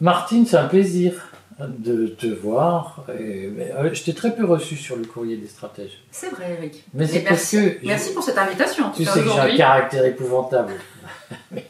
Martine, 0.00 0.46
c'est 0.46 0.56
un 0.56 0.66
plaisir 0.66 1.12
de 1.60 2.06
te 2.06 2.26
voir. 2.26 3.04
Et, 3.18 3.50
euh, 3.76 3.90
je 3.92 4.02
t'ai 4.02 4.14
très 4.14 4.34
peu 4.34 4.44
reçu 4.46 4.76
sur 4.76 4.96
le 4.96 5.04
courrier 5.04 5.36
des 5.36 5.46
stratèges. 5.46 5.98
C'est 6.10 6.30
vrai, 6.30 6.56
Eric. 6.58 6.84
Mais 6.94 7.06
parce 7.06 7.22
merci, 7.24 7.56
que. 7.80 7.86
merci 7.86 8.14
pour 8.14 8.22
cette 8.22 8.38
invitation. 8.38 8.90
Tu 8.96 9.04
sais 9.04 9.20
que 9.22 9.28
j'ai 9.28 9.38
un 9.38 9.56
caractère 9.56 10.04
épouvantable. 10.06 10.72
Mais, 11.52 11.64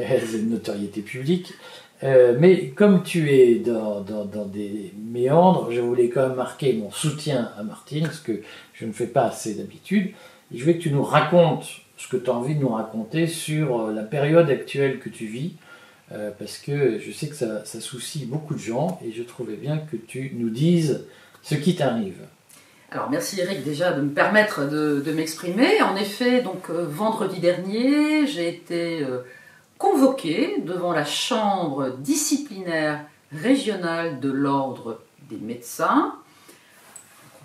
euh, 0.00 0.04
c'est 0.26 0.38
une 0.38 0.50
notoriété 0.50 1.02
publique. 1.02 1.52
Euh, 2.04 2.34
mais 2.36 2.70
comme 2.70 3.04
tu 3.04 3.30
es 3.32 3.56
dans, 3.60 4.00
dans- 4.00 4.24
dans 4.24 4.44
des 4.46 4.92
méandres, 4.98 5.70
je 5.70 5.80
voulais 5.80 6.08
quand 6.08 6.26
même 6.26 6.36
marquer 6.36 6.72
mon 6.72 6.90
soutien 6.90 7.52
à 7.56 7.62
Martine, 7.62 8.08
ce 8.10 8.20
que 8.20 8.40
je 8.74 8.86
ne 8.86 8.92
fais 8.92 9.06
pas 9.06 9.26
assez 9.26 9.54
d'habitude. 9.54 10.10
Je 10.52 10.64
veux 10.64 10.72
que 10.72 10.78
tu 10.78 10.90
nous 10.90 11.04
racontes 11.04 11.64
ce 11.96 12.08
que 12.08 12.16
tu 12.16 12.28
as 12.28 12.32
envie 12.32 12.56
de 12.56 12.60
nous 12.60 12.70
raconter 12.70 13.28
sur 13.28 13.86
la 13.92 14.02
période 14.02 14.50
actuelle 14.50 14.98
que 14.98 15.10
tu 15.10 15.26
vis, 15.26 15.52
euh, 16.12 16.30
parce 16.38 16.58
que 16.58 16.98
je 16.98 17.10
sais 17.10 17.28
que 17.28 17.34
ça, 17.34 17.64
soucie 17.64 18.26
beaucoup 18.26 18.54
de 18.54 18.58
gens, 18.58 19.00
et 19.04 19.12
je 19.12 19.22
trouvais 19.22 19.56
bien 19.56 19.78
que 19.78 19.96
tu 19.96 20.32
nous 20.34 20.50
dises 20.50 21.04
ce 21.42 21.54
qui 21.54 21.74
t'arrive. 21.74 22.18
Alors 22.90 23.08
merci 23.08 23.40
Eric 23.40 23.64
déjà 23.64 23.92
de 23.92 24.02
me 24.02 24.10
permettre 24.10 24.68
de, 24.68 25.12
m'exprimer. 25.12 25.80
En 25.80 25.96
effet, 25.96 26.42
donc 26.42 26.68
euh, 26.68 26.84
vendredi 26.86 27.40
dernier, 27.40 28.26
j'ai 28.26 28.48
été 28.48 29.02
euh, 29.02 29.20
convoqué 29.78 30.56
devant 30.60 30.92
la 30.92 31.06
chambre 31.06 31.96
disciplinaire 31.98 33.00
régionale 33.32 34.20
de 34.20 34.30
l'ordre 34.30 35.00
des 35.30 35.38
médecins. 35.38 36.14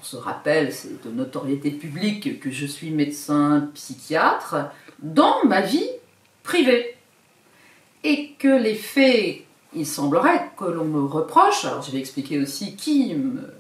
On 0.02 0.04
se 0.04 0.18
rappelle, 0.18 0.74
c'est 0.74 1.06
de 1.06 1.10
notoriété 1.10 1.72
publique 1.72 2.42
que 2.42 2.52
je 2.52 2.66
suis 2.66 2.92
médecin 2.92 3.70
psychiatre 3.74 4.72
dans 5.00 5.46
ma 5.46 5.62
vie 5.62 5.90
privée. 6.44 6.97
Et 8.10 8.36
que 8.40 8.48
les 8.48 8.74
faits, 8.74 9.42
il 9.76 9.86
semblerait 9.86 10.52
que 10.58 10.64
l'on 10.64 10.86
me 10.86 11.06
reproche, 11.06 11.66
alors 11.66 11.82
je 11.82 11.92
vais 11.92 12.00
expliquer 12.00 12.40
aussi 12.40 12.78
qui 12.78 13.14
me 13.14 13.54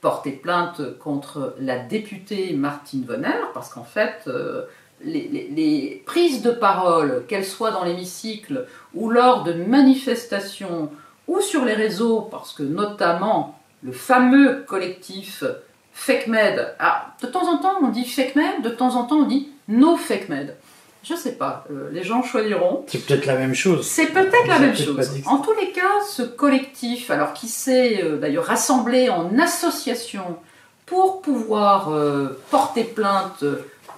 porter 0.00 0.30
plainte 0.30 0.98
contre 0.98 1.54
la 1.60 1.78
députée 1.78 2.54
Martine 2.54 3.04
Vonner, 3.04 3.44
parce 3.52 3.68
qu'en 3.68 3.84
fait, 3.84 4.22
euh, 4.26 4.64
les 5.04 6.02
prises 6.06 6.40
de 6.40 6.50
parole, 6.50 7.26
qu'elles 7.28 7.44
soient 7.44 7.72
dans 7.72 7.84
l'hémicycle 7.84 8.66
ou 8.94 9.10
lors 9.10 9.44
de 9.44 9.52
manifestations 9.52 10.90
ou 11.28 11.42
sur 11.42 11.66
les 11.66 11.74
réseaux, 11.74 12.22
parce 12.22 12.54
que 12.54 12.62
notamment 12.62 13.60
le 13.82 13.92
fameux 13.92 14.64
collectif 14.66 15.44
FakeMed, 15.92 16.74
ah, 16.78 17.14
de 17.20 17.26
temps 17.26 17.46
en 17.52 17.58
temps 17.58 17.74
on 17.82 17.88
dit 17.88 18.06
FakeMed, 18.06 18.62
de 18.62 18.70
temps 18.70 18.96
en 18.96 19.04
temps 19.04 19.18
on 19.18 19.26
dit 19.26 19.50
No 19.68 19.98
FakeMed. 19.98 20.56
Je 21.02 21.14
sais 21.14 21.32
pas, 21.32 21.64
euh, 21.70 21.88
les 21.92 22.02
gens 22.02 22.22
choisiront. 22.22 22.84
C'est 22.86 23.06
peut-être 23.06 23.26
la 23.26 23.36
même 23.36 23.54
chose. 23.54 23.86
C'est 23.86 24.08
peut-être 24.08 24.46
la 24.46 24.58
même 24.58 24.76
chose. 24.76 25.10
En 25.26 25.38
tous 25.38 25.54
les 25.58 25.72
cas, 25.72 26.02
ce 26.06 26.22
collectif, 26.22 27.10
alors 27.10 27.32
qui 27.32 27.48
s'est 27.48 28.02
euh, 28.02 28.18
d'ailleurs 28.18 28.44
rassemblé 28.44 29.08
en 29.08 29.38
association 29.38 30.38
pour 30.84 31.22
pouvoir 31.22 31.90
euh, 31.90 32.38
porter 32.50 32.84
plainte 32.84 33.44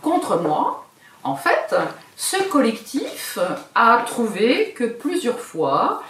contre 0.00 0.38
moi, 0.38 0.86
en 1.24 1.36
fait, 1.36 1.74
ce 2.16 2.36
collectif 2.50 3.38
a 3.74 4.02
trouvé 4.06 4.72
que 4.76 4.84
plusieurs 4.84 5.38
fois, 5.38 6.02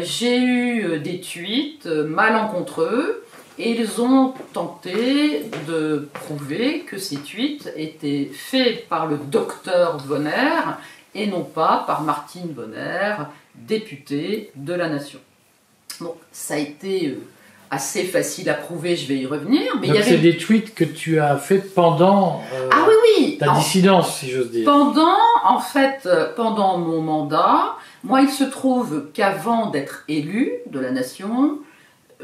j'ai 0.00 0.38
eu 0.38 0.98
des 1.00 1.20
tweets 1.20 1.84
malencontreux 1.84 3.23
et 3.58 3.70
ils 3.80 4.00
ont 4.00 4.34
tenté 4.52 5.44
de 5.68 6.08
prouver 6.12 6.80
que 6.80 6.98
ces 6.98 7.16
tweets 7.16 7.72
étaient 7.76 8.30
faits 8.32 8.88
par 8.88 9.06
le 9.06 9.16
docteur 9.16 9.98
Bonner 10.06 10.30
et 11.14 11.26
non 11.26 11.42
pas 11.44 11.84
par 11.86 12.02
Martine 12.02 12.48
Bonner, 12.48 13.14
députée 13.54 14.50
de 14.56 14.74
la 14.74 14.88
Nation. 14.88 15.20
Bon, 16.00 16.14
ça 16.32 16.54
a 16.54 16.56
été 16.58 17.08
euh, 17.08 17.20
assez 17.70 18.02
facile 18.02 18.50
à 18.50 18.54
prouver, 18.54 18.96
je 18.96 19.06
vais 19.06 19.18
y 19.18 19.26
revenir, 19.26 19.76
mais 19.80 19.86
il 19.86 19.92
Donc 19.92 20.02
y 20.02 20.04
c'est 20.04 20.18
des 20.18 20.36
tweets 20.36 20.74
que 20.74 20.82
tu 20.84 21.20
as 21.20 21.36
fait 21.36 21.58
pendant 21.58 22.42
euh, 22.52 22.68
Ah 22.72 22.84
oui, 22.88 22.94
oui 23.18 23.38
ta 23.38 23.52
en- 23.52 23.58
dissidence, 23.58 24.18
si 24.18 24.28
j'ose 24.30 24.50
dire. 24.50 24.64
Pendant, 24.64 25.16
en 25.44 25.60
fait, 25.60 26.00
euh, 26.06 26.32
pendant 26.34 26.78
mon 26.78 27.00
mandat, 27.00 27.76
moi, 28.02 28.20
il 28.22 28.30
se 28.30 28.42
trouve 28.44 29.04
qu'avant 29.14 29.70
d'être 29.70 30.02
élu 30.08 30.52
de 30.68 30.80
la 30.80 30.90
nation, 30.90 31.58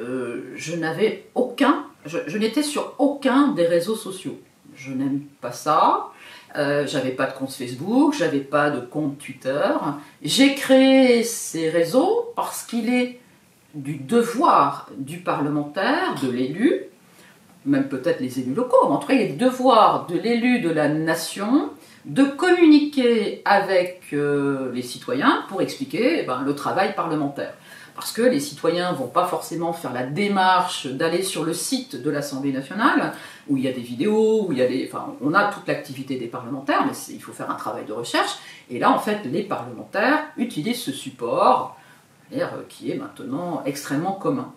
euh, 0.00 0.52
je 0.56 0.74
n'avais 0.74 1.26
aucun, 1.34 1.84
je, 2.06 2.38
n'étais 2.38 2.62
sur 2.62 2.94
aucun 2.98 3.48
des 3.48 3.66
réseaux 3.66 3.96
sociaux. 3.96 4.38
Je 4.74 4.92
n'aime 4.92 5.20
pas 5.40 5.52
ça. 5.52 6.08
Euh, 6.56 6.86
j'avais 6.86 7.10
pas 7.10 7.26
de 7.26 7.32
compte 7.32 7.52
Facebook, 7.52 8.14
j'avais 8.18 8.40
pas 8.40 8.70
de 8.70 8.80
compte 8.80 9.18
Twitter. 9.18 9.70
J'ai 10.22 10.54
créé 10.54 11.22
ces 11.22 11.68
réseaux 11.70 12.32
parce 12.34 12.64
qu'il 12.64 12.92
est 12.92 13.20
du 13.74 13.96
devoir 13.96 14.88
du 14.96 15.18
parlementaire, 15.18 16.16
de 16.20 16.30
l'élu, 16.30 16.86
même 17.66 17.88
peut-être 17.88 18.20
les 18.20 18.40
élus 18.40 18.54
locaux, 18.54 18.88
mais 18.88 18.94
en 18.94 18.98
tout 18.98 19.08
cas, 19.08 19.14
il 19.14 19.20
est 19.20 19.28
le 19.28 19.36
devoir 19.36 20.06
de 20.06 20.18
l'élu 20.18 20.60
de 20.60 20.70
la 20.70 20.88
nation 20.88 21.70
de 22.06 22.24
communiquer 22.24 23.42
avec 23.44 24.02
euh, 24.12 24.72
les 24.72 24.82
citoyens 24.82 25.44
pour 25.48 25.60
expliquer 25.60 26.20
eh 26.20 26.22
ben, 26.22 26.42
le 26.42 26.54
travail 26.54 26.94
parlementaire. 26.94 27.54
Parce 27.94 28.12
que 28.12 28.22
les 28.22 28.40
citoyens 28.40 28.92
vont 28.92 29.08
pas 29.08 29.26
forcément 29.26 29.72
faire 29.72 29.92
la 29.92 30.04
démarche 30.04 30.86
d'aller 30.86 31.22
sur 31.22 31.44
le 31.44 31.52
site 31.52 32.00
de 32.00 32.10
l'Assemblée 32.10 32.52
nationale, 32.52 33.12
où 33.48 33.56
il 33.56 33.64
y 33.64 33.68
a 33.68 33.72
des 33.72 33.80
vidéos, 33.80 34.46
où 34.46 34.52
il 34.52 34.58
y 34.58 34.62
a 34.62 34.66
des... 34.66 34.88
Enfin, 34.90 35.14
on 35.20 35.34
a 35.34 35.52
toute 35.52 35.66
l'activité 35.66 36.16
des 36.16 36.26
parlementaires, 36.26 36.84
mais 36.86 36.92
il 37.12 37.20
faut 37.20 37.32
faire 37.32 37.50
un 37.50 37.56
travail 37.56 37.84
de 37.84 37.92
recherche. 37.92 38.38
Et 38.70 38.78
là, 38.78 38.90
en 38.90 38.98
fait, 38.98 39.20
les 39.24 39.42
parlementaires 39.42 40.24
utilisent 40.36 40.82
ce 40.82 40.92
support, 40.92 41.76
euh, 42.32 42.46
qui 42.68 42.90
est 42.90 42.96
maintenant 42.96 43.62
extrêmement 43.66 44.12
commun. 44.12 44.52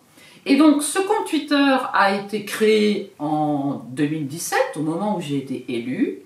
Et 0.45 0.57
donc, 0.57 0.83
ce 0.83 0.99
compte 0.99 1.27
Twitter 1.27 1.77
a 1.93 2.15
été 2.15 2.45
créé 2.45 3.13
en 3.17 3.81
2017, 3.89 4.59
au 4.75 4.81
moment 4.81 5.17
où 5.17 5.21
j'ai 5.21 5.37
été 5.37 5.65
élu. 5.69 6.19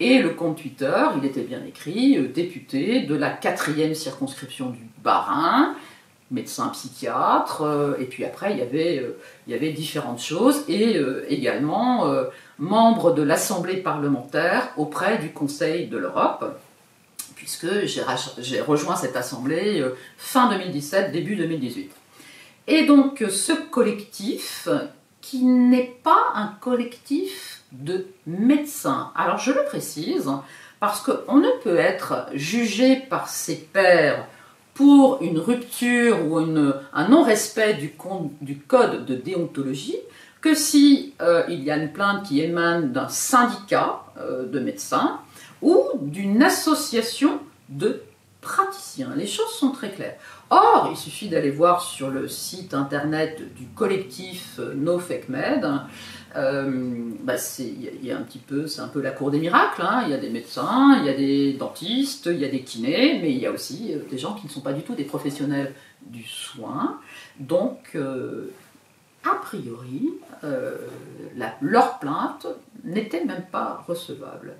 Et 0.00 0.20
le 0.20 0.30
compte 0.30 0.56
Twitter, 0.56 1.04
il 1.18 1.24
était 1.24 1.42
bien 1.42 1.62
écrit, 1.66 2.16
euh, 2.18 2.28
député 2.28 3.02
de 3.02 3.14
la 3.14 3.30
quatrième 3.30 3.94
circonscription 3.94 4.70
du 4.70 4.80
Bas-Rhin, 5.02 5.74
médecin 6.30 6.68
psychiatre, 6.68 7.62
euh, 7.62 7.96
et 7.98 8.04
puis 8.06 8.24
après 8.24 8.52
il 8.52 8.58
y 8.58 8.62
avait, 8.62 8.98
euh, 8.98 9.18
il 9.46 9.52
y 9.52 9.56
avait 9.56 9.72
différentes 9.72 10.20
choses, 10.20 10.64
et 10.68 10.96
euh, 10.96 11.24
également 11.28 12.12
membre 12.58 13.12
de 13.12 13.22
l'Assemblée 13.22 13.76
parlementaire 13.76 14.70
auprès 14.76 15.18
du 15.18 15.30
Conseil 15.30 15.86
de 15.88 15.98
l'Europe, 15.98 16.58
puisque 17.34 17.66
j'ai 17.84 18.60
rejoint 18.60 18.96
cette 18.96 19.16
Assemblée 19.16 19.84
fin 20.16 20.48
2017, 20.50 21.12
début 21.12 21.36
2018. 21.36 21.90
Et 22.66 22.86
donc 22.86 23.24
ce 23.28 23.52
collectif, 23.52 24.68
qui 25.20 25.44
n'est 25.44 25.96
pas 26.02 26.32
un 26.34 26.54
collectif 26.60 27.62
de 27.72 28.06
médecins. 28.26 29.10
Alors 29.16 29.38
je 29.38 29.52
le 29.52 29.64
précise, 29.64 30.30
parce 30.80 31.00
qu'on 31.00 31.38
ne 31.38 31.50
peut 31.62 31.78
être 31.78 32.26
jugé 32.34 32.96
par 32.96 33.28
ses 33.28 33.56
pairs 33.56 34.26
pour 34.74 35.22
une 35.22 35.38
rupture 35.38 36.26
ou 36.26 36.36
un 36.36 37.08
non-respect 37.08 37.74
du, 37.74 37.92
code 38.58 39.06
de 39.06 39.14
déontologie 39.14 39.96
que 40.40 40.54
si 40.54 41.14
euh, 41.22 41.44
il 41.48 41.62
y 41.64 41.70
a 41.70 41.76
une 41.76 41.90
plainte 41.90 42.26
qui 42.26 42.42
émane 42.42 42.92
d'un 42.92 43.08
syndicat 43.08 44.02
euh, 44.18 44.46
de 44.46 44.60
médecins 44.60 45.20
ou 45.62 45.82
d'une 46.02 46.42
association 46.42 47.40
de 47.70 48.02
praticiens. 48.42 49.14
Les 49.16 49.26
choses 49.26 49.52
sont 49.52 49.70
très 49.70 49.90
claires. 49.90 50.16
Or, 50.50 50.88
il 50.90 50.98
suffit 50.98 51.28
d'aller 51.28 51.50
voir 51.50 51.80
sur 51.80 52.10
le 52.10 52.28
site 52.28 52.74
internet 52.74 53.42
du 53.56 53.66
collectif 53.68 54.58
euh, 54.58 54.74
No 54.74 55.00
Med. 55.28 55.66
Euh, 56.36 57.10
bah, 57.22 57.36
c'est- 57.38 57.62
y, 58.02 58.10
a- 58.10 58.18
un 58.18 58.22
petit 58.22 58.38
peu, 58.38 58.66
c'est 58.66 58.80
un 58.80 58.88
peu 58.88 59.00
la 59.00 59.12
cour 59.12 59.30
des 59.30 59.38
miracles. 59.38 59.82
hein. 59.82 60.02
Il 60.04 60.10
y 60.10 60.14
a 60.14 60.18
des 60.18 60.30
médecins, 60.30 60.98
il 61.00 61.06
y 61.06 61.08
a 61.08 61.14
des 61.14 61.52
dentistes, 61.52 62.26
il 62.26 62.38
y 62.38 62.44
a 62.44 62.48
des 62.48 62.62
kinés, 62.62 63.20
mais 63.22 63.30
il 63.30 63.38
y 63.38 63.46
a 63.46 63.52
aussi 63.52 63.92
euh, 63.94 63.98
des 64.10 64.18
gens 64.18 64.34
qui 64.34 64.46
ne 64.46 64.50
sont 64.50 64.60
pas 64.60 64.72
du 64.72 64.82
tout 64.82 64.94
des 64.94 65.04
professionnels 65.04 65.72
du 66.02 66.24
soin. 66.24 66.98
Donc, 67.38 67.90
euh, 67.94 68.50
a 69.24 69.36
priori, 69.36 70.12
leur 71.62 71.98
plainte 71.98 72.46
n'était 72.84 73.24
même 73.24 73.44
pas 73.50 73.82
recevable. 73.86 74.54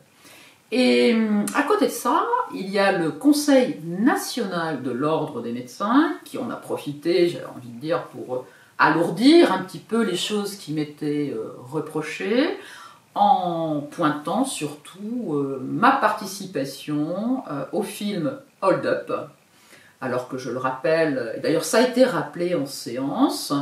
Et 0.73 1.15
à 1.55 1.63
côté 1.65 1.87
de 1.87 1.91
ça, 1.91 2.25
il 2.55 2.69
y 2.71 2.79
a 2.79 2.97
le 2.97 3.11
Conseil 3.13 3.77
national 3.85 4.83
de 4.83 4.91
l'ordre 4.91 5.43
des 5.43 5.53
médecins 5.53 6.15
qui 6.25 6.39
en 6.39 6.49
a 6.51 6.57
profité, 6.57 7.29
j'avais 7.29 7.45
envie 7.45 7.69
de 7.69 7.81
dire, 7.81 8.05
pour 8.05 8.47
alourdir 8.79 9.53
un 9.53 9.63
petit 9.63 9.79
peu 9.79 10.03
les 10.03 10.17
choses 10.17 10.57
qui 10.57 10.73
m'étaient 10.73 11.33
euh, 11.35 11.55
reprochées, 11.71 12.59
en 13.15 13.81
pointant 13.81 14.45
surtout 14.45 15.35
euh, 15.35 15.61
ma 15.63 15.93
participation 15.93 17.45
euh, 17.51 17.65
au 17.73 17.83
film 17.83 18.39
Hold 18.61 18.87
Up. 18.87 19.13
Alors 20.01 20.29
que 20.29 20.37
je 20.37 20.51
le 20.51 20.59
rappelle, 20.59 21.39
d'ailleurs 21.43 21.65
ça 21.65 21.79
a 21.79 21.83
été 21.83 22.05
rappelé 22.05 22.55
en 22.55 22.67
séance, 22.67 23.53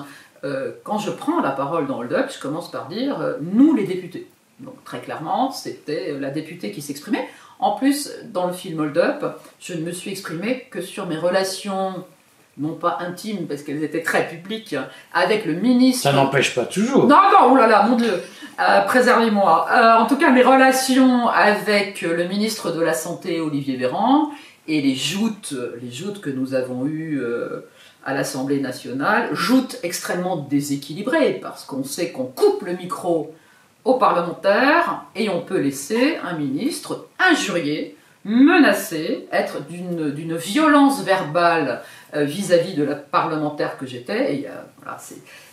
quand 0.82 0.98
je 0.98 1.12
prends 1.12 1.40
la 1.40 1.52
parole 1.52 1.86
dans 1.86 1.98
Hold 2.00 2.12
Up, 2.14 2.30
je 2.34 2.40
commence 2.40 2.68
par 2.68 2.88
dire 2.88 3.36
nous 3.40 3.76
les 3.76 3.84
députés. 3.84 4.28
Donc 4.58 4.82
très 4.82 4.98
clairement, 4.98 5.52
c'était 5.52 6.18
la 6.18 6.30
députée 6.30 6.72
qui 6.72 6.82
s'exprimait. 6.82 7.28
En 7.60 7.76
plus, 7.76 8.10
dans 8.24 8.48
le 8.48 8.52
film 8.52 8.80
Hold 8.80 8.98
Up, 8.98 9.24
je 9.60 9.74
ne 9.74 9.82
me 9.82 9.92
suis 9.92 10.10
exprimée 10.10 10.66
que 10.68 10.80
sur 10.80 11.06
mes 11.06 11.16
relations 11.16 12.04
non 12.58 12.74
pas 12.74 12.98
intimes, 13.00 13.46
parce 13.46 13.62
qu'elles 13.62 13.82
étaient 13.82 14.02
très 14.02 14.28
publiques, 14.28 14.76
avec 15.12 15.46
le 15.46 15.54
ministre. 15.54 16.02
Ça 16.02 16.12
n'empêche 16.12 16.54
pas 16.54 16.64
toujours. 16.64 17.06
Non, 17.06 17.16
non, 17.16 17.52
oh 17.52 17.56
là 17.56 17.66
là, 17.66 17.84
mon 17.84 17.96
Dieu, 17.96 18.22
euh, 18.60 18.80
préservez-moi. 18.82 19.66
Euh, 19.70 20.02
en 20.02 20.06
tout 20.06 20.16
cas, 20.16 20.30
mes 20.30 20.42
relations 20.42 21.28
avec 21.28 22.02
le 22.02 22.24
ministre 22.24 22.70
de 22.70 22.80
la 22.80 22.92
Santé, 22.92 23.40
Olivier 23.40 23.76
Véran, 23.76 24.30
et 24.68 24.80
les 24.80 24.94
joutes, 24.94 25.54
les 25.80 25.90
joutes 25.90 26.20
que 26.20 26.30
nous 26.30 26.54
avons 26.54 26.86
eues 26.86 27.18
euh, 27.20 27.68
à 28.04 28.14
l'Assemblée 28.14 28.60
nationale, 28.60 29.30
joutes 29.32 29.78
extrêmement 29.82 30.36
déséquilibrées, 30.36 31.38
parce 31.42 31.64
qu'on 31.64 31.84
sait 31.84 32.10
qu'on 32.10 32.24
coupe 32.24 32.62
le 32.62 32.74
micro 32.76 33.34
aux 33.84 33.94
parlementaires 33.94 35.04
et 35.16 35.28
on 35.28 35.40
peut 35.40 35.58
laisser 35.58 36.18
un 36.22 36.34
ministre 36.34 37.08
injurier, 37.18 37.96
menacé, 38.24 39.26
être 39.32 39.66
d'une 39.66 40.36
violence 40.36 41.02
verbale 41.02 41.82
euh, 42.14 42.24
vis-à-vis 42.24 42.74
de 42.74 42.82
la 42.82 42.94
parlementaire 42.94 43.78
que 43.78 43.86
j'étais. 43.86 44.34
Il, 44.36 44.50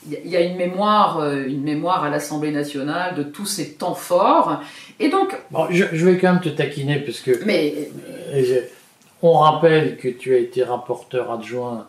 il 0.10 0.30
y, 0.30 0.36
a 0.36 0.42
une 0.42 0.58
mémoire, 0.58 1.20
euh, 1.20 1.46
une 1.48 1.64
mémoire 1.64 2.04
à 2.04 2.10
l'Assemblée 2.10 2.52
nationale 2.52 3.16
de 3.16 3.24
tous 3.24 3.46
ces 3.46 3.76
temps 3.76 3.94
forts. 3.94 4.62
Et 5.00 5.08
donc. 5.08 5.38
Bon, 5.52 5.68
je, 5.70 5.86
vais 5.86 6.18
quand 6.18 6.34
même 6.34 6.42
te 6.42 6.50
taquiner 6.50 7.00
parce 7.00 7.22
que. 7.22 7.46
Mais. 7.46 7.90
Euh, 8.34 8.62
on 9.22 9.38
rappelle 9.38 9.96
que 9.98 10.10
tu 10.10 10.36
as 10.36 10.38
été 10.38 10.64
rapporteur 10.64 11.32
adjoint 11.32 11.88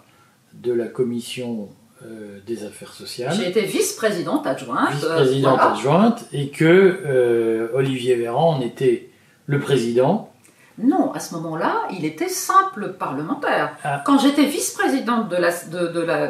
de 0.52 0.72
la 0.72 0.87
commission 0.87 1.69
des 2.46 2.64
affaires 2.64 2.93
sociales. 2.93 3.34
J'ai 3.37 3.49
été 3.49 3.62
vice-présidente 3.62 4.46
adjointe. 4.46 4.94
Vice-présidente 4.94 5.61
adjointe 5.61 6.25
et 6.32 6.49
que 6.49 7.70
Olivier 7.72 8.17
Véran 8.17 8.56
en 8.56 8.61
était 8.62 9.11
le 9.46 9.61
président 9.61 10.30
non, 10.82 11.12
à 11.12 11.21
ce 11.21 11.35
moment-là, 11.35 11.82
il 11.91 12.05
était 12.05 12.29
simple 12.29 12.94
parlementaire. 12.99 13.77
Ah. 13.85 14.03
Quand 14.05 14.19
j'étais 14.19 14.44
vice-présidente 14.44 15.29
de 15.29 15.37
la, 15.37 15.50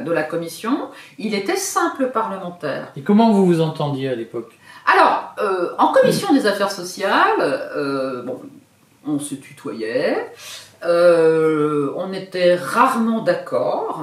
de, 0.03 0.11
la, 0.11 0.23
commission, 0.23 0.91
il 1.19 1.35
était 1.35 1.57
simple 1.57 2.11
parlementaire. 2.11 2.89
Et 2.97 3.03
comment 3.03 3.31
vous 3.33 3.47
vous 3.47 3.61
entendiez 3.61 4.09
à 4.09 4.15
l'époque? 4.15 4.53
Alors, 4.87 5.35
euh, 5.41 5.71
en 5.79 5.93
commission 5.93 6.33
des 6.33 6.47
affaires 6.47 6.71
sociales, 6.71 7.41
euh, 7.41 8.23
bon, 8.23 8.41
on 9.07 9.19
se 9.19 9.35
tutoyait, 9.35 10.33
euh, 10.85 11.93
on 11.97 12.13
était 12.13 12.55
rarement 12.57 13.23
d'accord. 13.23 14.01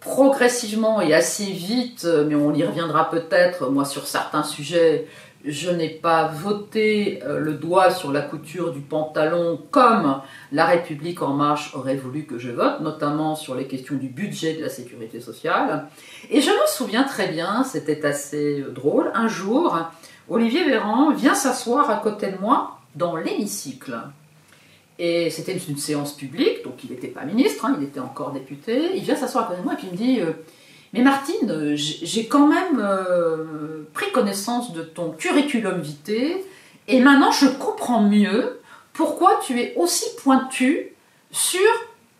progressivement 0.00 1.00
et 1.00 1.14
assez 1.14 1.46
vite, 1.46 2.06
mais 2.26 2.34
on 2.34 2.52
y 2.52 2.62
reviendra 2.64 3.08
peut-être, 3.08 3.70
moi 3.70 3.86
sur 3.86 4.06
certains 4.06 4.42
sujets, 4.42 5.06
je 5.44 5.70
n'ai 5.70 5.90
pas 5.90 6.28
voté 6.28 7.22
euh, 7.22 7.38
le 7.38 7.54
doigt 7.54 7.90
sur 7.90 8.12
la 8.12 8.22
couture 8.22 8.72
du 8.72 8.80
pantalon 8.80 9.60
comme 9.70 10.22
la 10.52 10.64
République 10.64 11.20
en 11.22 11.34
marche 11.34 11.74
aurait 11.74 11.96
voulu 11.96 12.24
que 12.24 12.38
je 12.38 12.50
vote, 12.50 12.80
notamment 12.80 13.36
sur 13.36 13.54
les 13.54 13.66
questions 13.66 13.96
du 13.96 14.08
budget 14.08 14.54
de 14.54 14.62
la 14.62 14.70
sécurité 14.70 15.20
sociale. 15.20 15.86
Et 16.30 16.40
je 16.40 16.50
me 16.50 16.66
souviens 16.66 17.04
très 17.04 17.28
bien, 17.28 17.62
c'était 17.64 18.04
assez 18.06 18.60
euh, 18.60 18.70
drôle, 18.70 19.10
un 19.14 19.28
jour, 19.28 19.76
Olivier 20.30 20.64
Véran 20.64 21.12
vient 21.12 21.34
s'asseoir 21.34 21.90
à 21.90 21.96
côté 21.96 22.28
de 22.28 22.38
moi 22.38 22.78
dans 22.94 23.16
l'hémicycle. 23.16 23.98
Et 24.98 25.28
c'était 25.28 25.56
une 25.56 25.76
séance 25.76 26.16
publique, 26.16 26.64
donc 26.64 26.84
il 26.84 26.90
n'était 26.90 27.08
pas 27.08 27.24
ministre, 27.24 27.66
hein, 27.66 27.76
il 27.78 27.84
était 27.84 28.00
encore 28.00 28.32
député. 28.32 28.92
Il 28.94 29.02
vient 29.02 29.16
s'asseoir 29.16 29.44
à 29.44 29.46
côté 29.48 29.60
de 29.60 29.64
moi 29.64 29.76
et 29.82 29.92
me 29.92 29.96
dit... 29.96 30.20
Euh, 30.20 30.32
mais 30.94 31.02
Martine, 31.02 31.50
euh, 31.50 31.74
j'ai 31.74 32.28
quand 32.28 32.46
même 32.46 32.78
euh, 32.78 33.82
pris 33.94 34.12
connaissance 34.12 34.72
de 34.72 34.82
ton 34.82 35.10
curriculum 35.10 35.80
vitae 35.80 36.36
et 36.86 37.00
maintenant 37.00 37.32
je 37.32 37.48
comprends 37.48 38.02
mieux 38.02 38.60
pourquoi 38.92 39.40
tu 39.44 39.60
es 39.60 39.74
aussi 39.74 40.04
pointu 40.22 40.92
sur 41.32 41.60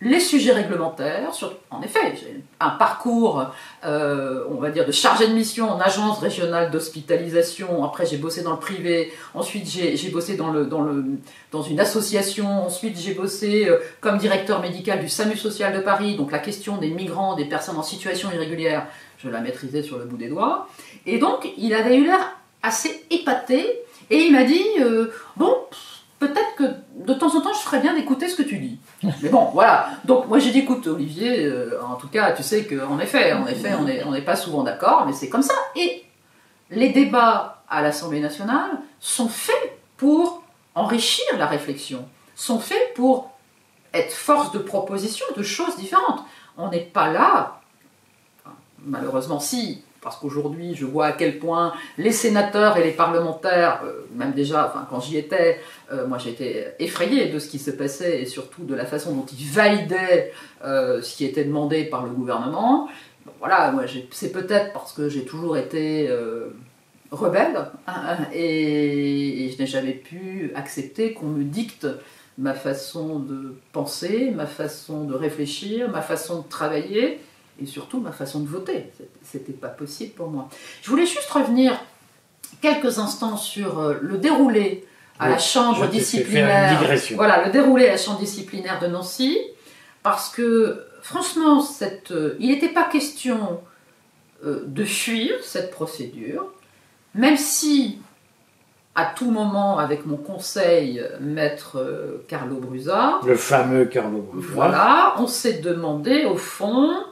les 0.00 0.20
sujets 0.20 0.52
réglementaires, 0.52 1.30
en 1.70 1.80
effet, 1.80 2.14
j'ai 2.20 2.42
un 2.60 2.70
parcours, 2.70 3.46
euh, 3.84 4.44
on 4.50 4.56
va 4.56 4.70
dire, 4.70 4.84
de 4.84 4.92
chargé 4.92 5.26
de 5.28 5.32
mission 5.32 5.70
en 5.70 5.80
agence 5.80 6.18
régionale 6.18 6.70
d'hospitalisation. 6.70 7.84
Après, 7.84 8.04
j'ai 8.04 8.18
bossé 8.18 8.42
dans 8.42 8.50
le 8.50 8.58
privé. 8.58 9.12
Ensuite, 9.34 9.66
j'ai 9.66 10.08
bossé 10.10 10.36
dans, 10.36 10.50
le, 10.50 10.66
dans, 10.66 10.82
le, 10.82 11.04
dans 11.52 11.62
une 11.62 11.80
association. 11.80 12.66
Ensuite, 12.66 12.98
j'ai 12.98 13.14
bossé 13.14 13.66
euh, 13.68 13.78
comme 14.00 14.18
directeur 14.18 14.60
médical 14.60 15.00
du 15.00 15.08
SAMU 15.08 15.36
social 15.36 15.74
de 15.74 15.80
Paris. 15.80 16.16
Donc, 16.16 16.32
la 16.32 16.40
question 16.40 16.76
des 16.76 16.90
migrants, 16.90 17.34
des 17.34 17.46
personnes 17.46 17.76
en 17.76 17.82
situation 17.82 18.30
irrégulière, 18.32 18.86
je 19.18 19.28
la 19.28 19.40
maîtrisais 19.40 19.82
sur 19.82 19.98
le 19.98 20.04
bout 20.04 20.18
des 20.18 20.28
doigts. 20.28 20.68
Et 21.06 21.18
donc, 21.18 21.48
il 21.56 21.72
avait 21.72 21.96
eu 21.96 22.04
l'air 22.04 22.36
assez 22.62 23.06
épaté. 23.10 23.64
Et 24.10 24.24
il 24.26 24.32
m'a 24.32 24.44
dit, 24.44 24.66
euh, 24.80 25.06
bon, 25.36 25.56
peut-être 26.18 26.54
que 26.56 26.64
de 27.04 27.14
temps 27.14 27.34
en 27.36 27.40
temps, 27.40 27.52
je 27.52 27.58
ferais 27.58 27.80
bien 27.80 27.94
d'écouter 27.94 28.28
ce 28.28 28.36
que 28.36 28.42
tu 28.42 28.58
dis. 28.58 28.78
Mais 29.22 29.28
bon, 29.28 29.50
voilà. 29.52 29.90
Donc 30.04 30.28
moi 30.28 30.38
j'ai 30.38 30.50
dit, 30.50 30.60
écoute 30.60 30.86
Olivier, 30.86 31.44
euh, 31.44 31.80
en 31.84 31.96
tout 31.96 32.08
cas, 32.08 32.32
tu 32.32 32.42
sais 32.42 32.66
qu'en 32.66 32.98
effet, 32.98 33.32
en 33.32 33.46
effet, 33.46 33.72
on 34.06 34.10
n'est 34.10 34.22
pas 34.22 34.36
souvent 34.36 34.62
d'accord, 34.62 35.04
mais 35.06 35.12
c'est 35.12 35.28
comme 35.28 35.42
ça. 35.42 35.54
Et 35.76 36.04
les 36.70 36.90
débats 36.90 37.62
à 37.68 37.82
l'Assemblée 37.82 38.20
nationale 38.20 38.70
sont 39.00 39.28
faits 39.28 39.78
pour 39.96 40.42
enrichir 40.74 41.24
la 41.38 41.46
réflexion, 41.46 42.06
sont 42.34 42.58
faits 42.58 42.94
pour 42.94 43.30
être 43.92 44.12
force 44.12 44.52
de 44.52 44.58
proposition 44.58 45.26
de 45.36 45.42
choses 45.42 45.76
différentes. 45.76 46.20
On 46.56 46.68
n'est 46.68 46.80
pas 46.80 47.10
là, 47.10 47.60
malheureusement 48.84 49.40
si, 49.40 49.84
parce 50.04 50.16
qu'aujourd'hui, 50.16 50.74
je 50.74 50.84
vois 50.84 51.06
à 51.06 51.12
quel 51.12 51.38
point 51.38 51.72
les 51.96 52.12
sénateurs 52.12 52.76
et 52.76 52.84
les 52.84 52.92
parlementaires, 52.92 53.80
euh, 53.84 54.06
même 54.14 54.32
déjà, 54.32 54.72
quand 54.90 55.00
j'y 55.00 55.16
étais, 55.16 55.58
euh, 55.90 56.06
moi 56.06 56.18
j'étais 56.18 56.76
effrayé 56.78 57.30
de 57.30 57.38
ce 57.38 57.48
qui 57.48 57.58
se 57.58 57.70
passait 57.70 58.20
et 58.20 58.26
surtout 58.26 58.64
de 58.64 58.74
la 58.74 58.84
façon 58.84 59.14
dont 59.14 59.24
ils 59.26 59.48
validaient 59.48 60.32
euh, 60.62 61.00
ce 61.00 61.16
qui 61.16 61.24
était 61.24 61.44
demandé 61.44 61.84
par 61.84 62.04
le 62.04 62.10
gouvernement. 62.10 62.88
voilà, 63.40 63.72
moi 63.72 63.84
c'est 64.10 64.30
peut-être 64.30 64.74
parce 64.74 64.92
que 64.92 65.08
j'ai 65.08 65.24
toujours 65.24 65.56
été 65.56 66.10
rebelle 67.10 67.70
hein, 67.86 68.16
et, 68.32 69.50
je 69.52 69.58
n'ai 69.58 69.66
jamais 69.66 69.92
pu 69.92 70.52
accepter 70.54 71.14
qu'on 71.14 71.26
me 71.26 71.44
dicte 71.44 71.86
ma 72.36 72.52
façon 72.52 73.20
de 73.20 73.54
penser, 73.72 74.32
ma 74.34 74.46
façon 74.46 75.04
de 75.04 75.14
réfléchir, 75.14 75.88
ma 75.88 76.02
façon 76.02 76.42
de 76.42 76.48
travailler 76.48 77.20
et 77.60 77.66
surtout 77.66 78.00
ma 78.00 78.12
façon 78.12 78.40
de 78.40 78.48
voter. 78.48 78.90
C'était 79.22 79.52
pas 79.52 79.68
possible 79.68 80.12
pour 80.12 80.28
moi. 80.28 80.48
Je 80.82 80.90
voulais 80.90 81.06
juste 81.06 81.30
revenir 81.30 81.78
quelques 82.60 82.98
instants 82.98 83.36
sur 83.36 83.78
euh, 83.78 83.94
le 84.00 84.18
déroulé 84.18 84.86
à 85.18 85.28
la 85.28 85.38
chambre 85.38 85.86
disciplinaire. 85.88 86.80
Voilà, 87.14 87.46
le 87.46 87.52
déroulé 87.52 87.86
à 87.86 87.92
la 87.92 87.96
chambre 87.96 88.18
disciplinaire 88.18 88.80
de 88.80 88.88
Nancy, 88.88 89.38
parce 90.02 90.28
que 90.28 90.84
franchement, 91.02 91.60
cette, 91.60 92.10
euh, 92.10 92.36
il 92.40 92.48
n'était 92.48 92.68
pas 92.68 92.84
question 92.84 93.60
euh, 94.44 94.64
de 94.66 94.84
fuir 94.84 95.34
cette 95.42 95.70
procédure, 95.70 96.46
même 97.14 97.36
si 97.36 98.00
à 98.96 99.06
tout 99.06 99.30
moment, 99.30 99.78
avec 99.78 100.06
mon 100.06 100.16
conseil, 100.16 101.04
maître 101.20 102.22
Carlo 102.28 102.56
Brusa. 102.56 103.18
Le 103.26 103.34
fameux 103.34 103.86
Carlo 103.86 104.18
Brusa. 104.18 104.48
Voilà, 104.52 105.14
on 105.18 105.26
s'est 105.26 105.58
demandé 105.58 106.24
au 106.26 106.36
fond 106.36 107.04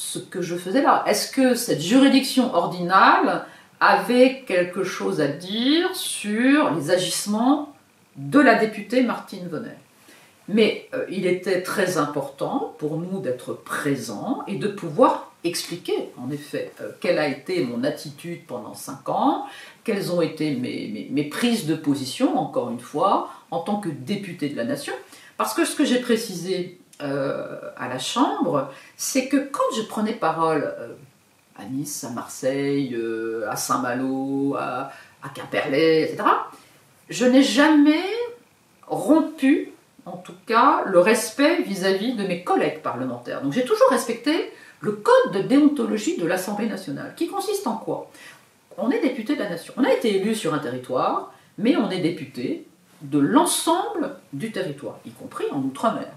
ce 0.00 0.18
que 0.18 0.40
je 0.40 0.56
faisais 0.56 0.80
là. 0.80 1.04
Est-ce 1.06 1.30
que 1.30 1.54
cette 1.54 1.82
juridiction 1.82 2.54
ordinale 2.54 3.44
avait 3.80 4.44
quelque 4.46 4.82
chose 4.82 5.20
à 5.20 5.28
dire 5.28 5.94
sur 5.94 6.70
les 6.74 6.90
agissements 6.90 7.74
de 8.16 8.40
la 8.40 8.54
députée 8.54 9.02
Martine 9.02 9.46
Vonnet 9.46 9.76
Mais 10.48 10.88
euh, 10.94 11.04
il 11.10 11.26
était 11.26 11.62
très 11.62 11.98
important 11.98 12.74
pour 12.78 12.96
nous 12.96 13.20
d'être 13.20 13.52
présents 13.52 14.42
et 14.48 14.56
de 14.56 14.68
pouvoir 14.68 15.32
expliquer, 15.44 16.08
en 16.16 16.30
effet, 16.30 16.72
euh, 16.80 16.92
quelle 17.00 17.18
a 17.18 17.28
été 17.28 17.62
mon 17.62 17.84
attitude 17.84 18.46
pendant 18.46 18.72
cinq 18.72 19.06
ans, 19.10 19.44
quelles 19.84 20.10
ont 20.12 20.22
été 20.22 20.54
mes, 20.56 21.08
mes 21.10 21.24
prises 21.24 21.66
de 21.66 21.74
position, 21.74 22.38
encore 22.38 22.70
une 22.70 22.80
fois, 22.80 23.28
en 23.50 23.60
tant 23.60 23.76
que 23.76 23.90
députée 23.90 24.48
de 24.48 24.56
la 24.56 24.64
nation. 24.64 24.94
Parce 25.36 25.52
que 25.52 25.66
ce 25.66 25.76
que 25.76 25.84
j'ai 25.84 26.00
précisé 26.00 26.79
euh, 27.02 27.70
à 27.76 27.88
la 27.88 27.98
Chambre, 27.98 28.70
c'est 28.96 29.28
que 29.28 29.36
quand 29.36 29.62
je 29.76 29.82
prenais 29.82 30.12
parole 30.12 30.74
euh, 30.78 30.94
à 31.56 31.64
Nice, 31.64 32.04
à 32.04 32.10
Marseille, 32.10 32.94
euh, 32.94 33.48
à 33.48 33.56
Saint-Malo, 33.56 34.56
à, 34.58 34.90
Quimperlé, 35.34 36.08
etc., 36.10 36.28
je 37.08 37.24
n'ai 37.24 37.42
jamais 37.42 38.04
rompu, 38.86 39.72
en 40.06 40.16
tout 40.16 40.34
cas, 40.46 40.84
le 40.86 40.98
respect 41.00 41.62
vis-à-vis 41.62 42.14
de 42.14 42.26
mes 42.26 42.44
collègues 42.44 42.80
parlementaires. 42.80 43.42
Donc 43.42 43.52
j'ai 43.52 43.64
toujours 43.64 43.90
respecté 43.90 44.52
le 44.80 44.92
code 44.92 45.32
de 45.32 45.42
déontologie 45.42 46.16
de 46.16 46.26
l'Assemblée 46.26 46.68
nationale, 46.68 47.14
qui 47.16 47.28
consiste 47.28 47.66
en 47.66 47.76
quoi? 47.76 48.10
On 48.78 48.90
est 48.90 49.00
député 49.00 49.34
de 49.34 49.40
la 49.40 49.50
nation. 49.50 49.74
On 49.76 49.84
a 49.84 49.92
été 49.92 50.16
élu 50.16 50.34
sur 50.34 50.54
un 50.54 50.58
territoire, 50.58 51.32
mais 51.58 51.76
on 51.76 51.90
est 51.90 52.00
député 52.00 52.66
de 53.02 53.18
l'ensemble 53.18 54.16
du 54.32 54.52
territoire, 54.52 54.98
y 55.04 55.10
compris 55.10 55.44
en 55.52 55.58
Outre-mer. 55.58 56.08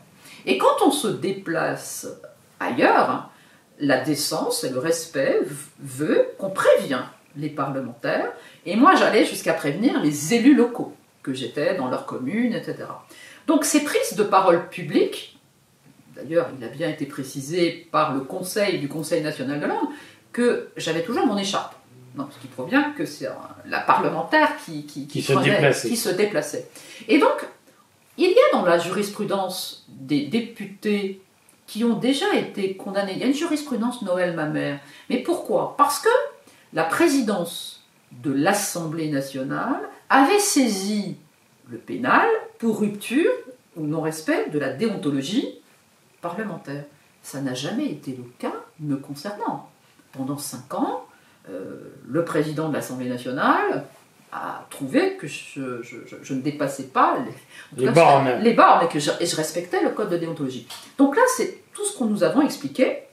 Et 0.46 0.58
quand 0.58 0.86
on 0.86 0.92
se 0.92 1.08
déplace 1.08 2.08
ailleurs, 2.60 3.30
la 3.80 4.02
décence 4.02 4.64
et 4.64 4.70
le 4.70 4.80
respect 4.80 5.40
veut 5.80 6.28
qu'on 6.38 6.50
prévient 6.50 7.04
les 7.36 7.50
parlementaires. 7.50 8.32
Et 8.66 8.76
moi, 8.76 8.96
j'allais 8.96 9.26
jusqu'à 9.26 9.54
prévenir 9.54 10.02
les 10.02 10.34
élus 10.34 10.56
locaux. 10.56 10.94
que 11.24 11.34
j'étais 11.34 11.76
dans 11.76 11.90
leur 11.90 12.06
commune, 12.06 12.54
etc. 12.54 12.84
Donc 13.48 13.64
ces 13.64 13.86
prises 13.86 14.16
de 14.16 14.24
parole 14.24 14.68
publiques, 14.68 15.40
d'ailleurs 16.18 16.50
il 16.58 16.64
a 16.66 16.68
bien 16.68 16.90
été 16.90 17.06
précisé 17.06 17.88
par 17.94 18.14
le 18.14 18.22
Conseil 18.22 18.80
du 18.80 18.90
Conseil 18.90 19.24
national 19.24 19.62
de 19.62 19.66
l'ordre, 19.66 19.90
que 20.34 20.70
j'avais 20.76 21.04
toujours 21.04 21.26
mon 21.26 21.38
écharpe. 21.38 21.76
Donc, 22.16 22.28
ce 22.32 22.40
qui 22.40 22.48
prouve 22.48 22.70
bien 22.70 22.94
que 22.96 23.06
c'est 23.06 23.28
la 23.66 23.80
parlementaire 23.80 24.50
qui, 24.64 24.86
qui, 24.86 25.22
se 25.22 25.34
déplaçait. 25.34 25.88
qui 25.88 25.98
se 25.98 26.10
déplaçait. 26.10 26.70
Et 27.08 27.18
donc, 27.18 27.44
la 28.66 28.78
jurisprudence 28.78 29.86
des 29.88 30.26
députés 30.26 31.22
qui 31.68 31.84
ont 31.84 31.98
déjà 31.98 32.34
été 32.36 32.76
condamnés. 32.76 33.14
Il 33.14 33.20
y 33.20 33.24
a 33.24 33.28
une 33.28 33.34
jurisprudence 33.34 34.02
Noël 34.02 34.36
ma 34.36 34.46
mère. 34.46 34.80
Mais 35.10 35.18
pourquoi? 35.18 35.76
Parce 35.78 36.00
que 36.00 36.10
la 36.74 36.84
présidence 36.84 37.84
de 38.12 38.32
l'Assemblée 38.32 39.10
nationale 39.10 39.82
avait 40.10 40.40
saisi 40.40 41.18
le 41.70 41.78
pénal 41.78 42.28
pour 42.60 42.80
rupture 42.80 43.32
ou 43.76 43.86
non-respect 43.86 44.50
de 44.50 44.60
la 44.60 44.72
déontologie 44.74 45.60
parlementaire. 46.22 46.84
Ça 47.22 47.42
n'a 47.42 47.54
jamais 47.54 47.86
été 47.86 48.12
le 48.12 48.26
cas 48.38 48.54
me 48.80 48.98
concernant. 48.98 49.70
Pendant 50.12 50.38
cinq 50.38 50.74
ans, 50.74 51.06
euh, 51.50 51.94
le 52.08 52.24
président 52.24 52.70
de 52.70 52.74
l'Assemblée 52.74 53.10
nationale 53.10 53.86
a 54.34 54.66
trouvé 54.70 55.16
que 55.18 55.28
je, 55.28 56.34
ne 56.34 56.42
dépassais 56.42 56.84
pas 56.84 57.18
les, 57.78 57.90
bornes. 57.92 58.40
les 58.42 58.54
bornes 58.54 58.86
et 58.86 58.88
que 58.88 59.00
je, 59.00 59.12
et 59.20 59.26
je 59.26 59.36
respectais 59.36 59.84
le 59.84 59.92
code 59.92 60.10
de 60.10 60.18
déontologie. 60.18 60.68
Donc 60.98 61.16
là, 61.16 61.22
c'est 61.36 61.64
tout 61.74 61.86
ce 61.86 61.96
qu'on 61.96 62.06
nous 62.06 62.24
avons 62.24 62.42
expliqué. 62.42 63.04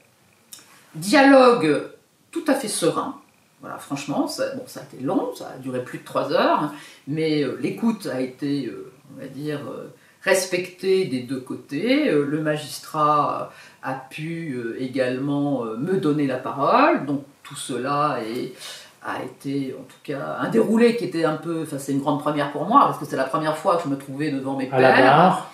Dialogue 0.95 1.89
tout 2.31 2.43
à 2.47 2.55
fait 2.55 2.67
serein. 2.67 3.21
Voilà, 3.59 3.77
franchement, 3.77 4.27
ça, 4.27 4.55
bon, 4.55 4.63
ça 4.65 4.79
a 4.79 4.83
été 4.83 5.03
long, 5.03 5.35
ça 5.35 5.51
a 5.55 5.57
duré 5.59 5.83
plus 5.83 5.99
de 5.99 6.03
trois 6.03 6.31
heures, 6.31 6.73
mais 7.07 7.43
euh, 7.43 7.57
l'écoute 7.61 8.07
a 8.07 8.19
été, 8.19 8.65
euh, 8.65 8.91
on 9.13 9.21
va 9.21 9.27
dire, 9.27 9.59
respectée 10.23 11.05
des 11.05 11.21
deux 11.21 11.39
côtés. 11.39 12.11
le 12.11 12.41
magistrat 12.41 13.51
a 13.83 13.93
pu 13.93 14.75
également 14.79 15.63
me 15.63 15.97
donner 15.97 16.27
la 16.27 16.37
parole, 16.37 17.05
donc 17.05 17.23
tout 17.43 17.55
cela 17.55 18.19
a 19.03 19.23
été 19.23 19.75
en 19.79 19.83
tout 19.83 19.97
cas 20.03 20.37
un 20.39 20.49
déroulé 20.49 20.95
qui 20.95 21.05
était 21.05 21.25
un 21.25 21.35
peu, 21.35 21.63
enfin 21.63 21.77
c'est 21.79 21.91
une 21.91 22.01
grande 22.01 22.19
première 22.19 22.51
pour 22.51 22.65
moi 22.65 22.81
parce 22.81 22.99
que 22.99 23.05
c'est 23.05 23.15
la 23.15 23.23
première 23.23 23.57
fois 23.57 23.77
que 23.77 23.83
je 23.83 23.89
me 23.89 23.97
trouvais 23.97 24.31
devant 24.31 24.55
mes 24.55 24.67
pères, 24.67 25.47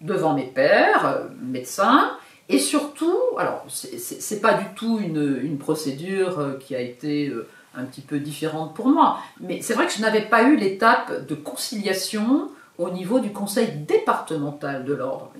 devant 0.00 0.34
mes 0.34 0.46
pères, 0.46 1.06
euh, 1.06 1.28
médecins, 1.42 2.12
et 2.48 2.58
surtout, 2.58 3.16
alors 3.36 3.64
c'est 3.68 4.40
pas 4.40 4.54
du 4.54 4.64
tout 4.74 4.98
une, 5.00 5.58
procédure 5.58 6.38
euh, 6.38 6.58
qui 6.58 6.74
a 6.74 6.80
été 6.80 7.28
euh, 7.28 7.46
un 7.74 7.84
petit 7.84 8.00
peu 8.00 8.20
différente 8.20 8.74
pour 8.74 8.88
moi, 8.88 9.18
mais 9.40 9.60
c'est 9.60 9.74
vrai 9.74 9.86
que 9.86 9.92
je 9.92 10.00
n'avais 10.00 10.22
pas 10.22 10.44
eu 10.44 10.56
l'étape 10.56 11.26
de 11.26 11.34
conciliation 11.34 12.50
au 12.78 12.90
niveau 12.90 13.18
du 13.18 13.32
conseil 13.32 13.68
départemental 13.86 14.84
de 14.84 14.94
l'ordre. 14.94 15.30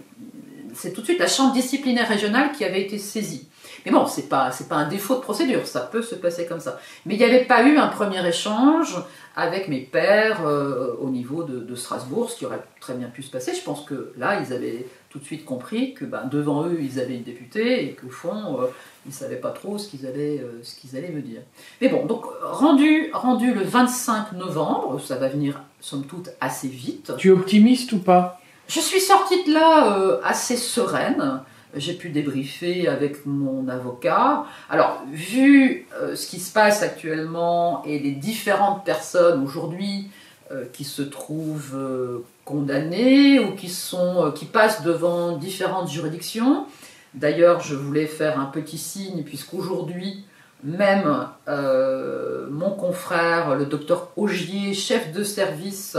C'est 0.78 0.92
tout 0.92 1.00
de 1.00 1.06
suite 1.06 1.18
la 1.18 1.26
chambre 1.26 1.52
disciplinaire 1.52 2.08
régionale 2.08 2.52
qui 2.52 2.64
avait 2.64 2.82
été 2.82 2.98
saisie. 2.98 3.48
Mais 3.84 3.90
bon, 3.90 4.06
c'est 4.06 4.28
pas, 4.28 4.52
c'est 4.52 4.68
pas 4.68 4.76
un 4.76 4.88
défaut 4.88 5.16
de 5.16 5.20
procédure, 5.20 5.66
ça 5.66 5.80
peut 5.80 6.02
se 6.02 6.14
passer 6.14 6.46
comme 6.46 6.60
ça. 6.60 6.78
Mais 7.04 7.14
il 7.14 7.18
n'y 7.18 7.24
avait 7.24 7.44
pas 7.44 7.64
eu 7.64 7.78
un 7.78 7.88
premier 7.88 8.24
échange 8.26 8.96
avec 9.34 9.68
mes 9.68 9.80
pères 9.80 10.46
euh, 10.46 10.94
au 11.00 11.10
niveau 11.10 11.42
de, 11.42 11.74
Strasbourg, 11.74 12.30
ce 12.30 12.38
qui 12.38 12.46
aurait 12.46 12.62
très 12.80 12.94
bien 12.94 13.08
pu 13.08 13.22
se 13.22 13.30
passer. 13.30 13.54
Je 13.54 13.62
pense 13.62 13.82
que 13.82 14.12
là, 14.16 14.40
ils 14.40 14.52
avaient 14.52 14.86
tout 15.10 15.18
de 15.18 15.24
suite 15.24 15.44
compris 15.44 15.94
que 15.94 16.04
ben, 16.04 16.26
devant 16.30 16.66
eux, 16.66 16.78
ils 16.80 17.00
avaient 17.00 17.14
une 17.14 17.22
députée 17.22 17.84
et 17.84 17.94
qu'au 17.94 18.10
fond, 18.10 18.60
euh, 18.60 18.66
ils 19.06 19.10
ne 19.10 19.14
savaient 19.14 19.36
pas 19.36 19.50
trop 19.50 19.78
ce 19.78 19.88
qu'ils 19.88 20.06
allaient, 20.06 20.40
euh, 20.40 20.60
ce 20.62 20.76
qu'ils 20.76 20.96
allaient 20.96 21.10
me 21.10 21.22
dire. 21.22 21.40
Mais 21.80 21.88
bon, 21.88 22.06
donc 22.06 22.24
rendu, 22.42 23.10
rendu 23.12 23.52
le 23.52 23.62
25 23.62 24.32
novembre, 24.32 25.00
ça 25.00 25.16
va 25.16 25.28
venir 25.28 25.60
somme 25.80 26.04
toute 26.04 26.30
assez 26.40 26.68
vite. 26.68 27.12
Tu 27.18 27.28
es 27.28 27.30
optimiste 27.32 27.92
ou 27.92 27.98
pas? 27.98 28.37
Je 28.68 28.80
suis 28.80 29.00
sortie 29.00 29.44
de 29.44 29.54
là 29.54 30.20
assez 30.22 30.56
sereine 30.56 31.40
j'ai 31.74 31.94
pu 31.94 32.10
débriefer 32.10 32.88
avec 32.88 33.26
mon 33.26 33.68
avocat. 33.68 34.44
Alors, 34.70 35.02
vu 35.12 35.86
euh, 35.94 36.16
ce 36.16 36.26
qui 36.26 36.40
se 36.40 36.52
passe 36.52 36.82
actuellement 36.82 37.82
et 37.84 37.98
les 37.98 38.12
différentes 38.12 38.84
personnes 38.84 39.42
aujourd'hui 39.42 40.10
euh, 40.50 40.64
qui 40.72 40.84
se 40.84 41.02
trouvent 41.02 41.74
euh, 41.76 42.24
condamnées 42.44 43.38
ou 43.38 43.54
qui, 43.54 43.68
sont, 43.68 44.32
qui 44.34 44.46
passent 44.46 44.82
devant 44.82 45.36
différentes 45.36 45.90
juridictions, 45.90 46.66
d'ailleurs, 47.14 47.60
je 47.60 47.74
voulais 47.74 48.06
faire 48.06 48.40
un 48.40 48.46
petit 48.46 48.78
signe 48.78 49.22
puisqu'aujourd'hui, 49.22 50.24
même 50.64 51.28
mon 51.46 52.70
confrère, 52.70 53.54
le 53.54 53.66
docteur 53.66 54.10
Augier, 54.16 54.74
chef 54.74 55.12
de 55.12 55.22
service 55.22 55.96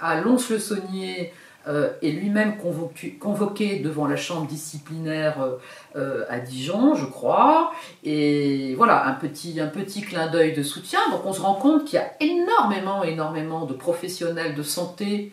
à 0.00 0.20
Lons-le-Saunier, 0.22 1.34
euh, 1.68 1.92
est 2.00 2.10
lui-même 2.10 2.56
convoqué, 2.56 3.80
devant 3.80 4.06
la 4.06 4.16
chambre 4.16 4.46
disciplinaire 4.46 5.42
euh, 5.42 5.56
euh, 5.94 6.24
à 6.30 6.38
Dijon, 6.38 6.94
je 6.94 7.04
crois. 7.04 7.72
Et 8.02 8.74
voilà, 8.76 9.06
un 9.06 9.12
petit, 9.12 9.60
un 9.60 9.66
petit 9.66 10.00
clin 10.00 10.28
d'œil 10.28 10.54
de 10.54 10.62
soutien. 10.62 11.00
Donc 11.10 11.26
on 11.26 11.34
se 11.34 11.40
rend 11.42 11.54
compte 11.54 11.84
qu'il 11.84 11.98
y 11.98 12.02
a 12.02 12.12
énormément, 12.20 13.04
énormément 13.04 13.66
de 13.66 13.74
professionnels 13.74 14.54
de 14.54 14.62
santé, 14.62 15.32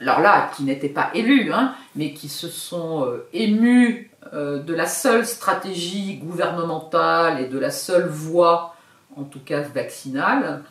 alors 0.00 0.18
là, 0.18 0.50
qui 0.56 0.64
n'étaient 0.64 0.88
pas 0.88 1.10
élus, 1.14 1.52
hein, 1.52 1.74
mais 1.94 2.12
qui 2.12 2.28
se 2.28 2.48
sont 2.48 3.06
émus 3.32 4.10
de 4.32 4.74
la 4.74 4.86
seule 4.86 5.24
stratégie 5.24 6.16
gouvernementale 6.16 7.40
et 7.40 7.46
de 7.46 7.58
la 7.58 7.70
seule 7.70 8.08
voie, 8.08 8.74
en 9.16 9.22
tout 9.22 9.38
cas 9.38 9.60
vaccinale, 9.60 10.64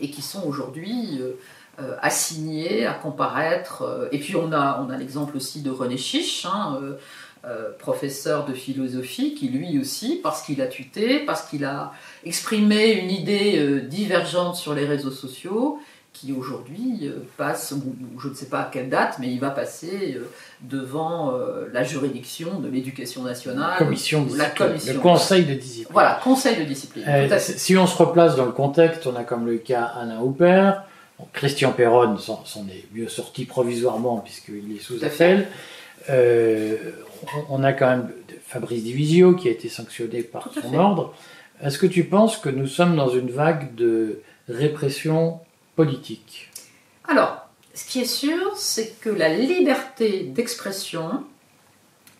et 0.00 0.10
qui 0.10 0.22
sont 0.22 0.46
aujourd'hui 0.46 1.20
euh, 1.20 1.32
à 2.00 2.10
signer, 2.10 2.86
à 2.86 2.92
comparaître. 2.92 3.82
Euh, 3.82 4.08
et 4.12 4.18
puis 4.18 4.36
on 4.36 4.52
a, 4.52 4.84
on 4.86 4.90
a 4.90 4.96
l'exemple 4.96 5.36
aussi 5.36 5.62
de 5.62 5.70
René 5.70 5.96
Chiche, 5.96 6.46
hein, 6.46 6.78
euh, 7.44 7.70
professeur 7.78 8.44
de 8.44 8.52
philosophie, 8.52 9.34
qui 9.34 9.48
lui 9.48 9.78
aussi, 9.78 10.20
parce 10.22 10.42
qu'il 10.42 10.60
a 10.60 10.66
tuté, 10.66 11.20
parce 11.20 11.42
qu'il 11.42 11.64
a 11.64 11.92
exprimé 12.24 12.92
une 12.92 13.10
idée 13.10 13.80
divergente 13.82 14.56
sur 14.56 14.74
les 14.74 14.84
réseaux 14.84 15.10
sociaux, 15.10 15.80
qui 16.12 16.32
aujourd'hui 16.32 17.10
passe, 17.36 17.72
ou, 17.72 17.96
je 18.20 18.28
ne 18.28 18.34
sais 18.34 18.46
pas 18.46 18.60
à 18.60 18.64
quelle 18.70 18.90
date, 18.90 19.16
mais 19.18 19.32
il 19.32 19.40
va 19.40 19.50
passer 19.50 20.20
devant 20.60 21.32
la 21.72 21.82
juridiction 21.82 22.60
de 22.60 22.68
l'éducation 22.68 23.22
nationale. 23.22 23.76
Commission 23.78 24.28
la 24.36 24.50
commission. 24.50 24.92
Le 24.92 25.00
conseil 25.00 25.44
de 25.44 25.54
discipline. 25.54 25.88
Voilà, 25.90 26.20
conseil 26.22 26.58
de 26.58 26.64
discipline. 26.64 27.04
si 27.38 27.76
on 27.76 27.88
se 27.88 27.96
replace 28.00 28.36
dans 28.36 28.46
le 28.46 28.52
contexte, 28.52 29.06
on 29.08 29.16
a 29.16 29.24
comme 29.24 29.46
le 29.46 29.56
cas 29.56 29.90
Alain 30.00 30.20
Houpert, 30.20 30.84
Christian 31.32 31.72
Perron 31.72 32.16
s'en 32.18 32.66
est 32.68 32.84
mieux 32.92 33.08
sorti 33.08 33.44
provisoirement 33.44 34.18
puisqu'il 34.18 34.76
est 34.76 34.80
sous 34.80 35.04
appel. 35.04 35.48
Euh, 36.10 36.76
on 37.48 37.62
a 37.62 37.72
quand 37.72 37.88
même 37.88 38.12
Fabrice 38.46 38.82
Divisio 38.82 39.34
qui 39.34 39.48
a 39.48 39.50
été 39.50 39.68
sanctionné 39.68 40.22
par 40.22 40.50
son 40.52 40.74
ordre. 40.74 41.14
Est-ce 41.62 41.78
que 41.78 41.86
tu 41.86 42.04
penses 42.04 42.36
que 42.36 42.48
nous 42.48 42.66
sommes 42.66 42.96
dans 42.96 43.08
une 43.08 43.30
vague 43.30 43.74
de 43.74 44.20
répression 44.48 45.40
politique? 45.76 46.50
Alors, 47.08 47.46
ce 47.74 47.84
qui 47.84 48.00
est 48.00 48.04
sûr, 48.04 48.56
c'est 48.56 49.00
que 49.00 49.08
la 49.08 49.28
liberté 49.28 50.24
d'expression 50.24 51.24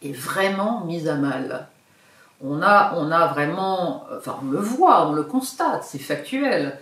est 0.02 0.12
vraiment 0.12 0.84
mise 0.84 1.08
à 1.08 1.16
mal. 1.16 1.68
On 2.40 2.62
a, 2.62 2.94
on 2.96 3.10
a 3.10 3.28
vraiment, 3.28 4.04
enfin 4.16 4.38
on 4.42 4.50
le 4.50 4.58
voit, 4.58 5.08
on 5.08 5.12
le 5.12 5.22
constate, 5.22 5.84
c'est 5.84 5.98
factuel 5.98 6.78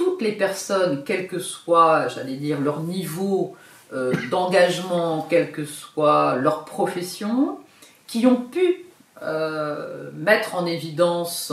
toutes 0.00 0.22
les 0.22 0.32
personnes, 0.32 1.02
quel 1.04 1.28
que 1.28 1.38
soit, 1.38 2.08
j'allais 2.08 2.36
dire, 2.36 2.58
leur 2.58 2.80
niveau 2.80 3.54
euh, 3.92 4.14
d'engagement, 4.30 5.26
quelle 5.28 5.52
que 5.52 5.66
soit 5.66 6.36
leur 6.36 6.64
profession, 6.64 7.58
qui 8.06 8.26
ont 8.26 8.40
pu 8.40 8.86
euh, 9.20 10.10
mettre 10.14 10.54
en 10.54 10.64
évidence 10.64 11.52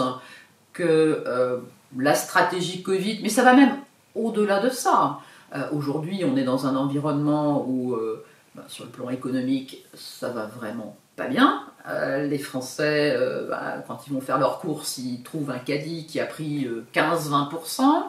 que 0.72 1.24
euh, 1.28 1.58
la 1.98 2.16
stratégie 2.16 2.84
Covid, 2.84 3.20
mais 3.22 3.28
ça 3.28 3.44
va 3.44 3.52
même 3.52 3.76
au-delà 4.16 4.62
de 4.62 4.70
ça. 4.70 5.20
Aujourd'hui, 5.72 6.24
on 6.26 6.36
est 6.38 6.44
dans 6.44 6.68
un 6.68 6.76
environnement 6.76 7.66
où, 7.68 7.96
bah, 8.54 8.64
sur 8.68 8.84
le 8.84 8.90
plan 8.90 9.10
économique, 9.10 9.86
ça 9.94 10.30
va 10.30 10.46
vraiment 10.46 10.98
pas 11.16 11.28
bien. 11.28 11.64
les 12.20 12.38
Français, 12.38 13.18
bah, 13.50 13.76
quand 13.88 14.06
ils 14.08 14.14
vont 14.14 14.20
faire 14.20 14.40
leurs 14.40 14.60
courses, 14.60 14.98
ils 14.98 15.24
trouvent 15.24 15.52
un 15.52 15.60
caddie 15.60 16.06
qui 16.06 16.20
a 16.20 16.26
pris 16.26 16.68
15-20%. 16.94 18.08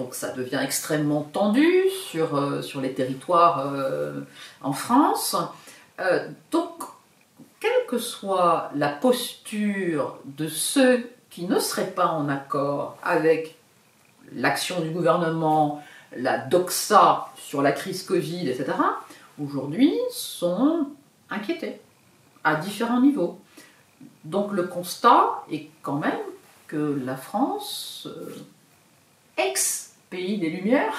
Donc 0.00 0.14
ça 0.14 0.32
devient 0.32 0.60
extrêmement 0.62 1.20
tendu 1.20 1.68
sur, 2.08 2.34
euh, 2.34 2.62
sur 2.62 2.80
les 2.80 2.94
territoires 2.94 3.66
euh, 3.66 4.22
en 4.62 4.72
France. 4.72 5.36
Euh, 6.00 6.26
donc, 6.50 6.70
quelle 7.60 7.84
que 7.86 7.98
soit 7.98 8.70
la 8.74 8.88
posture 8.88 10.18
de 10.24 10.48
ceux 10.48 11.10
qui 11.28 11.44
ne 11.44 11.58
seraient 11.58 11.90
pas 11.90 12.06
en 12.06 12.30
accord 12.30 12.96
avec 13.02 13.58
l'action 14.34 14.80
du 14.80 14.88
gouvernement, 14.88 15.84
la 16.16 16.38
doxa 16.38 17.28
sur 17.36 17.60
la 17.60 17.72
crise 17.72 18.02
Covid, 18.02 18.48
etc., 18.48 18.72
aujourd'hui 19.38 19.92
sont 20.10 20.86
inquiétés 21.28 21.78
à 22.42 22.54
différents 22.54 23.02
niveaux. 23.02 23.38
Donc 24.24 24.52
le 24.52 24.62
constat 24.62 25.44
est 25.52 25.68
quand 25.82 25.96
même 25.96 26.18
que 26.68 26.98
la 27.04 27.16
France 27.16 28.08
ex-pays 30.12 30.38
des 30.38 30.50
Lumières, 30.50 30.94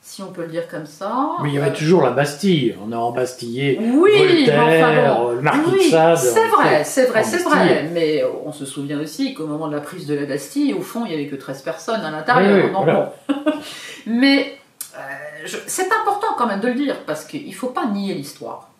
si 0.00 0.22
on 0.22 0.28
peut 0.32 0.42
le 0.42 0.48
dire 0.48 0.68
comme 0.68 0.86
ça. 0.86 1.30
Mais 1.42 1.50
il 1.50 1.54
y 1.54 1.58
avait 1.58 1.70
Euh, 1.70 1.74
toujours 1.74 2.02
la 2.02 2.10
Bastille. 2.10 2.74
On 2.86 2.92
a 2.92 2.96
embastillé 2.96 3.78
Oui, 3.80 4.10
mais 4.14 4.44
Voltaire, 4.44 4.62
enfin 4.64 5.14
bon, 5.22 5.30
le 5.32 5.40
Marquis 5.40 5.70
de 5.70 5.76
oui, 5.76 5.90
Sade. 5.90 6.18
C'est 6.18 6.46
vrai, 6.48 6.84
c'est 6.84 7.06
vrai, 7.06 7.24
c'est 7.24 7.42
vrai. 7.42 7.88
Mais 7.92 8.22
on 8.44 8.52
se 8.52 8.64
souvient 8.66 9.00
aussi 9.00 9.34
qu'au 9.34 9.46
moment 9.46 9.68
de 9.68 9.74
la 9.74 9.80
prise 9.80 10.06
de 10.06 10.14
la 10.14 10.26
Bastille, 10.26 10.74
au 10.74 10.82
fond, 10.82 11.04
il 11.04 11.08
n'y 11.08 11.14
avait 11.14 11.26
que 11.26 11.36
13 11.36 11.62
personnes 11.62 12.00
à 12.02 12.10
l'intérieur. 12.10 12.64
Oui, 12.66 12.70
voilà. 12.72 13.14
mais 14.06 14.56
euh, 14.96 15.46
c'est 15.66 15.90
important 15.92 16.28
quand 16.36 16.46
même 16.46 16.60
de 16.60 16.68
le 16.68 16.74
dire, 16.74 16.96
parce 17.06 17.24
qu'il 17.24 17.46
ne 17.48 17.52
faut 17.52 17.68
pas 17.68 17.86
nier 17.86 18.14
l'histoire. 18.14 18.70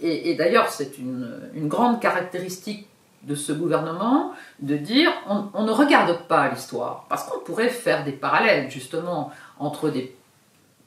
Et, 0.00 0.30
et 0.30 0.34
d'ailleurs, 0.34 0.68
c'est 0.70 0.98
une, 0.98 1.30
une 1.54 1.68
grande 1.68 2.00
caractéristique 2.00 2.88
de 3.24 3.34
ce 3.34 3.52
gouvernement 3.52 4.32
de 4.60 4.76
dire 4.76 5.12
on, 5.28 5.62
ne 5.62 5.70
regarde 5.70 6.26
pas 6.26 6.48
l'histoire. 6.48 7.06
Parce 7.08 7.24
qu'on 7.24 7.40
pourrait 7.40 7.68
faire 7.68 8.04
des 8.04 8.12
parallèles, 8.12 8.70
justement, 8.70 9.30
entre 9.58 9.90
des 9.90 10.14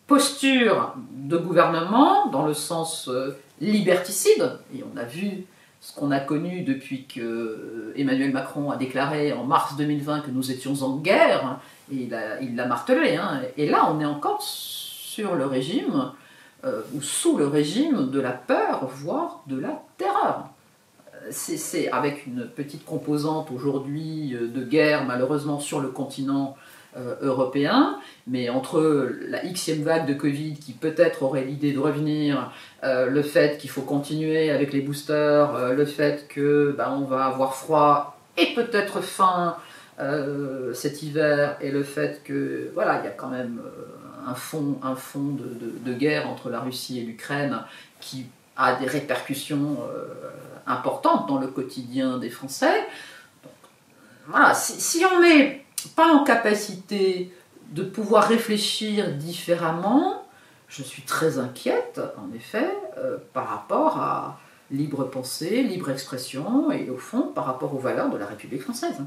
postures 0.07 0.93
de 1.11 1.37
gouvernement 1.37 2.27
dans 2.27 2.45
le 2.45 2.53
sens 2.53 3.07
euh, 3.07 3.37
liberticide, 3.61 4.59
et 4.75 4.83
on 4.93 4.97
a 4.97 5.03
vu 5.03 5.45
ce 5.81 5.93
qu'on 5.93 6.11
a 6.11 6.19
connu 6.19 6.61
depuis 6.61 7.05
que 7.05 7.21
euh, 7.21 7.93
Emmanuel 7.95 8.31
Macron 8.31 8.71
a 8.71 8.77
déclaré 8.77 9.33
en 9.33 9.43
mars 9.43 9.75
2020 9.77 10.21
que 10.21 10.31
nous 10.31 10.51
étions 10.51 10.83
en 10.83 10.97
guerre, 10.97 11.59
et 11.91 12.09
il 12.41 12.55
l'a 12.55 12.65
martelé. 12.65 13.15
hein. 13.15 13.41
Et 13.57 13.67
là, 13.67 13.89
on 13.91 13.99
est 13.99 14.05
encore 14.05 14.41
sur 14.41 15.35
le 15.35 15.45
régime, 15.45 16.11
euh, 16.65 16.81
ou 16.93 17.01
sous 17.01 17.37
le 17.37 17.47
régime 17.47 18.09
de 18.09 18.19
la 18.19 18.31
peur, 18.31 18.87
voire 18.87 19.43
de 19.47 19.59
la 19.59 19.81
terreur. 19.97 20.49
C'est 21.32 21.91
avec 21.91 22.27
une 22.27 22.48
petite 22.48 22.86
composante 22.86 23.50
aujourd'hui 23.51 24.36
euh, 24.36 24.48
de 24.48 24.63
guerre, 24.63 25.05
malheureusement, 25.05 25.60
sur 25.60 25.79
le 25.79 25.89
continent 25.89 26.55
euh, 26.98 27.15
européen, 27.22 27.98
mais 28.27 28.50
entre 28.50 29.12
la 29.27 29.39
xème 29.39 29.84
vague 29.84 30.08
de 30.08 30.13
Covid 30.13 30.55
qui 30.55 30.74
peut-être 30.74 31.24
aurait 31.24 31.44
l'idée 31.44 31.74
de 31.74 31.79
revenir, 31.79 32.51
euh, 32.84 33.08
le 33.08 33.22
fait 33.22 33.58
qu'il 33.58 33.70
faut 33.70 33.82
continuer 33.82 34.51
avec 34.51 34.72
les 34.72 34.82
boosters, 34.82 35.74
le 35.74 35.86
fait 35.86 36.27
que 36.27 36.74
bah, 36.77 36.96
on 36.96 37.05
va 37.05 37.25
avoir 37.25 37.55
froid 37.55 38.17
et 38.38 38.53
peut-être 38.53 39.01
faim 39.01 39.58
cet 40.74 41.03
hiver, 41.03 41.55
et 41.62 41.72
le 41.72 41.82
fait 41.82 42.22
que 42.25 42.70
voilà, 42.74 43.00
il 43.00 43.05
y 43.05 43.08
a 43.08 43.12
quand 43.12 43.29
même 43.29 43.62
un 44.27 44.34
fond, 44.34 44.77
un 44.84 44.96
fond 44.96 45.38
de 45.38 45.94
guerre 45.94 46.29
entre 46.29 46.50
la 46.50 46.60
Russie 46.60 47.00
et 47.00 47.03
l'Ukraine 47.03 47.62
qui 48.01 48.25
a 48.58 48.75
des 48.75 48.88
répercussions 48.88 49.77
importantes 50.67 51.27
dans 51.27 51.38
le 51.38 51.48
quotidien 51.48 52.17
des 52.17 52.29
Français. 52.29 52.88
Donc, 53.43 53.53
voilà, 54.27 54.53
si, 54.53 54.79
si 54.79 55.05
on 55.05 55.22
n'est 55.22 55.65
pas 55.95 56.13
en 56.13 56.24
capacité 56.24 57.31
de 57.72 57.84
pouvoir 57.84 58.27
réfléchir 58.27 59.12
différemment, 59.13 60.25
je 60.67 60.84
suis 60.84 61.03
très 61.03 61.39
inquiète, 61.39 62.01
en 62.17 62.36
effet, 62.36 62.69
euh, 62.98 63.17
par 63.34 63.48
rapport 63.48 63.98
à 64.00 64.39
libre 64.72 65.03
pensée, 65.03 65.63
libre 65.63 65.91
expression, 65.91 66.72
et 66.72 66.89
au 66.89 66.98
fond, 66.98 67.31
par 67.34 67.45
rapport 67.45 67.74
aux 67.74 67.79
valeurs 67.79 68.10
de 68.10 68.17
la 68.17 68.25
République 68.25 68.62
française. 68.62 68.98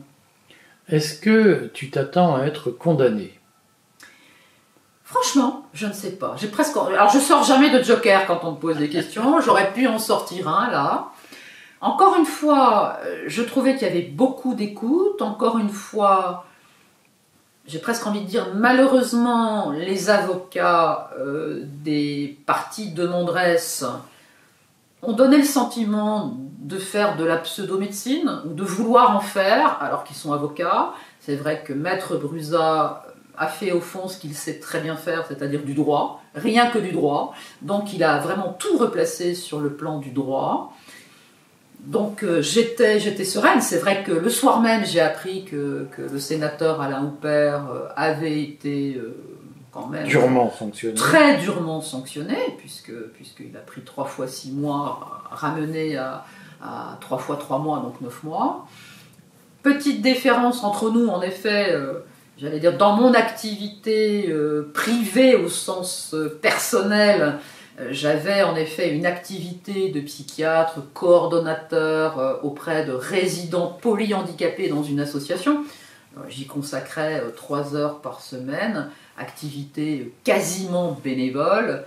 Est-ce 0.88 1.21
que 1.21 1.71
tu 1.75 1.91
t'attends 1.91 2.37
à 2.37 2.45
être 2.45 2.71
condamné? 2.71 3.38
Franchement, 5.05 5.67
je 5.73 5.87
ne 5.87 5.93
sais 5.93 6.12
pas. 6.12 6.37
J'ai 6.38 6.49
presque. 6.49 6.77
Alors, 6.77 7.11
je 7.11 7.19
sors 7.19 7.43
jamais 7.43 7.71
de 7.71 7.83
Joker 7.83 8.27
quand 8.27 8.41
on 8.45 8.53
me 8.53 8.57
pose 8.57 8.77
des 8.77 8.88
questions. 8.88 9.41
J'aurais 9.41 9.73
pu 9.73 9.87
en 9.87 9.99
sortir 9.99 10.49
un 10.49 10.71
là. 10.71 11.09
Encore 11.80 12.16
une 12.16 12.26
fois, 12.26 12.99
euh, 13.04 13.25
je 13.26 13.42
trouvais 13.42 13.75
qu'il 13.75 13.87
y 13.87 13.90
avait 13.90 14.02
beaucoup 14.02 14.54
d'écoute. 14.54 15.23
Encore 15.23 15.58
une 15.58 15.69
fois, 15.69 16.45
j'ai 17.67 17.78
presque 17.78 18.06
envie 18.06 18.23
de 18.23 18.26
dire, 18.26 18.49
malheureusement, 18.54 19.71
les 19.71 20.10
avocats 20.10 21.10
euh, 21.19 21.62
des 21.64 22.38
partis 22.47 22.91
de 22.91 23.06
Mondresse 23.06 23.84
ont 25.02 25.12
donné 25.12 25.36
le 25.36 25.45
sentiment 25.45 26.36
de 26.58 26.78
faire 26.78 27.17
de 27.17 27.25
la 27.25 27.36
pseudomédecine 27.36 28.43
ou 28.47 28.54
de 28.54 28.64
vouloir 28.64 29.17
en 29.17 29.21
faire 29.21 29.80
alors 29.80 30.02
qu'ils 30.02 30.17
sont 30.17 30.32
avocats. 30.32 30.93
C'est 31.21 31.36
vrai 31.36 31.62
que 31.62 31.73
Maître 31.73 32.17
Brusa 32.17 33.04
a 33.36 33.47
fait 33.47 33.71
au 33.71 33.80
fond 33.80 34.08
ce 34.08 34.19
qu'il 34.19 34.34
sait 34.34 34.58
très 34.58 34.80
bien 34.80 34.97
faire, 34.97 35.25
c'est-à-dire 35.28 35.62
du 35.62 35.75
droit, 35.75 36.23
rien 36.34 36.71
que 36.71 36.78
du 36.78 36.91
droit. 36.91 37.34
Donc 37.62 37.93
il 37.93 38.02
a 38.02 38.19
vraiment 38.19 38.52
tout 38.58 38.76
replacé 38.76 39.34
sur 39.34 39.60
le 39.60 39.75
plan 39.75 39.99
du 39.99 40.10
droit. 40.10 40.73
Donc 41.80 42.23
euh, 42.23 42.43
j'étais, 42.43 43.00
j'étais 43.00 43.25
sereine. 43.25 43.60
C'est 43.60 43.78
vrai 43.78 44.02
que 44.02 44.12
le 44.12 44.28
soir 44.28 44.60
même, 44.60 44.84
j'ai 44.84 45.00
appris 45.00 45.45
que, 45.45 45.86
que 45.97 46.02
le 46.02 46.19
sénateur 46.19 46.80
Alain 46.80 47.04
Houpert 47.04 47.71
euh, 47.71 47.88
avait 47.97 48.43
été 48.43 48.97
euh, 48.97 49.17
quand 49.73 49.86
même 49.86 50.06
Durement 50.06 50.50
sanctionné. 50.50 50.95
très 50.95 51.38
durement 51.38 51.80
sanctionné, 51.80 52.36
puisque, 52.58 52.93
puisqu'il 53.14 53.56
a 53.56 53.60
pris 53.60 53.82
trois 53.82 54.04
fois 54.04 54.26
six 54.26 54.50
mois, 54.50 55.23
ramené 55.30 55.97
à, 55.97 56.25
à 56.62 56.99
trois 57.00 57.19
fois 57.19 57.36
trois 57.36 57.58
mois, 57.58 57.78
donc 57.78 58.00
neuf 58.00 58.23
mois. 58.23 58.67
Petite 59.62 60.02
différence 60.02 60.64
entre 60.64 60.91
nous, 60.91 61.08
en 61.08 61.23
effet, 61.23 61.73
euh, 61.73 62.04
j'allais 62.38 62.60
dire, 62.60 62.76
dans 62.76 62.97
mon 62.97 63.14
activité 63.14 64.34
privée 64.75 65.36
au 65.36 65.49
sens 65.49 66.14
personnel, 66.43 67.38
j'avais 67.91 68.43
en 68.43 68.56
effet 68.56 68.91
une 68.95 69.06
activité 69.06 69.91
de 69.91 70.00
psychiatre, 70.00 70.80
coordonnateur 70.95 72.19
euh, 72.19 72.34
auprès 72.43 72.84
de 72.84 72.93
résidents 72.93 73.78
polyhandicapés 73.80 74.69
dans 74.69 74.82
une 74.82 75.00
association. 75.00 75.64
Euh, 76.17 76.21
J'y 76.28 76.47
consacrais 76.47 77.21
euh, 77.21 77.30
trois 77.30 77.75
heures 77.76 78.00
par 78.00 78.21
semaine 78.21 78.91
activité 79.17 80.12
quasiment 80.25 80.99
bénévole, 81.02 81.84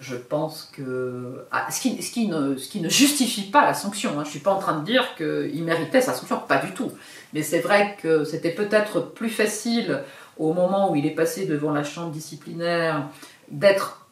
je 0.00 0.16
pense 0.16 0.70
que. 0.74 1.44
Ah, 1.50 1.70
ce, 1.70 1.80
qui, 1.80 2.02
ce, 2.02 2.10
qui 2.10 2.26
ne, 2.28 2.56
ce 2.56 2.68
qui 2.68 2.80
ne 2.80 2.88
justifie 2.88 3.50
pas 3.50 3.64
la 3.64 3.74
sanction. 3.74 4.10
hein. 4.12 4.22
Je 4.22 4.28
ne 4.28 4.30
suis 4.30 4.40
pas 4.40 4.52
en 4.52 4.58
train 4.58 4.78
de 4.78 4.84
dire 4.84 5.14
qu'il 5.16 5.62
méritait 5.64 6.00
sa 6.00 6.14
sanction, 6.14 6.40
pas 6.48 6.56
du 6.58 6.72
tout. 6.72 6.90
Mais 7.34 7.42
c'est 7.42 7.58
vrai 7.60 7.96
que 8.02 8.24
c'était 8.24 8.50
peut-être 8.52 9.00
plus 9.00 9.28
facile 9.28 10.02
au 10.38 10.54
moment 10.54 10.90
où 10.90 10.96
il 10.96 11.04
est 11.04 11.14
passé 11.14 11.46
devant 11.46 11.70
la 11.72 11.84
chambre 11.84 12.10
disciplinaire 12.10 13.08
d'être 13.50 14.06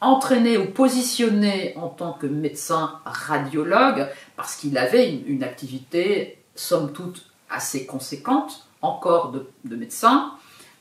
entraîné 0.00 0.56
ou 0.56 0.66
positionné 0.66 1.74
en 1.76 1.88
tant 1.88 2.12
que 2.12 2.26
médecin 2.26 3.00
radiologue 3.04 4.06
parce 4.36 4.56
qu'il 4.56 4.78
avait 4.78 5.10
une, 5.26 5.42
activité, 5.42 6.38
somme 6.54 6.92
toute, 6.92 7.26
assez 7.50 7.86
conséquente, 7.86 8.66
encore 8.82 9.32
de, 9.32 9.46
de 9.64 9.76
médecin 9.76 10.32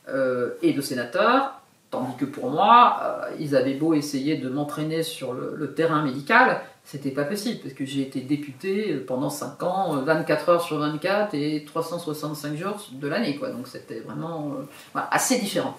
euh, 0.08 0.52
et 0.62 0.74
de 0.74 0.82
sénateur, 0.82 1.60
tandis 1.92 2.16
que 2.18 2.26
pour 2.26 2.50
moi, 2.50 3.00
euh, 3.02 3.36
ils 3.40 3.56
avaient 3.56 3.74
beau 3.74 3.94
essayer 3.94 4.38
de 4.38 4.50
m'entraîner 4.50 5.04
sur 5.04 5.34
le, 5.34 5.74
terrain 5.74 6.04
médical, 6.04 6.62
c'était 6.84 7.12
pas 7.12 7.24
possible, 7.24 7.60
parce 7.62 7.74
que 7.74 7.86
j'ai 7.86 8.02
été 8.02 8.22
député 8.22 8.96
pendant 8.96 9.30
5 9.30 9.62
ans, 9.64 9.96
24 9.98 10.50
heures 10.50 10.62
sur 10.62 10.78
24 10.80 11.34
et 11.36 11.64
365 11.66 12.56
jours 12.56 12.88
de 12.92 13.08
l'année, 13.08 13.36
quoi. 13.36 13.50
Donc 13.50 13.68
c'était 13.68 14.00
vraiment 14.00 14.54
euh, 14.60 15.00
assez 15.12 15.40
différent. 15.40 15.78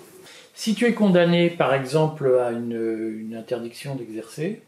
Si 0.61 0.75
tu 0.75 0.85
es 0.85 0.93
condamné, 0.93 1.49
par 1.49 1.73
exemple, 1.73 2.39
à 2.39 2.51
une, 2.51 3.19
une 3.19 3.35
interdiction 3.35 3.95
d'exercer, 3.95 4.61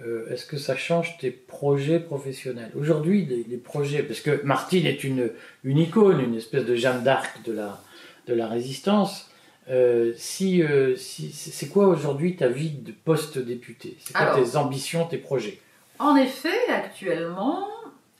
euh, 0.00 0.26
est-ce 0.30 0.46
que 0.46 0.56
ça 0.56 0.74
change 0.74 1.18
tes 1.18 1.30
projets 1.30 2.00
professionnels? 2.00 2.70
Aujourd'hui, 2.74 3.26
les, 3.26 3.44
les, 3.46 3.58
projets, 3.58 4.02
parce 4.02 4.20
que 4.20 4.42
Martine 4.42 4.86
est 4.86 5.04
une, 5.04 5.30
une 5.64 5.76
icône, 5.76 6.18
une 6.20 6.34
espèce 6.34 6.64
de 6.64 6.74
Jeanne 6.74 7.02
d'Arc 7.02 7.42
de 7.44 7.52
la, 7.52 7.78
de 8.26 8.32
la 8.32 8.48
résistance. 8.48 9.30
Euh, 9.68 10.14
si, 10.16 10.62
euh, 10.62 10.96
si, 10.96 11.30
c'est 11.30 11.68
quoi 11.68 11.88
aujourd'hui 11.88 12.34
ta 12.36 12.48
vie 12.48 12.70
de 12.70 12.92
post-député? 12.92 13.98
C'est 14.00 14.14
quoi 14.14 14.32
Alors, 14.32 14.42
tes 14.42 14.56
ambitions, 14.56 15.04
tes 15.04 15.18
projets? 15.18 15.60
En 15.98 16.16
effet, 16.16 16.70
actuellement, 16.70 17.68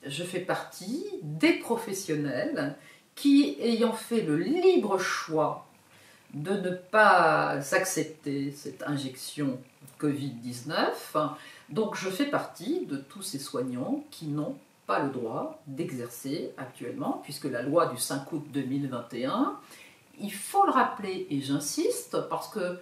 je 0.05 0.23
fais 0.23 0.41
partie 0.41 1.07
des 1.23 1.53
professionnels 1.53 2.75
qui, 3.15 3.57
ayant 3.63 3.93
fait 3.93 4.21
le 4.21 4.37
libre 4.37 4.99
choix 4.99 5.68
de 6.33 6.51
ne 6.51 6.69
pas 6.69 7.59
accepter 7.71 8.51
cette 8.51 8.83
injection 8.83 9.59
Covid-19, 9.99 10.75
donc 11.69 11.95
je 11.95 12.09
fais 12.09 12.25
partie 12.25 12.85
de 12.85 12.97
tous 12.97 13.21
ces 13.21 13.39
soignants 13.39 14.03
qui 14.11 14.27
n'ont 14.27 14.55
pas 14.87 14.99
le 14.99 15.09
droit 15.09 15.61
d'exercer 15.67 16.51
actuellement, 16.57 17.21
puisque 17.23 17.45
la 17.45 17.61
loi 17.61 17.87
du 17.87 17.97
5 17.97 18.31
août 18.31 18.45
2021 18.51 19.57
il 20.21 20.33
faut 20.33 20.65
le 20.65 20.71
rappeler, 20.71 21.27
et 21.29 21.41
j'insiste, 21.41 22.17
parce 22.29 22.49
que 22.49 22.79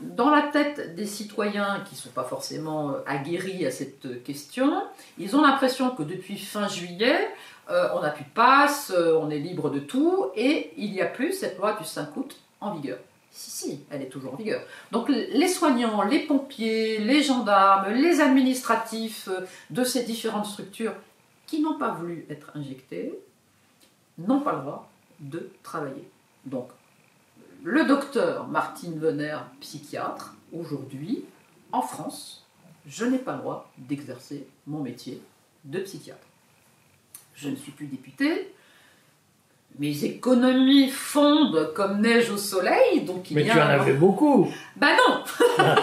dans 0.00 0.30
la 0.30 0.42
tête 0.42 0.94
des 0.94 1.06
citoyens 1.06 1.82
qui 1.86 1.94
ne 1.94 2.00
sont 2.00 2.10
pas 2.10 2.24
forcément 2.24 2.96
aguerris 3.06 3.64
à 3.66 3.70
cette 3.70 4.22
question, 4.22 4.82
ils 5.18 5.34
ont 5.36 5.42
l'impression 5.42 5.90
que 5.90 6.02
depuis 6.02 6.38
fin 6.38 6.68
juillet, 6.68 7.28
euh, 7.70 7.88
on 7.94 8.00
n'a 8.00 8.10
plus 8.10 8.24
de 8.24 8.30
passe, 8.30 8.92
euh, 8.94 9.18
on 9.20 9.30
est 9.30 9.38
libre 9.38 9.70
de 9.70 9.80
tout, 9.80 10.30
et 10.36 10.72
il 10.76 10.92
n'y 10.92 11.00
a 11.00 11.06
plus 11.06 11.32
cette 11.32 11.58
loi 11.58 11.72
du 11.72 11.84
5 11.84 12.16
août 12.16 12.36
en 12.60 12.74
vigueur. 12.74 12.98
Si, 13.30 13.50
si, 13.50 13.84
elle 13.90 14.02
est 14.02 14.08
toujours 14.08 14.34
en 14.34 14.36
vigueur. 14.36 14.62
Donc 14.92 15.08
les 15.10 15.48
soignants, 15.48 16.02
les 16.02 16.20
pompiers, 16.20 16.98
les 16.98 17.22
gendarmes, 17.22 17.92
les 17.92 18.20
administratifs 18.20 19.28
de 19.70 19.84
ces 19.84 20.04
différentes 20.04 20.46
structures 20.46 20.94
qui 21.46 21.60
n'ont 21.60 21.78
pas 21.78 21.92
voulu 21.92 22.26
être 22.30 22.50
injectés 22.54 23.18
n'ont 24.18 24.40
pas 24.40 24.52
le 24.52 24.60
droit 24.62 24.90
de 25.20 25.50
travailler. 25.62 26.08
Donc, 26.44 26.68
le 27.62 27.84
docteur 27.84 28.46
Martine 28.46 28.98
Venner, 28.98 29.38
psychiatre, 29.60 30.34
aujourd'hui, 30.52 31.24
en 31.72 31.82
France, 31.82 32.46
je 32.86 33.04
n'ai 33.04 33.18
pas 33.18 33.32
le 33.32 33.38
droit 33.38 33.70
d'exercer 33.78 34.46
mon 34.66 34.80
métier 34.80 35.20
de 35.64 35.80
psychiatre. 35.80 36.26
Je 37.34 37.48
ne 37.48 37.56
suis 37.56 37.72
plus 37.72 37.86
députée, 37.86 38.54
mes 39.78 40.04
économies 40.04 40.88
fondent 40.88 41.72
comme 41.74 42.00
neige 42.00 42.30
au 42.30 42.36
soleil, 42.36 43.02
donc 43.02 43.30
il 43.30 43.34
Mais 43.36 43.44
y 43.44 43.50
a 43.50 43.54
tu 43.54 43.58
en 43.58 43.62
un- 43.62 43.68
avais 43.68 43.92
beaucoup. 43.92 44.48
Bah 44.76 44.88
non 44.96 45.22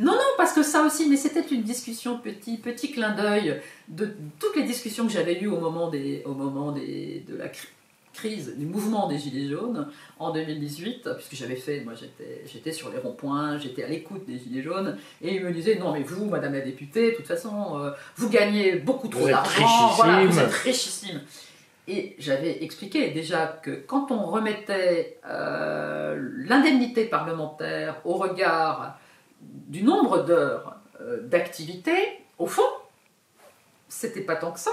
Non, 0.00 0.12
non, 0.12 0.18
parce 0.36 0.52
que 0.52 0.62
ça 0.64 0.82
aussi, 0.82 1.08
mais 1.08 1.16
c'était 1.16 1.54
une 1.54 1.62
discussion, 1.62 2.18
petit, 2.18 2.56
petit 2.56 2.90
clin 2.90 3.14
d'œil 3.14 3.60
de 3.88 4.12
toutes 4.40 4.56
les 4.56 4.64
discussions 4.64 5.06
que 5.06 5.12
j'avais 5.12 5.38
eues 5.40 5.46
au 5.46 5.60
moment, 5.60 5.88
des, 5.88 6.22
au 6.26 6.32
moment 6.32 6.72
des, 6.72 7.24
de 7.28 7.36
la 7.36 7.46
cri- 7.46 7.68
crise, 8.12 8.54
du 8.56 8.66
mouvement 8.66 9.06
des 9.08 9.18
Gilets 9.18 9.48
jaunes 9.48 9.86
en 10.18 10.32
2018, 10.32 11.10
puisque 11.16 11.34
j'avais 11.36 11.54
fait, 11.54 11.82
moi 11.84 11.92
j'étais, 12.52 12.72
sur 12.72 12.90
les 12.90 12.98
ronds-points, 12.98 13.58
j'étais 13.58 13.84
à 13.84 13.88
l'écoute 13.88 14.24
des 14.26 14.36
Gilets 14.38 14.62
jaunes, 14.62 14.96
et 15.22 15.36
ils 15.36 15.44
me 15.44 15.52
disaient, 15.52 15.76
non 15.76 15.92
mais 15.92 16.02
vous, 16.02 16.24
Madame 16.26 16.54
la 16.54 16.60
députée, 16.62 17.12
de 17.12 17.16
toute 17.16 17.26
façon, 17.28 17.78
euh, 17.78 17.90
vous 18.16 18.28
gagnez 18.28 18.76
beaucoup 18.76 19.06
trop 19.08 19.28
d'argent, 19.28 19.88
voilà, 19.96 20.24
vous 20.26 20.38
êtes 20.40 20.52
richissime. 20.52 21.20
Et 21.86 22.16
j'avais 22.18 22.64
expliqué 22.64 23.10
déjà 23.10 23.46
que 23.46 23.70
quand 23.70 24.10
on 24.10 24.24
remettait 24.24 25.18
euh, 25.26 26.16
l'indemnité 26.36 27.04
parlementaire 27.04 28.00
au 28.04 28.14
regard 28.14 28.98
du 29.40 29.82
nombre 29.82 30.24
d'heures 30.24 30.76
euh, 31.00 31.20
d'activité, 31.22 31.92
au 32.38 32.46
fond, 32.46 32.62
c'était 33.88 34.22
pas 34.22 34.36
tant 34.36 34.52
que 34.52 34.60
ça. 34.60 34.72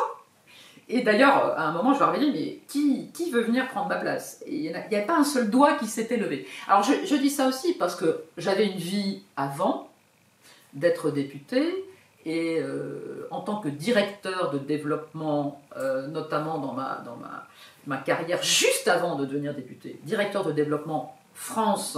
Et 0.88 1.02
d'ailleurs, 1.02 1.58
à 1.58 1.63
un 1.63 1.71
moment, 1.71 1.93
je 1.93 2.00
leur 2.00 2.10
avais 2.10 2.19
dit, 2.19 2.32
mais 2.32 2.60
qui, 2.67 3.12
qui 3.13 3.32
veut 3.32 3.41
venir 3.41 3.67
prendre 3.69 3.88
ma 3.88 3.95
place? 3.95 4.43
Il 4.47 4.62
n'y 4.62 4.69
avait 4.69 5.06
pas 5.06 5.17
un 5.17 5.24
seul 5.24 5.50
doigt 5.50 5.76
qui 5.76 5.88
s'était 5.88 6.17
levé. 6.17 6.47
Alors 6.67 6.84
je, 6.84 7.06
je 7.06 7.15
dis 7.15 7.30
ça 7.30 7.47
aussi 7.47 7.74
parce 7.74 7.95
que 7.95 8.24
j'avais 8.38 8.67
une 8.67 8.78
vie 8.78 9.24
avant 9.36 9.89
d'être 10.74 11.12
député, 11.12 11.86
et 12.25 12.60
euh, 12.60 13.27
en 13.31 13.41
tant 13.41 13.57
que 13.57 13.69
directeur 13.69 14.51
de 14.51 14.60
développement, 14.60 15.62
euh, 15.77 16.07
notamment 16.07 16.60
dans, 16.60 16.73
ma, 16.73 17.03
dans 17.05 17.17
ma, 17.86 17.97
carrière 17.97 18.41
juste 18.43 18.88
avant 18.88 19.15
de 19.15 19.25
devenir 19.25 19.53
député, 19.53 19.99
directeur 20.03 20.45
de 20.45 20.51
développement 20.51 21.17
France 21.34 21.97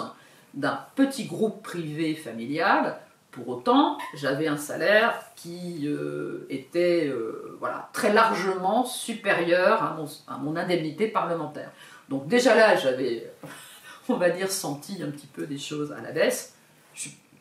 d'un 0.53 0.79
petit 0.95 1.25
groupe 1.25 1.63
privé 1.63 2.15
familial, 2.15 2.99
pour 3.31 3.49
autant, 3.49 3.97
j'avais 4.13 4.47
un 4.47 4.57
salaire 4.57 5.19
qui 5.36 5.88
euh, 5.88 6.45
était 6.49 7.12
voilà, 7.59 7.89
très 7.91 8.13
largement 8.13 8.86
supérieur 8.86 9.81
à 9.81 9.95
mon, 9.95 10.05
à 10.27 10.38
mon 10.38 10.55
indemnité 10.55 11.07
parlementaire. 11.07 11.71
Donc 12.09 12.27
déjà 12.27 12.55
là, 12.55 12.75
j'avais, 12.75 13.31
on 14.09 14.15
va 14.15 14.29
dire, 14.29 14.51
senti 14.51 15.01
un 15.01 15.09
petit 15.09 15.27
peu 15.27 15.47
des 15.47 15.57
choses 15.57 15.91
à 15.91 16.01
la 16.01 16.12
baisse. 16.12 16.53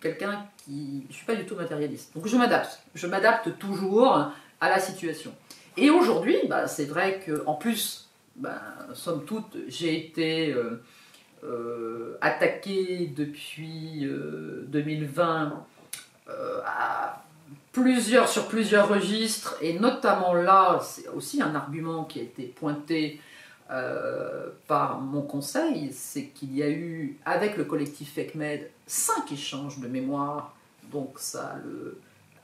Quelqu'un 0.03 0.47
qui... 0.59 1.07
Je 1.09 1.15
suis 1.15 1.27
pas 1.27 1.37
du 1.37 1.47
tout 1.47 1.55
matérialiste. 1.55 2.15
Donc 2.15 2.27
je 2.27 2.37
m'adapte. 2.37 2.81
Je 2.95 3.07
m'adapte 3.07 3.59
toujours 3.59 4.15
à 4.61 4.69
la 4.69 4.81
situation. 4.81 5.33
Et 5.77 5.91
aujourd'hui, 5.91 6.37
bah, 6.49 6.67
c'est 6.67 6.85
vrai 6.85 7.21
qu'en 7.25 7.55
plus, 7.55 8.09
bah, 8.37 8.61
somme 8.95 9.25
toute, 9.25 9.57
j'ai 9.69 9.97
été 9.97 10.53
euh, 10.53 10.83
euh, 11.45 12.19
attaqué 12.21 13.11
depuis 13.17 14.05
euh, 14.05 14.65
2020 14.69 15.65
euh, 16.29 16.61
à 16.65 17.25
plusieurs, 17.73 18.29
sur 18.29 18.49
plusieurs 18.49 18.89
registres, 18.89 19.57
et 19.61 19.79
notamment 19.79 20.35
là, 20.35 20.81
c'est 20.83 21.09
aussi 21.09 21.43
un 21.43 21.55
argument 21.55 22.05
qui 22.05 22.21
a 22.21 22.23
été 22.23 22.43
pointé 22.45 23.21
euh, 23.73 24.49
par 24.67 25.01
mon 25.01 25.23
conseil, 25.23 25.93
c'est 25.93 26.27
qu'il 26.27 26.55
y 26.55 26.63
a 26.63 26.71
eu, 26.71 27.19
avec 27.25 27.57
le 27.57 27.65
collectif 27.65 28.13
FECMED, 28.13 28.71
cinq 28.87 29.33
échanges 29.33 29.81
de 29.81 29.89
mémoire, 29.89 30.55
donc 30.93 31.15
ça, 31.17 31.57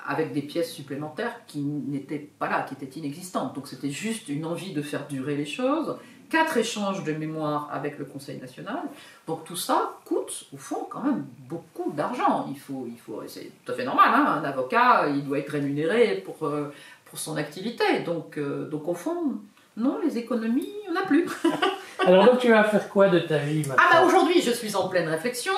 avec 0.07 0.33
des 0.33 0.43
pièces 0.43 0.73
supplémentaires 0.73 1.41
qui 1.47 1.61
n'étaient 1.61 2.29
pas 2.39 2.49
là, 2.49 2.63
qui 2.63 2.75
étaient 2.75 2.99
inexistantes. 2.99 3.55
Donc 3.55 3.69
c'était 3.69 3.91
juste 3.91 4.29
une 4.29 4.47
envie 4.47 4.73
de 4.73 4.81
faire 4.83 5.07
durer 5.07 5.37
les 5.37 5.47
choses. 5.47 5.97
Quatre 6.31 6.59
échanges 6.59 7.05
de 7.05 7.13
mémoire 7.13 7.69
avec 7.73 7.99
le 7.99 8.05
Conseil 8.05 8.39
national. 8.39 8.83
Donc 9.27 9.45
tout 9.45 9.57
ça 9.57 9.95
coûte, 10.05 10.47
au 10.53 10.59
fond, 10.59 10.87
quand 10.91 11.03
même 11.03 11.27
beaucoup 11.49 11.91
d'argent. 11.93 12.47
Il 12.51 12.59
faut, 12.59 12.87
il 12.87 12.99
faut, 12.99 13.23
c'est 13.27 13.51
tout 13.65 13.73
à 13.73 13.75
fait 13.75 13.85
normal. 13.85 14.11
hein, 14.15 14.41
un 14.43 14.45
avocat, 14.45 15.09
il 15.09 15.25
doit 15.25 15.39
être 15.39 15.51
rémunéré 15.51 16.23
pour, 16.25 16.47
euh, 16.47 16.73
pour 17.07 17.19
son 17.19 17.37
activité. 17.37 18.01
Donc, 18.05 18.37
euh, 18.37 18.69
donc 18.69 18.87
au 18.89 18.95
fond, 18.95 19.39
non, 19.79 19.99
les 20.05 20.19
économies, 20.19 20.73
on 20.89 20.93
n'a 20.93 21.03
plus. 21.03 21.27
Alors 22.07 22.27
donc 22.27 22.39
tu 22.39 22.51
vas 22.51 22.65
faire 22.65 22.89
quoi 22.89 23.09
de 23.09 23.21
ta 23.21 23.39
vie 23.39 23.61
maintenant? 23.61 23.77
Ah 23.79 24.01
bah 24.01 24.07
aujourd'hui, 24.07 24.43
je 24.43 24.51
suis 24.51 24.75
en 24.77 24.89
pleine 24.89 25.09
réflexion. 25.09 25.53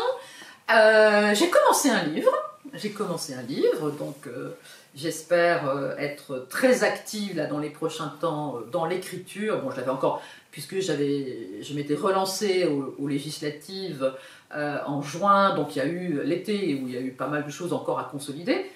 Euh, 0.70 1.34
j'ai 1.34 1.48
commencé 1.48 1.90
un 1.90 2.04
livre. 2.04 2.30
J'ai 2.74 2.90
commencé 2.90 3.34
un 3.34 3.42
livre, 3.42 3.90
donc 3.90 4.26
euh, 4.26 4.50
j'espère 4.94 5.68
euh, 5.68 5.96
être 5.96 6.46
très 6.50 6.84
active 6.84 7.36
là 7.36 7.46
dans 7.46 7.58
les 7.58 7.70
prochains 7.70 8.12
temps 8.20 8.58
dans 8.70 8.84
l'écriture. 8.84 9.60
Bon, 9.62 9.70
j'avais 9.70 9.90
encore, 9.90 10.22
puisque 10.50 10.78
j'avais, 10.80 11.62
je 11.62 11.74
m'étais 11.74 11.94
relancée 11.94 12.66
aux, 12.66 12.94
aux 12.98 13.08
législatives 13.08 14.12
en 14.52 15.00
juin, 15.00 15.54
donc 15.54 15.76
il 15.76 15.78
y 15.78 15.82
a 15.82 15.86
eu 15.86 16.22
l'été 16.24 16.80
où 16.82 16.88
il 16.88 16.94
y 16.94 16.96
a 16.96 17.00
eu 17.00 17.12
pas 17.12 17.28
mal 17.28 17.44
de 17.44 17.50
choses 17.50 17.72
encore 17.72 18.00
à 18.00 18.04
consolider. 18.04 18.68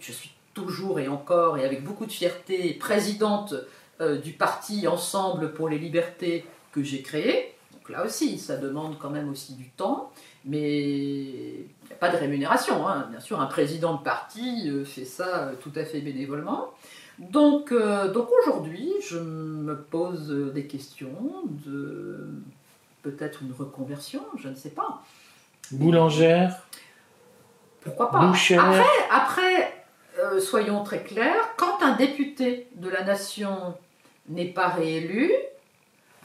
Je 0.00 0.10
suis 0.10 0.32
toujours 0.54 0.98
et 0.98 1.06
encore 1.06 1.56
et 1.56 1.64
avec 1.64 1.84
beaucoup 1.84 2.04
de 2.04 2.10
fierté 2.10 2.74
présidente 2.74 3.54
du 4.00 4.32
parti 4.32 4.86
Ensemble 4.86 5.52
pour 5.52 5.68
les 5.68 5.78
libertés 5.78 6.44
que 6.72 6.82
j'ai 6.82 7.02
créé. 7.02 7.54
Donc 7.72 7.88
là 7.90 8.04
aussi, 8.04 8.38
ça 8.38 8.56
demande 8.56 8.98
quand 8.98 9.10
même 9.10 9.28
aussi 9.30 9.54
du 9.54 9.68
temps, 9.70 10.12
mais 10.44 10.78
il 10.80 11.66
n'y 11.86 11.92
a 11.92 11.96
pas 11.98 12.10
de 12.10 12.16
rémunération. 12.16 12.86
hein. 12.86 13.06
Bien 13.10 13.20
sûr, 13.20 13.40
un 13.40 13.46
président 13.46 13.94
de 13.94 14.02
parti 14.02 14.68
euh, 14.70 14.84
fait 14.84 15.04
ça 15.04 15.44
euh, 15.48 15.54
tout 15.60 15.72
à 15.74 15.84
fait 15.84 16.00
bénévolement. 16.00 16.70
Donc, 17.18 17.72
euh, 17.72 18.12
donc 18.12 18.28
aujourd'hui, 18.42 18.92
je 19.08 19.18
me 19.18 19.74
pose 19.76 20.30
euh, 20.30 20.50
des 20.52 20.66
questions 20.66 21.42
de 21.66 22.28
peut-être 23.02 23.42
une 23.42 23.52
reconversion, 23.52 24.22
je 24.36 24.48
ne 24.48 24.54
sais 24.54 24.70
pas. 24.70 25.02
Boulangère, 25.72 26.62
Pourquoi 27.80 28.10
pas? 28.10 28.26
Bouchère. 28.26 28.64
Après, 28.64 28.84
après 29.10 29.84
euh, 30.20 30.40
soyons 30.40 30.82
très 30.84 31.02
clairs, 31.02 31.54
quand 31.56 31.82
un 31.82 31.96
député 31.96 32.68
de 32.76 32.88
la 32.88 33.02
nation 33.04 33.74
n'est 34.28 34.46
pas 34.52 34.68
réélu, 34.68 35.30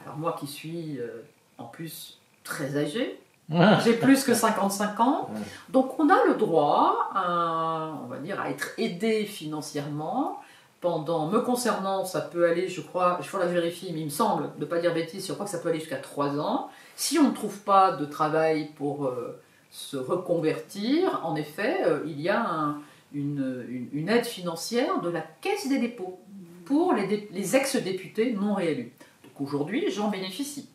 alors 0.04 0.16
moi 0.18 0.36
qui 0.38 0.46
suis 0.46 0.98
euh, 0.98 1.22
en 1.58 1.64
plus 1.64 2.18
très 2.42 2.76
âgé, 2.76 3.18
Ah, 3.54 3.78
j'ai 3.84 3.94
plus 3.94 4.24
que 4.24 4.32
55 4.34 5.00
ans, 5.00 5.28
donc 5.68 5.98
on 6.00 6.08
a 6.08 6.24
le 6.26 6.34
droit, 6.34 7.10
à, 7.14 7.92
on 8.02 8.06
va 8.06 8.16
dire, 8.18 8.40
à 8.40 8.48
être 8.50 8.70
aidé 8.78 9.24
financièrement. 9.24 10.40
Pendant, 10.80 11.28
me 11.28 11.40
concernant, 11.40 12.04
ça 12.04 12.20
peut 12.20 12.46
aller, 12.46 12.68
je 12.68 12.82
crois, 12.82 13.16
il 13.20 13.26
faut 13.26 13.38
la 13.38 13.46
vérifier, 13.46 13.90
mais 13.92 14.00
il 14.00 14.04
me 14.04 14.10
semble, 14.10 14.50
de 14.56 14.60
ne 14.60 14.64
pas 14.66 14.80
dire 14.80 14.92
bêtise, 14.92 15.26
je 15.26 15.32
crois 15.32 15.46
que 15.46 15.50
ça 15.50 15.58
peut 15.58 15.70
aller 15.70 15.80
jusqu'à 15.80 15.96
3 15.96 16.38
ans. 16.38 16.68
Si 16.94 17.18
on 17.18 17.30
ne 17.30 17.34
trouve 17.34 17.58
pas 17.60 17.92
de 17.92 18.04
travail 18.04 18.68
pour 18.76 19.06
euh, 19.06 19.40
se 19.70 19.96
reconvertir, 19.96 21.20
en 21.24 21.36
effet, 21.36 21.84
euh, 21.86 22.00
il 22.06 22.20
y 22.20 22.28
a 22.28 22.46
un- 22.46 22.80
une, 23.14 23.64
une- 23.68 23.88
une 23.92 24.08
aide 24.10 24.26
financière 24.26 25.00
de 25.00 25.08
la 25.08 25.22
Caisse 25.40 25.68
des 25.68 25.78
dépôts 25.78 26.18
pour 26.64 26.92
les, 26.94 27.06
dé- 27.06 27.28
les 27.32 27.56
ex-députés 27.56 28.32
non 28.32 28.54
réélus. 28.54 28.92
Donc 29.22 29.40
aujourd'hui, 29.40 29.84
j'en 29.90 30.08
bénéficie. 30.08 30.68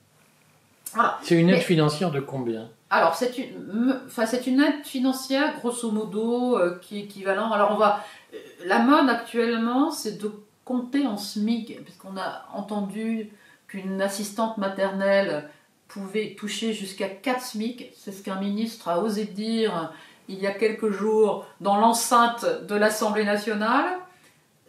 Voilà. 0.94 1.20
C'est 1.24 1.36
une 1.36 1.50
aide 1.50 1.56
Mais- 1.58 1.62
financière 1.62 2.12
de 2.12 2.20
combien? 2.20 2.70
Alors, 2.90 3.14
c'est 3.16 3.38
une, 3.38 3.60
me- 3.60 4.02
enfin, 4.08 4.26
c'est 4.26 4.48
une 4.48 4.60
aide 4.62 4.84
financière, 4.84 5.56
grosso 5.60 5.92
modo, 5.92 6.58
euh, 6.58 6.80
qui 6.82 6.98
est 6.98 7.04
équivalent. 7.04 7.52
Alors, 7.52 7.72
on 7.72 7.78
va. 7.78 8.04
euh, 8.34 8.38
La 8.66 8.80
mode 8.80 9.08
actuellement, 9.10 9.92
c'est 9.92 10.18
de 10.20 10.32
compter 10.66 11.06
en 11.06 11.18
SMIC, 11.18 11.84
puisqu'on 11.84 12.18
a 12.18 12.46
entendu 12.54 13.30
qu'une 13.68 14.02
assistante 14.02 14.58
maternelle 14.58 15.48
pouvait 15.88 16.36
toucher 16.38 16.74
jusqu'à 16.74 17.08
4 17.10 17.42
SMIC. 17.42 17.92
C'est 17.96 18.12
ce 18.12 18.24
qu'un 18.24 18.40
ministre 18.40 18.88
a 18.90 19.00
osé 19.00 19.26
dire 19.26 19.94
il 20.28 20.40
y 20.40 20.48
a 20.48 20.52
quelques 20.52 20.90
jours 20.92 21.46
dans 21.62 21.78
l'enceinte 21.78 22.46
de 22.68 22.76
l'Assemblée 22.76 23.26
nationale. 23.26 23.86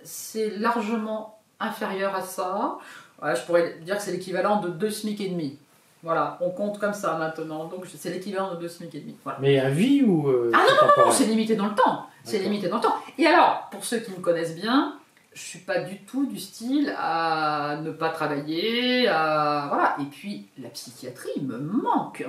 C'est 0.05 0.51
largement 0.59 1.39
inférieur 1.59 2.15
à 2.15 2.23
ça. 2.23 2.79
Je 3.23 3.41
pourrais 3.43 3.79
dire 3.81 3.97
que 3.97 4.03
c'est 4.03 4.13
l'équivalent 4.13 4.61
de 4.61 4.69
2 4.69 4.91
SMIC 4.91 5.21
et 5.21 5.29
demi. 5.29 5.59
Voilà, 6.03 6.39
on 6.41 6.51
compte 6.51 6.79
comme 6.79 6.95
ça 6.95 7.17
maintenant. 7.19 7.67
Donc 7.67 7.85
c'est 7.95 8.11
l'équivalent 8.11 8.55
de 8.55 8.61
2 8.61 8.69
SMIC 8.69 8.95
et 8.95 9.01
demi. 9.01 9.17
Voilà. 9.23 9.39
Mais 9.41 9.59
à 9.59 9.69
vie 9.69 10.03
ou 10.03 10.29
euh, 10.29 10.51
Ah 10.55 10.65
c'est 10.67 10.73
Non, 10.73 10.89
temporaire 10.89 11.13
c'est 11.13 11.27
limité 11.27 11.57
dans 11.57 11.67
le 11.67 11.75
temps. 11.75 12.07
C'est 12.25 12.39
limité 12.39 12.69
dans 12.69 12.77
le 12.77 12.83
temps. 12.83 12.95
Et 13.19 13.27
alors, 13.27 13.69
pour 13.71 13.85
ceux 13.85 13.99
qui 13.99 14.11
me 14.11 14.19
connaissent 14.19 14.55
bien, 14.55 14.97
je 15.35 15.41
suis 15.41 15.59
pas 15.59 15.81
du 15.81 15.99
tout 15.99 16.27
du 16.27 16.39
style 16.39 16.95
à 16.99 17.79
ne 17.83 17.91
pas 17.91 18.09
travailler, 18.09 19.09
à 19.09 19.67
voilà. 19.69 19.97
Et 20.01 20.05
puis 20.07 20.47
la 20.59 20.71
psychiatrie 20.71 21.41
me 21.43 21.59
manque. 21.59 22.25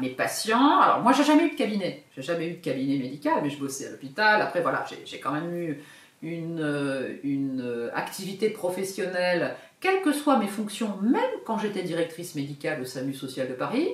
Mes 0.00 0.10
patients, 0.10 0.78
alors 0.80 1.00
moi 1.00 1.10
j'ai 1.12 1.24
jamais 1.24 1.46
eu 1.46 1.50
de 1.50 1.56
cabinet, 1.56 2.04
j'ai 2.14 2.22
jamais 2.22 2.46
eu 2.46 2.52
de 2.52 2.62
cabinet 2.62 2.96
médical, 2.96 3.40
mais 3.42 3.50
je 3.50 3.58
bossais 3.58 3.88
à 3.88 3.90
l'hôpital. 3.90 4.40
Après 4.40 4.60
voilà, 4.60 4.84
j'ai 5.04 5.18
quand 5.18 5.32
même 5.32 5.52
eu 5.52 5.82
une, 6.22 6.60
euh, 6.60 7.16
une 7.22 7.62
euh, 7.62 7.90
activité 7.94 8.50
professionnelle, 8.50 9.56
quelles 9.80 10.02
que 10.02 10.12
soient 10.12 10.38
mes 10.38 10.46
fonctions, 10.46 10.96
même 11.02 11.22
quand 11.44 11.58
j'étais 11.58 11.82
directrice 11.82 12.34
médicale 12.34 12.80
au 12.82 12.84
SAMU 12.84 13.14
social 13.14 13.48
de 13.48 13.54
Paris. 13.54 13.88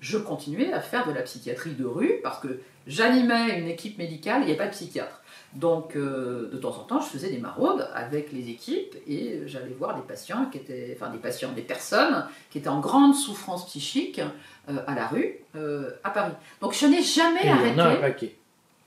je 0.00 0.18
continuais 0.18 0.72
à 0.72 0.80
faire 0.80 1.06
de 1.08 1.12
la 1.12 1.22
psychiatrie 1.22 1.72
de 1.72 1.84
rue 1.86 2.20
parce 2.22 2.38
que 2.38 2.60
j'animais 2.86 3.58
une 3.58 3.68
équipe 3.68 3.98
médicale, 3.98 4.42
il 4.42 4.46
n'y 4.46 4.50
avait 4.50 4.58
pas 4.58 4.66
de 4.66 4.72
psychiatre. 4.72 5.22
Donc, 5.54 5.94
euh, 5.94 6.50
de 6.52 6.58
temps 6.58 6.76
en 6.76 6.82
temps, 6.82 7.00
je 7.00 7.06
faisais 7.06 7.30
des 7.30 7.38
maraudes 7.38 7.88
avec 7.94 8.32
les 8.32 8.50
équipes 8.50 8.96
et 9.06 9.42
j'allais 9.46 9.72
voir 9.78 9.94
des 9.94 10.02
patients 10.02 10.46
qui 10.46 10.58
étaient, 10.58 10.96
enfin 10.96 11.10
des 11.10 11.18
patients, 11.18 11.52
des 11.52 11.62
personnes 11.62 12.26
qui 12.50 12.58
étaient 12.58 12.68
en 12.68 12.80
grande 12.80 13.14
souffrance 13.14 13.66
psychique 13.66 14.20
euh, 14.68 14.78
à 14.86 14.94
la 14.94 15.06
rue 15.06 15.36
euh, 15.54 15.90
à 16.02 16.10
Paris. 16.10 16.32
Donc, 16.60 16.74
je 16.74 16.86
n'ai 16.86 17.02
jamais 17.02 17.44
Et 17.44 17.48
arrêté. 17.48 17.70
Il 17.72 17.78
y 17.78 17.80
en 17.80 17.84
a 17.84 17.88
un 17.88 17.96
paquet. 17.96 18.36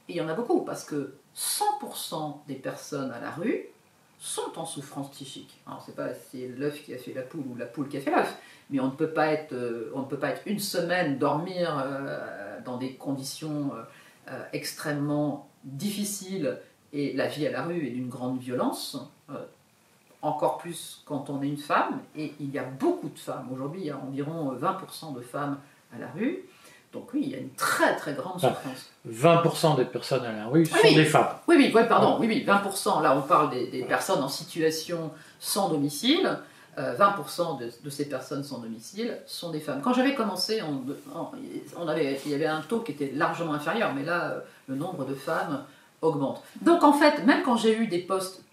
Et 0.10 0.13
il 0.13 0.15
y 0.17 0.21
en 0.21 0.28
a 0.28 0.34
beaucoup 0.34 0.62
parce 0.62 0.84
que 0.84 1.13
100% 1.38 2.39
des 2.47 2.56
personnes 2.56 3.12
à 3.12 3.19
la 3.19 3.32
rue 3.32 3.67
sont 4.19 4.58
en 4.58 4.65
souffrance 4.65 5.12
psychique. 5.12 5.60
Alors, 5.67 5.84
c'est 5.86 5.95
pas 5.95 6.13
si 6.13 6.47
l'œuf 6.47 6.84
qui 6.84 6.93
a 6.93 6.97
fait 6.97 7.13
la 7.13 7.21
poule 7.21 7.43
ou 7.47 7.56
la 7.56 7.67
poule 7.67 7.88
qui 7.88 7.97
a 7.97 8.02
fait 8.02 8.10
l'œuf, 8.10 8.36
mais 8.71 8.80
on 8.80 8.88
ne 8.88 8.91
peut 8.91 9.12
pas 9.12 9.28
être, 9.28 9.54
euh, 9.54 9.91
on 9.93 10.02
ne 10.02 10.06
peut 10.06 10.17
pas 10.17 10.30
être 10.30 10.41
une 10.47 10.60
semaine 10.60 11.19
dormir 11.19 11.78
euh, 11.78 12.60
dans 12.65 12.78
des 12.78 12.93
conditions 12.93 13.71
euh, 14.28 14.43
extrêmement 14.54 15.47
difficiles 15.63 16.58
et 16.93 17.13
la 17.13 17.28
vie 17.28 17.45
à 17.45 17.52
la 17.52 17.63
rue 17.63 17.86
est 17.86 17.91
d'une 17.91 18.10
grande 18.10 18.39
violence. 18.39 18.97
encore 20.23 20.58
plus 20.58 21.04
quand 21.06 21.30
on 21.30 21.43
est 21.43 21.47
une 21.47 21.58
femme, 21.58 22.02
et 22.15 22.34
il 22.39 22.50
y 22.50 22.58
a 22.58 22.63
beaucoup 22.63 23.10
de 23.10 23.19
femmes. 23.19 23.50
Aujourd'hui, 23.54 23.82
il 23.82 23.88
y 23.88 23.91
a 23.91 23.97
environ 23.97 24.54
20% 24.56 25.13
de 25.13 25.21
femmes 25.21 25.60
à 25.93 26.00
la 26.00 26.08
rue. 26.08 26.39
Donc 26.97 27.10
oui, 27.13 27.21
il 27.25 27.29
y 27.29 27.36
a 27.36 27.38
une 27.38 27.51
très 27.51 27.95
très 27.95 28.13
grande 28.13 28.39
Ah. 28.43 28.49
souffrance. 28.49 28.86
20% 29.07 29.75
des 29.77 29.86
personnes 29.86 30.25
à 30.25 30.31
la 30.31 30.47
rue 30.47 30.65
sont 30.65 30.75
oui. 30.83 30.95
des 30.95 31.05
femmes. 31.05 31.29
Oui, 31.47 31.55
oui, 31.57 31.71
ouais, 31.73 31.88
pardon, 31.88 32.17
oui, 32.19 32.27
oui, 32.27 32.43
20%, 32.45 33.01
là 33.01 33.15
on 33.17 33.21
parle 33.21 33.49
des, 33.51 33.67
des 33.67 33.83
personnes 33.83 34.21
en 34.23 34.27
situation 34.29 35.12
sans 35.39 35.69
domicile, 35.69 36.39
euh, 36.77 36.95
20% 36.95 37.60
de, 37.60 37.71
de 37.83 37.89
ces 37.89 38.07
personnes 38.10 38.43
sans 38.43 38.60
domicile 38.60 39.17
sont 39.27 39.49
des 39.51 39.60
femmes. 39.60 39.81
Quand 39.83 39.93
j'avais 39.93 40.15
commencé, 40.15 40.62
on, 40.63 41.88
avait, 41.88 42.19
il 42.25 42.31
y 42.31 42.36
avait 42.36 42.45
un 42.47 42.62
taux 42.62 42.81
qui 42.81 42.91
était 42.91 43.12
largement 43.13 43.53
inférieur, 43.53 43.93
mais 43.93 44.03
là, 44.03 44.31
euh, 44.31 44.39
le 44.67 44.75
nombre 44.75 45.05
de 45.05 45.15
femmes 45.15 45.63
augmente. 46.01 46.43
Donc 46.62 46.83
en 46.83 46.93
fait, 46.93 47.23
même 47.25 47.43
quand 47.43 47.57
j'ai 47.57 47.75
eu 47.77 47.88
des 47.88 47.99
postes 47.99 48.43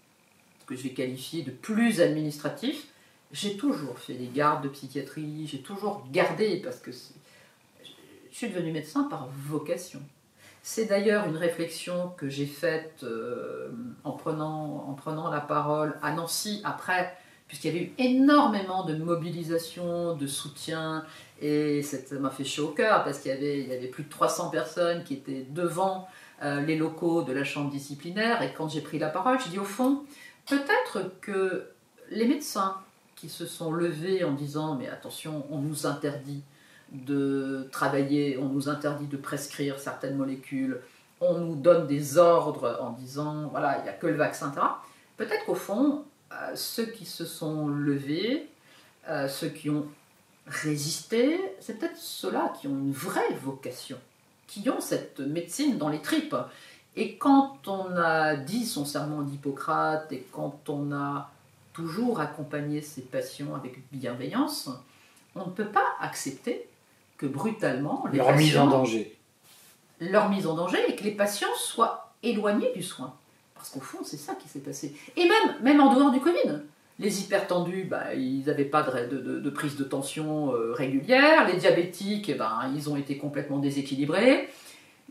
que 0.67 0.75
je 0.75 0.83
vais 0.83 0.89
qualifier 0.89 1.43
de 1.43 1.51
plus 1.51 2.01
administratifs, 2.01 2.87
j'ai 3.31 3.57
toujours 3.57 3.99
fait 3.99 4.13
des 4.13 4.27
gardes 4.33 4.63
de 4.63 4.69
psychiatrie, 4.69 5.47
j'ai 5.51 5.59
toujours 5.59 6.03
gardé, 6.11 6.61
parce 6.63 6.77
que 6.77 6.91
c'est- 6.91 7.13
je 8.35 8.39
suis 8.39 8.49
devenue 8.49 8.73
médecin 8.73 9.03
par 9.03 9.29
vocation. 9.47 10.01
C'est 10.61 10.87
d'ailleurs 10.87 11.25
une 11.25 11.37
réflexion 11.37 12.11
que 12.17 12.27
j'ai 12.27 12.45
faite 12.45 12.99
euh, 13.03 13.69
en, 14.03 14.11
prenant, 14.11 14.89
en 14.89 14.93
prenant 14.93 15.31
la 15.31 15.39
parole 15.39 15.97
à 16.01 16.11
Nancy 16.11 16.59
après, 16.65 17.15
puisqu'il 17.47 17.67
y 17.67 17.69
avait 17.77 17.85
eu 17.85 17.93
énormément 17.97 18.83
de 18.83 18.93
mobilisation, 18.93 20.17
de 20.17 20.27
soutien, 20.27 21.05
et 21.41 21.81
ça 21.81 21.97
m'a 22.19 22.29
fait 22.29 22.43
chaud 22.43 22.65
au 22.65 22.71
cœur, 22.71 23.05
parce 23.05 23.19
qu'il 23.19 23.31
y 23.31 23.33
avait, 23.33 23.61
y 23.61 23.73
avait 23.73 23.87
plus 23.87 24.03
de 24.03 24.09
300 24.09 24.49
personnes 24.49 25.05
qui 25.05 25.13
étaient 25.13 25.45
devant 25.51 26.09
euh, 26.43 26.59
les 26.59 26.75
locaux 26.75 27.21
de 27.21 27.31
la 27.31 27.45
chambre 27.45 27.71
disciplinaire, 27.71 28.41
et 28.41 28.51
quand 28.51 28.67
j'ai 28.67 28.81
pris 28.81 28.99
la 28.99 29.07
parole, 29.07 29.39
j'ai 29.41 29.51
dit 29.51 29.59
au 29.59 29.63
fond, 29.63 30.03
peut-être 30.45 31.09
que 31.21 31.69
les 32.09 32.27
médecins 32.27 32.75
qui 33.15 33.29
se 33.29 33.45
sont 33.45 33.71
levés 33.71 34.25
en 34.25 34.33
disant, 34.33 34.75
mais 34.75 34.89
attention, 34.89 35.45
on 35.51 35.59
nous 35.59 35.85
interdit 35.85 36.43
de 37.03 37.67
travailler, 37.71 38.37
on 38.37 38.49
nous 38.49 38.69
interdit 38.69 39.07
de 39.07 39.17
prescrire 39.17 39.79
certaines 39.79 40.15
molécules, 40.15 40.79
on 41.21 41.37
nous 41.39 41.55
donne 41.55 41.87
des 41.87 42.17
ordres 42.17 42.77
en 42.81 42.91
disant 42.91 43.47
voilà, 43.49 43.79
il 43.79 43.83
n'y 43.83 43.89
a 43.89 43.93
que 43.93 44.07
le 44.07 44.15
vaccin, 44.15 44.51
etc. 44.51 44.65
Peut-être 45.17 45.45
qu'au 45.45 45.55
fond, 45.55 46.03
euh, 46.31 46.55
ceux 46.55 46.85
qui 46.85 47.05
se 47.05 47.25
sont 47.25 47.67
levés, 47.67 48.49
euh, 49.07 49.27
ceux 49.27 49.49
qui 49.49 49.69
ont 49.69 49.85
résisté, 50.47 51.39
c'est 51.59 51.79
peut-être 51.79 51.97
ceux-là 51.97 52.53
qui 52.59 52.67
ont 52.67 52.77
une 52.77 52.91
vraie 52.91 53.33
vocation, 53.41 53.97
qui 54.47 54.69
ont 54.69 54.81
cette 54.81 55.19
médecine 55.19 55.77
dans 55.77 55.89
les 55.89 56.01
tripes. 56.01 56.35
Et 56.95 57.17
quand 57.17 57.67
on 57.67 57.95
a 57.97 58.35
dit 58.35 58.65
son 58.65 58.85
serment 58.85 59.21
d'Hippocrate 59.21 60.11
et 60.11 60.25
quand 60.31 60.69
on 60.69 60.91
a 60.93 61.31
toujours 61.73 62.19
accompagné 62.21 62.81
ses 62.81 63.01
patients 63.01 63.53
avec 63.53 63.79
bienveillance, 63.91 64.69
on 65.35 65.47
ne 65.47 65.51
peut 65.51 65.67
pas 65.67 65.95
accepter 65.99 66.69
que 67.17 67.25
brutalement 67.25 68.05
les 68.11 68.17
Leur 68.17 68.35
mise 68.35 68.57
en 68.57 68.67
danger. 68.67 69.17
leur 70.01 70.29
mise 70.29 70.47
en 70.47 70.55
danger 70.55 70.77
et 70.87 70.95
que 70.95 71.03
les 71.03 71.11
patients 71.11 71.47
soient 71.57 72.13
éloignés 72.23 72.71
du 72.75 72.83
soin. 72.83 73.13
Parce 73.55 73.69
qu'au 73.69 73.79
fond, 73.79 73.99
c'est 74.03 74.17
ça 74.17 74.35
qui 74.35 74.47
s'est 74.47 74.59
passé. 74.59 74.95
Et 75.15 75.23
même, 75.23 75.55
même 75.61 75.79
en 75.81 75.93
dehors 75.93 76.11
du 76.11 76.19
Covid. 76.19 76.61
Les 76.99 77.21
hypertendus, 77.21 77.83
bah, 77.89 78.13
ils 78.13 78.43
n'avaient 78.45 78.63
pas 78.65 78.81
de, 78.83 79.15
de- 79.15 79.21
de- 79.21 79.39
de 79.39 79.49
prise 79.49 79.75
de 79.75 79.83
tension 79.83 80.53
euh, 80.53 80.71
régulière. 80.73 81.45
Les 81.47 81.57
diabétiques, 81.57 82.29
eh 82.29 82.35
ben, 82.35 82.71
ils 82.75 82.89
ont 82.89 82.95
été 82.95 83.17
complètement 83.17 83.57
déséquilibrés. 83.59 84.49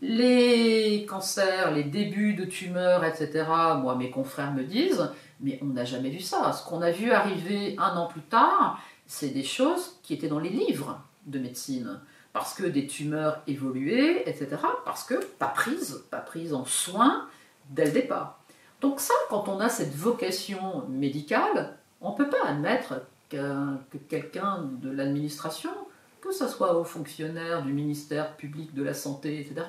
Les 0.01 1.05
cancers, 1.07 1.71
les 1.71 1.83
débuts 1.83 2.33
de 2.33 2.45
tumeurs, 2.45 3.03
etc., 3.05 3.45
moi, 3.79 3.95
mes 3.95 4.09
confrères 4.09 4.51
me 4.53 4.63
disent, 4.63 5.09
mais 5.41 5.59
on 5.61 5.67
n'a 5.67 5.85
jamais 5.85 6.09
vu 6.09 6.19
ça. 6.19 6.51
Ce 6.53 6.63
qu'on 6.67 6.81
a 6.81 6.91
vu 6.91 7.11
arriver 7.11 7.75
un 7.77 7.95
an 7.97 8.07
plus 8.07 8.21
tard, 8.21 8.79
c'est 9.07 9.29
des 9.29 9.43
choses 9.43 9.97
qui 10.03 10.13
étaient 10.13 10.27
dans 10.27 10.39
les 10.39 10.49
livres 10.49 10.99
de 11.25 11.39
médecine 11.39 11.99
parce 12.33 12.53
que 12.53 12.63
des 12.63 12.85
tumeurs 12.85 13.41
évoluaient, 13.47 14.29
etc. 14.29 14.57
Parce 14.83 15.05
que 15.05 15.15
pas 15.23 15.47
prise, 15.47 16.03
pas 16.11 16.19
prise 16.19 16.53
en 16.53 16.65
soin 16.65 17.27
dès 17.69 17.85
le 17.85 17.91
départ. 17.91 18.39
Donc 18.81 18.99
ça, 18.99 19.13
quand 19.29 19.47
on 19.47 19.59
a 19.59 19.69
cette 19.69 19.95
vocation 19.95 20.85
médicale, 20.89 21.77
on 22.01 22.11
ne 22.11 22.17
peut 22.17 22.29
pas 22.29 22.45
admettre 22.45 23.01
que 23.29 23.77
quelqu'un 24.09 24.69
de 24.81 24.91
l'administration, 24.91 25.71
que 26.19 26.33
ce 26.33 26.47
soit 26.47 26.77
aux 26.77 26.83
fonctionnaires 26.83 27.63
du 27.63 27.71
ministère 27.71 28.35
public 28.35 28.73
de 28.73 28.83
la 28.83 28.93
santé, 28.93 29.39
etc., 29.39 29.65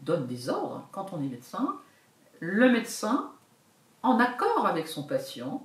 donne 0.00 0.26
des 0.26 0.48
ordres. 0.48 0.88
Quand 0.92 1.12
on 1.12 1.22
est 1.22 1.28
médecin, 1.28 1.76
le 2.40 2.70
médecin, 2.70 3.30
en 4.02 4.18
accord 4.18 4.66
avec 4.66 4.88
son 4.88 5.04
patient, 5.04 5.64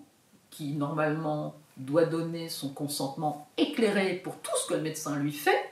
qui 0.52 0.74
normalement 0.74 1.56
doit 1.78 2.06
donner 2.06 2.50
son 2.50 2.70
consentement 2.70 3.48
éclairé 3.58 4.16
pour 4.16 4.38
tout 4.38 4.56
ce 4.64 4.68
que 4.68 4.74
le 4.76 4.82
médecin 4.82 5.18
lui 5.18 5.34
fait, 5.34 5.72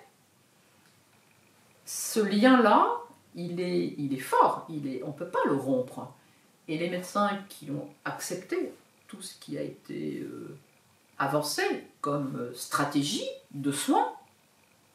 ce 1.86 2.20
lien-là, 2.20 2.90
il 3.36 3.60
est, 3.60 4.18
fort, 4.18 4.66
il 4.70 5.02
on 5.04 5.08
ne 5.08 5.14
peut 5.14 5.28
pas 5.28 5.40
le 5.46 5.56
rompre. 5.56 6.14
Et 6.68 6.78
les 6.78 6.90
médecins 6.90 7.40
qui 7.50 7.70
ont 7.72 7.90
accepté 8.06 8.74
tout 9.08 9.22
ce 9.22 9.38
qui 9.40 9.58
a 9.58 9.62
été 9.62 10.20
euh, 10.20 10.58
avancé 11.20 11.64
comme 12.00 12.38
euh, 12.38 12.54
stratégie 12.54 13.28
de 13.52 13.72
soins 13.72 14.14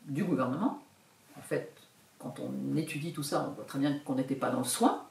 du 0.06 0.24
gouvernement, 0.24 0.82
en 1.36 1.42
fait, 1.42 1.72
quand 2.18 2.40
on 2.40 2.76
étudie 2.76 3.12
tout 3.12 3.22
ça, 3.22 3.46
on 3.48 3.52
voit 3.52 3.64
très 3.64 3.78
bien 3.78 3.98
qu'on 4.00 4.14
n'était 4.14 4.34
pas 4.34 4.50
dans 4.50 4.58
le 4.58 4.64
soin, 4.64 5.06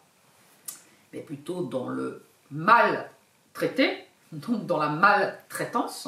mais 1.14 1.22
plutôt 1.22 1.64
dans 1.64 1.90
le 1.90 2.24
mal 2.52 3.12
traité, 3.54 4.07
donc 4.32 4.66
dans 4.66 4.78
la 4.78 4.90
maltraitance. 4.90 6.08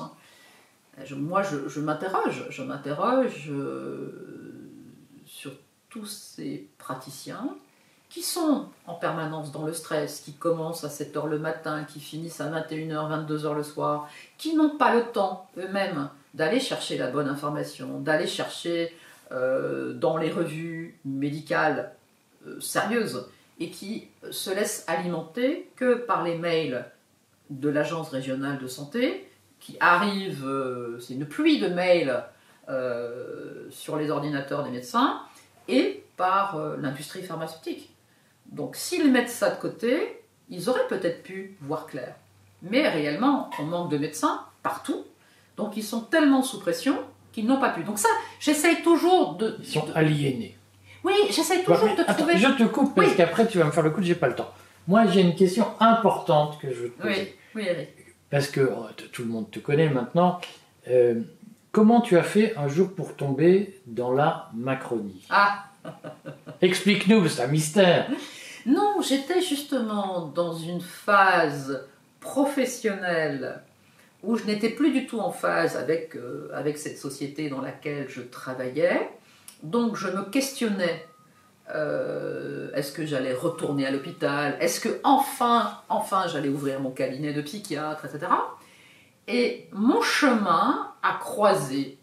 Moi, 1.15 1.43
je, 1.43 1.69
je 1.69 1.79
m'interroge, 1.79 2.45
je 2.49 2.61
m'interroge 2.61 3.49
euh, 3.49 4.69
sur 5.25 5.51
tous 5.89 6.05
ces 6.05 6.67
praticiens 6.77 7.55
qui 8.09 8.23
sont 8.23 8.65
en 8.87 8.95
permanence 8.95 9.51
dans 9.51 9.65
le 9.65 9.73
stress, 9.73 10.21
qui 10.21 10.33
commencent 10.33 10.83
à 10.83 10.87
7h 10.87 11.27
le 11.27 11.37
matin, 11.37 11.85
qui 11.85 11.99
finissent 11.99 12.41
à 12.41 12.49
21h, 12.49 13.27
22h 13.27 13.55
le 13.55 13.63
soir, 13.63 14.09
qui 14.37 14.55
n'ont 14.55 14.77
pas 14.77 14.95
le 14.95 15.03
temps 15.03 15.47
eux-mêmes 15.57 16.09
d'aller 16.33 16.59
chercher 16.59 16.97
la 16.97 17.07
bonne 17.07 17.27
information, 17.27 17.99
d'aller 17.99 18.27
chercher 18.27 18.95
euh, 19.31 19.93
dans 19.93 20.17
les 20.17 20.31
revues 20.31 20.97
médicales 21.05 21.93
euh, 22.47 22.59
sérieuses 22.59 23.27
et 23.59 23.69
qui 23.69 24.07
se 24.31 24.49
laissent 24.49 24.85
alimenter 24.87 25.69
que 25.75 25.93
par 25.93 26.23
les 26.23 26.35
mails 26.35 26.85
de 27.49 27.69
l'agence 27.69 28.09
régionale 28.09 28.59
de 28.59 28.67
santé 28.67 29.29
qui 29.59 29.75
arrivent, 29.79 30.45
euh, 30.45 30.99
c'est 30.99 31.13
une 31.15 31.25
pluie 31.25 31.59
de 31.59 31.67
mails 31.67 32.23
euh, 32.69 33.67
sur 33.71 33.97
les 33.97 34.09
ordinateurs 34.09 34.63
des 34.63 34.69
médecins 34.69 35.19
et 35.67 36.03
par 36.17 36.55
euh, 36.57 36.77
l'industrie 36.79 37.23
pharmaceutique. 37.23 37.89
Donc 38.51 38.75
s'ils 38.75 39.11
mettent 39.11 39.29
ça 39.29 39.49
de 39.49 39.59
côté, 39.59 40.21
ils 40.49 40.69
auraient 40.69 40.87
peut-être 40.87 41.23
pu 41.23 41.57
voir 41.61 41.87
clair. 41.87 42.15
Mais 42.61 42.87
réellement, 42.87 43.49
on 43.59 43.63
manque 43.63 43.91
de 43.91 43.97
médecins 43.97 44.41
partout, 44.63 45.05
donc 45.57 45.77
ils 45.77 45.83
sont 45.83 46.01
tellement 46.01 46.41
sous 46.41 46.59
pression 46.59 46.97
qu'ils 47.31 47.45
n'ont 47.45 47.59
pas 47.59 47.69
pu. 47.69 47.83
Donc 47.83 47.99
ça, 47.99 48.09
j'essaye 48.39 48.81
toujours 48.81 49.35
de... 49.35 49.55
Ils 49.59 49.65
sont 49.67 49.87
aliénés. 49.95 50.57
Oui, 51.03 51.13
j'essaye 51.29 51.63
toujours 51.63 51.95
de 51.95 52.01
Attends, 52.01 52.13
trouver... 52.13 52.37
je 52.37 52.47
te 52.49 52.63
coupe 52.63 52.95
parce 52.95 53.09
Oui. 53.09 53.15
qu'après 53.15 53.47
tu 53.47 53.57
vas 53.57 53.65
me 53.65 53.71
faire 53.71 53.83
le 53.83 53.91
coup, 53.91 54.01
j'ai 54.01 54.15
pas 54.15 54.27
le 54.27 54.35
temps. 54.35 54.51
Moi 54.89 55.05
j'ai 55.05 55.21
une 55.21 55.35
question 55.35 55.67
importante 55.79 56.59
que 56.59 56.73
je 56.73 56.81
veux 56.81 56.89
te 56.89 56.99
poser. 56.99 57.35
Oui, 57.53 57.61
oui, 57.61 57.67
Eric. 57.69 57.89
Parce 58.31 58.47
que 58.47 58.61
oh, 58.75 58.87
tout 59.11 59.21
le 59.21 59.27
monde 59.27 59.51
te 59.51 59.59
connaît 59.59 59.87
maintenant. 59.87 60.41
Euh, 60.87 61.21
comment 61.71 62.01
tu 62.01 62.17
as 62.17 62.23
fait 62.23 62.57
un 62.57 62.67
jour 62.67 62.89
pour 62.95 63.15
tomber 63.15 63.79
dans 63.85 64.11
la 64.11 64.49
Macronie? 64.55 65.27
Ah 65.29 65.65
Explique-nous, 66.63 67.27
c'est 67.27 67.43
un 67.43 67.47
mystère. 67.47 68.09
Non, 68.65 68.99
j'étais 69.07 69.43
justement 69.43 70.25
dans 70.25 70.55
une 70.55 70.81
phase 70.81 71.87
professionnelle 72.19 73.61
où 74.23 74.37
je 74.37 74.45
n'étais 74.45 74.69
plus 74.69 74.91
du 74.91 75.05
tout 75.05 75.19
en 75.19 75.31
phase 75.31 75.77
avec, 75.77 76.15
euh, 76.15 76.49
avec 76.51 76.79
cette 76.79 76.97
société 76.97 77.47
dans 77.47 77.61
laquelle 77.61 78.07
je 78.09 78.21
travaillais. 78.21 79.07
Donc 79.61 79.97
je 79.97 80.07
me 80.07 80.23
questionnais 80.31 81.05
euh, 81.75 82.71
est-ce 82.73 82.91
que 82.91 83.05
j'allais 83.05 83.33
retourner 83.33 83.85
à 83.85 83.91
l'hôpital? 83.91 84.57
Est-ce 84.59 84.79
que 84.79 84.99
enfin, 85.03 85.79
enfin, 85.89 86.25
j'allais 86.27 86.49
ouvrir 86.49 86.79
mon 86.79 86.91
cabinet 86.91 87.33
de 87.33 87.41
psychiatre, 87.41 88.05
etc. 88.05 88.31
Et 89.27 89.67
mon 89.71 90.01
chemin 90.01 90.91
a 91.03 91.13
croisé, 91.19 91.97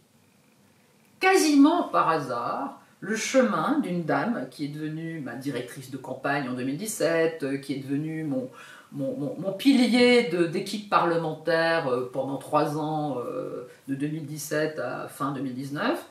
quasiment 1.18 1.84
par 1.84 2.08
hasard, 2.08 2.80
le 3.00 3.16
chemin 3.16 3.80
d'une 3.80 4.04
dame 4.04 4.46
qui 4.50 4.66
est 4.66 4.68
devenue 4.68 5.20
ma 5.20 5.34
directrice 5.34 5.90
de 5.90 5.96
campagne 5.96 6.48
en 6.48 6.54
2017, 6.54 7.42
euh, 7.42 7.56
qui 7.58 7.74
est 7.74 7.78
devenue 7.78 8.24
mon, 8.24 8.48
mon, 8.92 9.52
pilier 9.52 10.30
d'équipe 10.52 10.88
parlementaire 10.88 11.88
euh, 11.88 12.08
pendant 12.12 12.36
trois 12.36 12.78
ans, 12.78 13.18
de 13.88 13.94
2017 13.94 14.78
à 14.78 15.08
fin 15.08 15.32
2019 15.32 16.06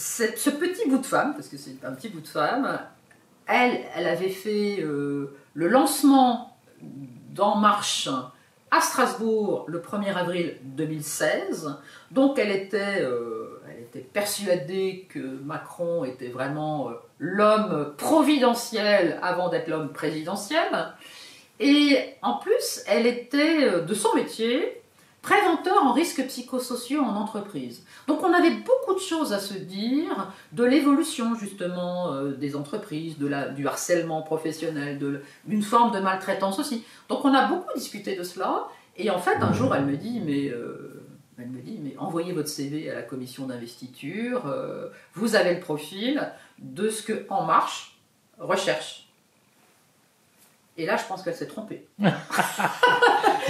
ce 0.00 0.50
petit 0.50 0.88
bout 0.88 0.98
de 0.98 1.06
femme, 1.06 1.34
parce 1.34 1.48
que 1.48 1.58
c'est 1.58 1.84
un 1.84 1.92
petit 1.92 2.08
bout 2.08 2.20
de 2.20 2.28
femme, 2.28 2.80
elle, 3.46 3.80
elle 3.94 4.06
avait 4.06 4.30
fait 4.30 4.78
euh, 4.80 5.36
le 5.54 5.68
lancement 5.68 6.56
d'En 6.80 7.56
Marche 7.56 8.08
à 8.70 8.80
Strasbourg 8.80 9.64
le 9.68 9.80
1er 9.80 10.14
avril 10.14 10.56
2016. 10.62 11.76
Donc 12.12 12.38
elle 12.38 12.50
était, 12.50 13.02
euh, 13.02 13.60
elle 13.68 13.82
était 13.82 14.00
persuadée 14.00 15.06
que 15.10 15.18
Macron 15.18 16.04
était 16.04 16.28
vraiment 16.28 16.88
euh, 16.88 16.94
l'homme 17.18 17.94
providentiel 17.98 19.18
avant 19.22 19.48
d'être 19.48 19.68
l'homme 19.68 19.92
présidentiel. 19.92 20.94
Et 21.58 21.98
en 22.22 22.38
plus, 22.38 22.82
elle 22.86 23.06
était 23.06 23.82
de 23.82 23.94
son 23.94 24.14
métier 24.14 24.79
Préventeur 25.22 25.84
en 25.84 25.92
risques 25.92 26.26
psychosociaux 26.28 27.02
en 27.02 27.14
entreprise. 27.14 27.84
Donc 28.06 28.22
on 28.22 28.32
avait 28.32 28.52
beaucoup 28.52 28.94
de 28.94 29.00
choses 29.00 29.34
à 29.34 29.38
se 29.38 29.52
dire 29.52 30.32
de 30.52 30.64
l'évolution 30.64 31.34
justement 31.34 32.14
euh, 32.14 32.32
des 32.32 32.56
entreprises, 32.56 33.18
de 33.18 33.26
la, 33.26 33.48
du 33.50 33.66
harcèlement 33.66 34.22
professionnel, 34.22 34.98
d'une 35.44 35.62
forme 35.62 35.92
de 35.92 36.00
maltraitance 36.00 36.58
aussi. 36.58 36.84
Donc 37.10 37.24
on 37.26 37.34
a 37.34 37.46
beaucoup 37.48 37.72
discuté 37.74 38.16
de 38.16 38.22
cela. 38.22 38.68
Et 38.96 39.10
en 39.10 39.18
fait, 39.18 39.36
un 39.36 39.52
jour, 39.52 39.74
elle 39.74 39.84
me 39.84 39.96
dit, 39.96 40.20
mais, 40.20 40.48
euh, 40.48 41.02
elle 41.38 41.48
me 41.48 41.60
dit, 41.60 41.78
mais 41.82 41.96
envoyez 41.98 42.32
votre 42.32 42.48
CV 42.48 42.90
à 42.90 42.94
la 42.94 43.02
commission 43.02 43.46
d'investiture. 43.46 44.46
Euh, 44.46 44.88
vous 45.14 45.36
avez 45.36 45.54
le 45.54 45.60
profil 45.60 46.32
de 46.58 46.88
ce 46.88 47.02
que 47.02 47.26
En 47.28 47.44
Marche 47.44 48.00
recherche. 48.38 49.09
Et 50.80 50.86
là, 50.86 50.96
je 50.96 51.04
pense 51.04 51.22
qu'elle 51.22 51.34
s'est 51.34 51.46
trompée. 51.46 51.86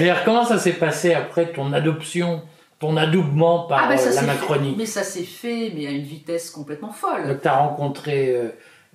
Mais 0.00 0.12
comment 0.24 0.44
ça 0.44 0.58
s'est 0.58 0.72
passé 0.72 1.14
après 1.14 1.52
ton 1.52 1.72
adoption, 1.72 2.42
ton 2.80 2.96
adoubement 2.96 3.68
par 3.68 3.84
ah 3.84 3.88
ben, 3.88 4.00
euh, 4.00 4.14
la 4.14 4.22
Macronie 4.22 4.74
Mais 4.76 4.86
ça 4.86 5.04
s'est 5.04 5.22
fait, 5.22 5.70
mais 5.72 5.86
à 5.86 5.90
une 5.90 6.02
vitesse 6.02 6.50
complètement 6.50 6.90
folle. 6.90 7.28
Donc 7.28 7.42
tu 7.42 7.46
as 7.46 7.56
rencontré. 7.56 8.34
Euh, 8.34 8.48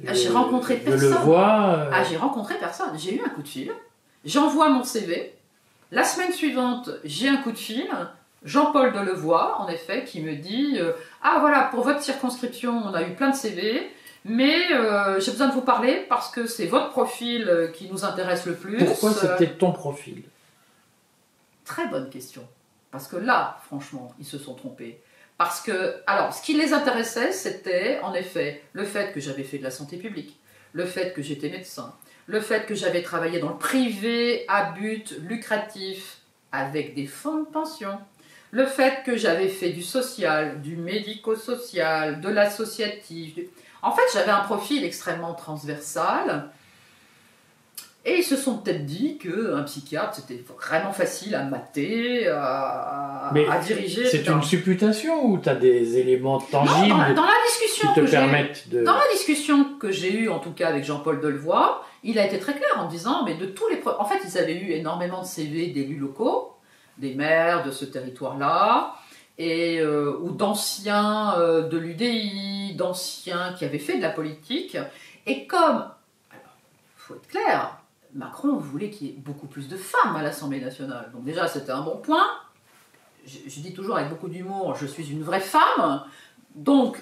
ah, 0.05 0.13
j'ai 0.13 0.27
rencontré 0.27 0.75
personne. 0.75 1.11
Le 1.11 1.15
vois, 1.15 1.75
euh. 1.77 1.89
Ah, 1.93 2.03
j'ai 2.03 2.17
rencontré 2.17 2.55
personne. 2.55 2.89
J'ai 2.97 3.15
eu 3.15 3.21
un 3.25 3.29
coup 3.29 3.41
de 3.41 3.47
fil. 3.47 3.71
J'envoie 4.25 4.69
mon 4.69 4.83
CV. 4.83 5.33
La 5.91 6.03
semaine 6.03 6.33
suivante, 6.33 6.89
j'ai 7.05 7.29
un 7.29 7.37
coup 7.37 7.53
de 7.53 7.57
fil. 7.57 7.87
Jean-Paul 8.43 8.91
Delevoye, 8.91 9.55
en 9.59 9.69
effet, 9.69 10.03
qui 10.03 10.19
me 10.19 10.35
dit 10.35 10.77
Ah 11.23 11.37
voilà, 11.39 11.69
pour 11.71 11.85
votre 11.85 12.01
circonscription, 12.01 12.81
on 12.85 12.93
a 12.93 13.03
eu 13.03 13.13
plein 13.13 13.29
de 13.29 13.35
CV. 13.35 13.89
Mais 14.27 14.67
j'ai 15.19 15.31
besoin 15.31 15.47
de 15.47 15.53
vous 15.53 15.61
parler 15.61 16.03
parce 16.09 16.31
que 16.31 16.47
c'est 16.47 16.65
votre 16.65 16.89
profil 16.89 17.69
qui 17.75 17.87
nous 17.89 18.03
intéresse 18.03 18.45
le 18.47 18.55
plus. 18.55 18.83
Pourquoi 18.83 19.13
c'était 19.13 19.51
ton 19.51 19.71
profil? 19.71 20.23
Très 21.63 21.87
bonne 21.87 22.09
question. 22.09 22.45
Parce 22.89 23.07
que 23.07 23.17
là, 23.17 23.59
franchement, 23.65 24.13
ils 24.19 24.25
se 24.25 24.39
sont 24.39 24.55
trompés. 24.55 24.99
Parce 25.37 25.61
que, 25.61 25.95
alors, 26.07 26.33
ce 26.33 26.41
qui 26.41 26.53
les 26.53 26.73
intéressait, 26.73 27.33
c'était 27.33 27.99
en 28.01 28.13
effet 28.13 28.63
le 28.73 28.83
fait 28.83 29.11
que 29.11 29.19
j'avais 29.19 29.43
fait 29.43 29.59
de 29.59 29.63
la 29.63 29.71
santé 29.71 29.97
publique, 29.97 30.39
le 30.73 30.85
fait 30.85 31.13
que 31.13 31.21
j'étais 31.21 31.49
médecin, 31.49 31.93
le 32.25 32.39
fait 32.39 32.65
que 32.65 32.73
j'avais 32.73 33.03
travaillé 33.03 33.39
dans 33.39 33.49
le 33.49 33.57
privé 33.57 34.45
à 34.47 34.71
but 34.71 35.13
lucratif 35.21 36.19
avec 36.51 36.95
des 36.95 37.05
fonds 37.05 37.41
de 37.41 37.47
pension, 37.47 37.99
le 38.51 38.65
fait 38.65 39.03
que 39.05 39.17
j'avais 39.17 39.49
fait 39.49 39.71
du 39.71 39.83
social, 39.83 40.61
du 40.61 40.77
médico-social, 40.77 42.21
de 42.21 42.29
l'associatif. 42.29 43.37
En 43.85 43.91
fait, 43.91 44.01
j'avais 44.11 44.31
un 44.31 44.39
profil 44.39 44.83
extrêmement 44.83 45.35
transversal 45.35 46.49
et 48.03 48.17
ils 48.17 48.23
se 48.23 48.35
sont 48.35 48.57
peut-être 48.57 48.83
dit 48.83 49.19
qu'un 49.19 49.61
psychiatre, 49.61 50.15
c'était 50.15 50.43
vraiment 50.59 50.91
facile 50.91 51.35
à 51.35 51.43
mater, 51.43 52.27
à, 52.27 53.29
à 53.29 53.59
diriger. 53.59 54.07
C'est 54.07 54.27
une 54.27 54.41
supputation 54.41 55.25
ou 55.25 55.37
tu 55.37 55.49
as 55.49 55.53
des 55.53 55.97
éléments 55.97 56.39
tangibles 56.39 57.13
dans, 57.13 57.25
la 57.25 57.45
discussion 57.47 57.93
qui 57.93 58.01
te 58.01 58.09
permettent 58.09 58.69
de... 58.69 58.83
Dans 58.83 58.95
la 58.95 59.07
discussion 59.13 59.77
que 59.79 59.91
j'ai 59.91 60.11
eue, 60.13 60.29
en 60.29 60.39
tout 60.39 60.51
cas 60.51 60.69
avec 60.69 60.83
Jean-Paul 60.83 61.21
Delevoye, 61.21 61.79
il 62.03 62.17
a 62.17 62.25
été 62.25 62.39
très 62.39 62.53
clair 62.53 62.79
en 62.79 62.87
disant, 62.87 63.23
mais 63.23 63.35
de 63.35 63.45
tous 63.45 63.67
les... 63.69 63.79
En 63.99 64.05
fait, 64.05 64.19
ils 64.25 64.35
avaient 64.39 64.57
eu 64.57 64.71
énormément 64.71 65.21
de 65.21 65.27
CV 65.27 65.67
d'élus 65.67 65.97
locaux, 65.97 66.53
des 66.97 67.13
maires 67.13 67.63
de 67.63 67.69
ce 67.69 67.85
territoire-là, 67.85 68.95
et 69.37 69.79
euh, 69.79 70.17
ou 70.21 70.31
d'anciens 70.31 71.37
euh, 71.37 71.67
de 71.67 71.77
l'UDI, 71.77 72.75
d'anciens 72.75 73.53
qui 73.53 73.65
avaient 73.65 73.79
fait 73.79 73.97
de 73.97 74.01
la 74.01 74.09
politique. 74.09 74.77
Et 75.25 75.45
comme, 75.47 75.85
il 76.31 76.37
faut 76.97 77.15
être 77.15 77.27
clair, 77.27 77.77
Macron 78.13 78.55
voulait 78.55 78.89
qu'il 78.89 79.07
y 79.07 79.09
ait 79.09 79.17
beaucoup 79.17 79.47
plus 79.47 79.67
de 79.67 79.77
femmes 79.77 80.15
à 80.15 80.23
l'Assemblée 80.23 80.61
nationale. 80.61 81.09
Donc 81.13 81.25
déjà, 81.25 81.47
c'était 81.47 81.71
un 81.71 81.81
bon 81.81 81.97
point. 81.97 82.27
Je, 83.25 83.59
dis 83.59 83.73
toujours 83.73 83.97
avec 83.97 84.09
beaucoup 84.09 84.29
d'humour, 84.29 84.75
je 84.79 84.85
suis 84.85 85.11
une 85.11 85.23
vraie 85.23 85.39
femme. 85.39 86.03
Donc, 86.53 86.97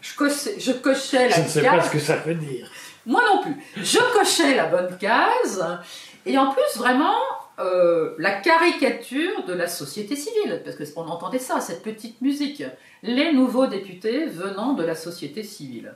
je 0.00 0.14
cochais, 0.14 0.60
je 0.60 0.72
cochais 0.72 1.28
la 1.28 1.36
Je 1.36 1.40
ne 1.40 1.48
sais 1.48 1.62
pas 1.62 1.82
ce 1.82 1.90
que 1.90 1.98
ça 1.98 2.16
veut 2.16 2.34
dire. 2.34 2.70
Moi 3.06 3.22
non 3.34 3.42
plus. 3.42 3.56
Je 3.76 3.98
cochais 4.12 4.54
la 4.54 4.66
bonne 4.66 4.96
case. 4.98 5.64
Et 6.26 6.36
en 6.36 6.52
plus, 6.52 6.76
vraiment, 6.76 7.16
euh, 7.58 8.14
la 8.18 8.32
caricature 8.32 9.44
de 9.46 9.52
la 9.52 9.66
société 9.66 10.16
civile. 10.16 10.62
Parce 10.64 10.90
qu'on 10.90 11.06
entendait 11.06 11.38
ça, 11.38 11.60
cette 11.60 11.82
petite 11.82 12.20
musique. 12.20 12.62
Les 13.02 13.32
nouveaux 13.32 13.66
députés 13.66 14.26
venant 14.26 14.74
de 14.74 14.84
la 14.84 14.94
société 14.94 15.42
civile. 15.42 15.94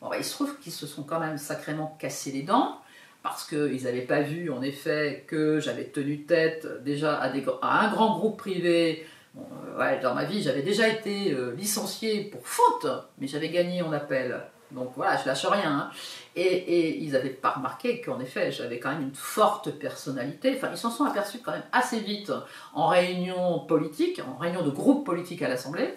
Bon, 0.00 0.10
il 0.16 0.24
se 0.24 0.32
trouve 0.32 0.58
qu'ils 0.58 0.72
se 0.72 0.86
sont 0.86 1.02
quand 1.02 1.20
même 1.20 1.38
sacrément 1.38 1.96
cassés 1.98 2.32
les 2.32 2.42
dents 2.42 2.78
parce 3.22 3.44
qu'ils 3.44 3.84
n'avaient 3.84 4.00
pas 4.00 4.20
vu 4.20 4.50
en 4.50 4.62
effet 4.62 5.24
que 5.28 5.60
j'avais 5.60 5.84
tenu 5.84 6.22
tête 6.22 6.66
déjà 6.82 7.14
à, 7.14 7.30
un 7.30 7.90
grand 7.90 8.18
groupe 8.18 8.36
privé. 8.36 9.06
Euh, 9.36 10.02
dans 10.02 10.14
ma 10.14 10.24
vie, 10.24 10.42
j'avais 10.42 10.62
déjà 10.62 10.88
été 10.88 11.32
euh, 11.32 11.54
licencié 11.56 12.24
pour 12.24 12.46
faute, 12.46 12.86
mais 13.18 13.26
j'avais 13.26 13.48
gagné 13.48 13.80
en 13.82 13.92
appel. 13.92 14.40
Donc 14.72 14.92
voilà, 14.96 15.16
je 15.16 15.26
lâche 15.26 15.46
rien. 15.46 15.70
Hein. 15.70 15.90
Et, 16.34 17.02
ils 17.02 17.12
n'avaient 17.12 17.28
pas 17.28 17.50
remarqué 17.50 18.00
qu'en 18.00 18.18
effet, 18.18 18.50
j'avais 18.50 18.78
quand 18.78 18.90
même 18.90 19.02
une 19.02 19.14
forte 19.14 19.70
personnalité. 19.72 20.54
Enfin, 20.56 20.68
ils 20.72 20.78
s'en 20.78 20.90
sont 20.90 21.04
aperçus 21.04 21.40
quand 21.44 21.52
même 21.52 21.62
assez 21.72 22.00
vite 22.00 22.32
en 22.72 22.86
réunion 22.86 23.60
politique, 23.60 24.20
en 24.26 24.38
réunion 24.38 24.62
de 24.62 24.70
groupe 24.70 25.04
politique 25.04 25.42
à 25.42 25.48
l'Assemblée, 25.48 25.94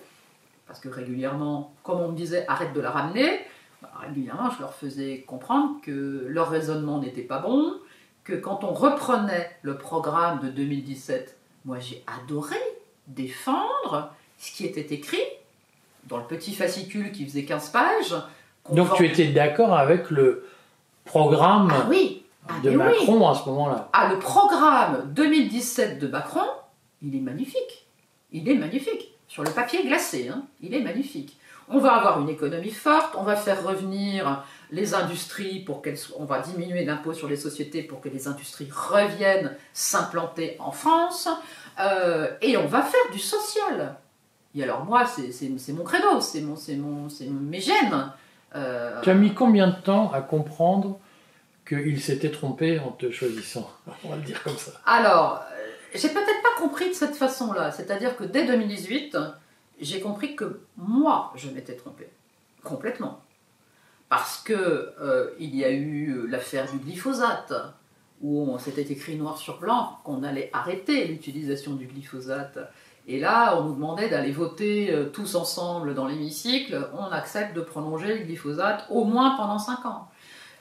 parce 0.68 0.80
que 0.80 0.90
régulièrement, 0.90 1.74
comme 1.84 2.02
on 2.02 2.10
me 2.10 2.18
disait, 2.18 2.46
arrête 2.48 2.74
de 2.74 2.82
la 2.82 2.92
ramener, 2.92 3.40
régulièrement, 4.02 4.50
je 4.50 4.60
leur 4.60 4.74
faisais 4.74 5.24
comprendre 5.26 5.80
que 5.82 6.26
leur 6.28 6.50
raisonnement 6.50 7.00
n'était 7.00 7.22
pas 7.22 7.40
bon, 7.40 7.76
que 8.26 8.34
quand 8.34 8.64
on 8.64 8.74
reprenait 8.74 9.52
le 9.62 9.78
programme 9.78 10.42
de 10.42 10.50
2017, 10.50 11.38
moi 11.64 11.80
j'ai 11.80 12.04
adoré 12.08 12.58
défendre 13.08 14.12
ce 14.38 14.52
qui 14.52 14.66
était 14.66 14.94
écrit 14.94 15.24
dans 16.06 16.18
le 16.18 16.26
petit 16.26 16.54
fascicule 16.54 17.12
qui 17.12 17.26
faisait 17.26 17.46
15 17.46 17.70
pages. 17.70 18.16
Donc 18.72 18.94
tu 18.96 19.06
étais 19.06 19.28
d'accord 19.28 19.74
avec 19.74 20.10
le 20.10 20.48
programme 21.06 21.72
ah 21.72 21.86
oui. 21.90 22.24
Ah, 22.48 22.54
de 22.64 22.70
Macron 22.72 23.28
à 23.28 23.36
ce 23.36 23.50
moment-là? 23.50 23.90
Ah, 23.94 24.10
le 24.10 24.20
programme 24.20 25.12
2017 25.14 26.00
de 26.00 26.08
Macron, 26.08 26.46
il 27.02 27.16
est 27.16 27.22
magnifique. 27.22 27.88
Il 28.32 28.48
est 28.50 28.56
magnifique. 28.56 29.14
Sur 29.28 29.44
le 29.44 29.50
papier 29.50 29.84
glacé, 29.84 30.30
hein, 30.30 30.44
il 30.62 30.74
est 30.74 30.82
magnifique. 30.82 31.38
On 31.68 31.80
va 31.80 31.96
avoir 31.96 32.22
une 32.22 32.30
économie 32.30 32.70
forte, 32.70 33.16
on 33.18 33.24
va 33.24 33.36
faire 33.36 33.66
revenir 33.66 34.44
les 34.72 34.94
industries 34.94 35.62
pour 35.62 35.82
qu'elles 35.82 35.98
on 36.18 36.26
va 36.26 36.40
diminuer 36.40 36.86
l'impôt 36.86 37.14
sur 37.14 37.28
les 37.28 37.38
sociétés 37.38 37.82
pour 37.82 38.02
que 38.02 38.10
les 38.10 38.28
industries 38.28 38.70
reviennent 38.72 39.56
s'implanter 39.74 40.58
en 40.60 40.72
France, 40.72 41.28
euh, 41.80 42.28
et 42.42 42.56
on 42.58 42.68
va 42.68 42.84
faire 42.84 43.12
du 43.12 43.20
social. 43.20 43.96
Et 44.54 44.62
alors 44.62 44.86
moi, 44.86 45.06
c'est 45.06 45.50
mon 45.74 45.84
credo, 45.84 46.22
c'est 46.22 46.42
mon, 46.42 46.56
mon, 46.78 47.08
mes 47.42 47.60
gènes. 47.60 48.12
Euh, 48.56 49.02
tu 49.02 49.10
as 49.10 49.14
mis 49.14 49.34
combien 49.34 49.68
de 49.68 49.76
temps 49.76 50.12
à 50.12 50.22
comprendre 50.22 51.00
qu'il 51.68 52.02
s'était 52.02 52.32
trompé 52.32 52.80
en 52.80 52.92
te 52.92 53.12
choisissant 53.12 53.70
On 54.04 54.10
va 54.10 54.16
le 54.16 54.22
dire 54.22 54.42
comme 54.44 54.58
ça. 54.58 54.72
Alors, 54.86 55.44
euh, 55.52 55.72
j'ai 55.94 56.10
peut-être 56.10 56.42
pas 56.42 56.62
compris 56.62 56.90
de 56.90 56.94
cette 56.94 57.16
façon-là. 57.16 57.72
C'est-à-dire 57.72 58.16
que 58.16 58.24
dès 58.24 58.46
2018, 58.46 59.18
j'ai 59.82 60.00
compris 60.00 60.36
que 60.36 60.62
moi, 60.78 61.34
je 61.36 61.50
m'étais 61.50 61.76
trompée. 61.76 62.10
Complètement. 62.64 63.22
Parce 64.10 64.38
que 64.38 64.54
euh, 64.54 65.32
il 65.40 65.56
y 65.56 65.66
a 65.66 65.72
eu 65.72 66.28
l'affaire 66.28 66.72
du 66.72 66.78
glyphosate, 66.78 67.54
où 68.22 68.50
on 68.50 68.58
s'était 68.58 68.84
écrit 68.94 69.16
noir 69.18 69.38
sur 69.38 69.60
blanc 69.60 70.00
qu'on 70.04 70.24
allait 70.24 70.50
arrêter 70.54 71.06
l'utilisation 71.06 71.74
du 71.74 71.86
glyphosate. 71.86 72.58
Et 73.08 73.20
là, 73.20 73.58
on 73.58 73.66
nous 73.66 73.76
demandait 73.76 74.10
d'aller 74.10 74.32
voter 74.32 74.92
euh, 74.92 75.06
tous 75.06 75.36
ensemble 75.36 75.94
dans 75.94 76.08
l'hémicycle. 76.08 76.90
On 76.98 77.06
accepte 77.12 77.56
de 77.56 77.62
prolonger 77.62 78.18
le 78.18 78.26
glyphosate 78.26 78.86
au 78.90 79.04
moins 79.04 79.36
pendant 79.38 79.60
5 79.60 79.86
ans. 79.86 80.08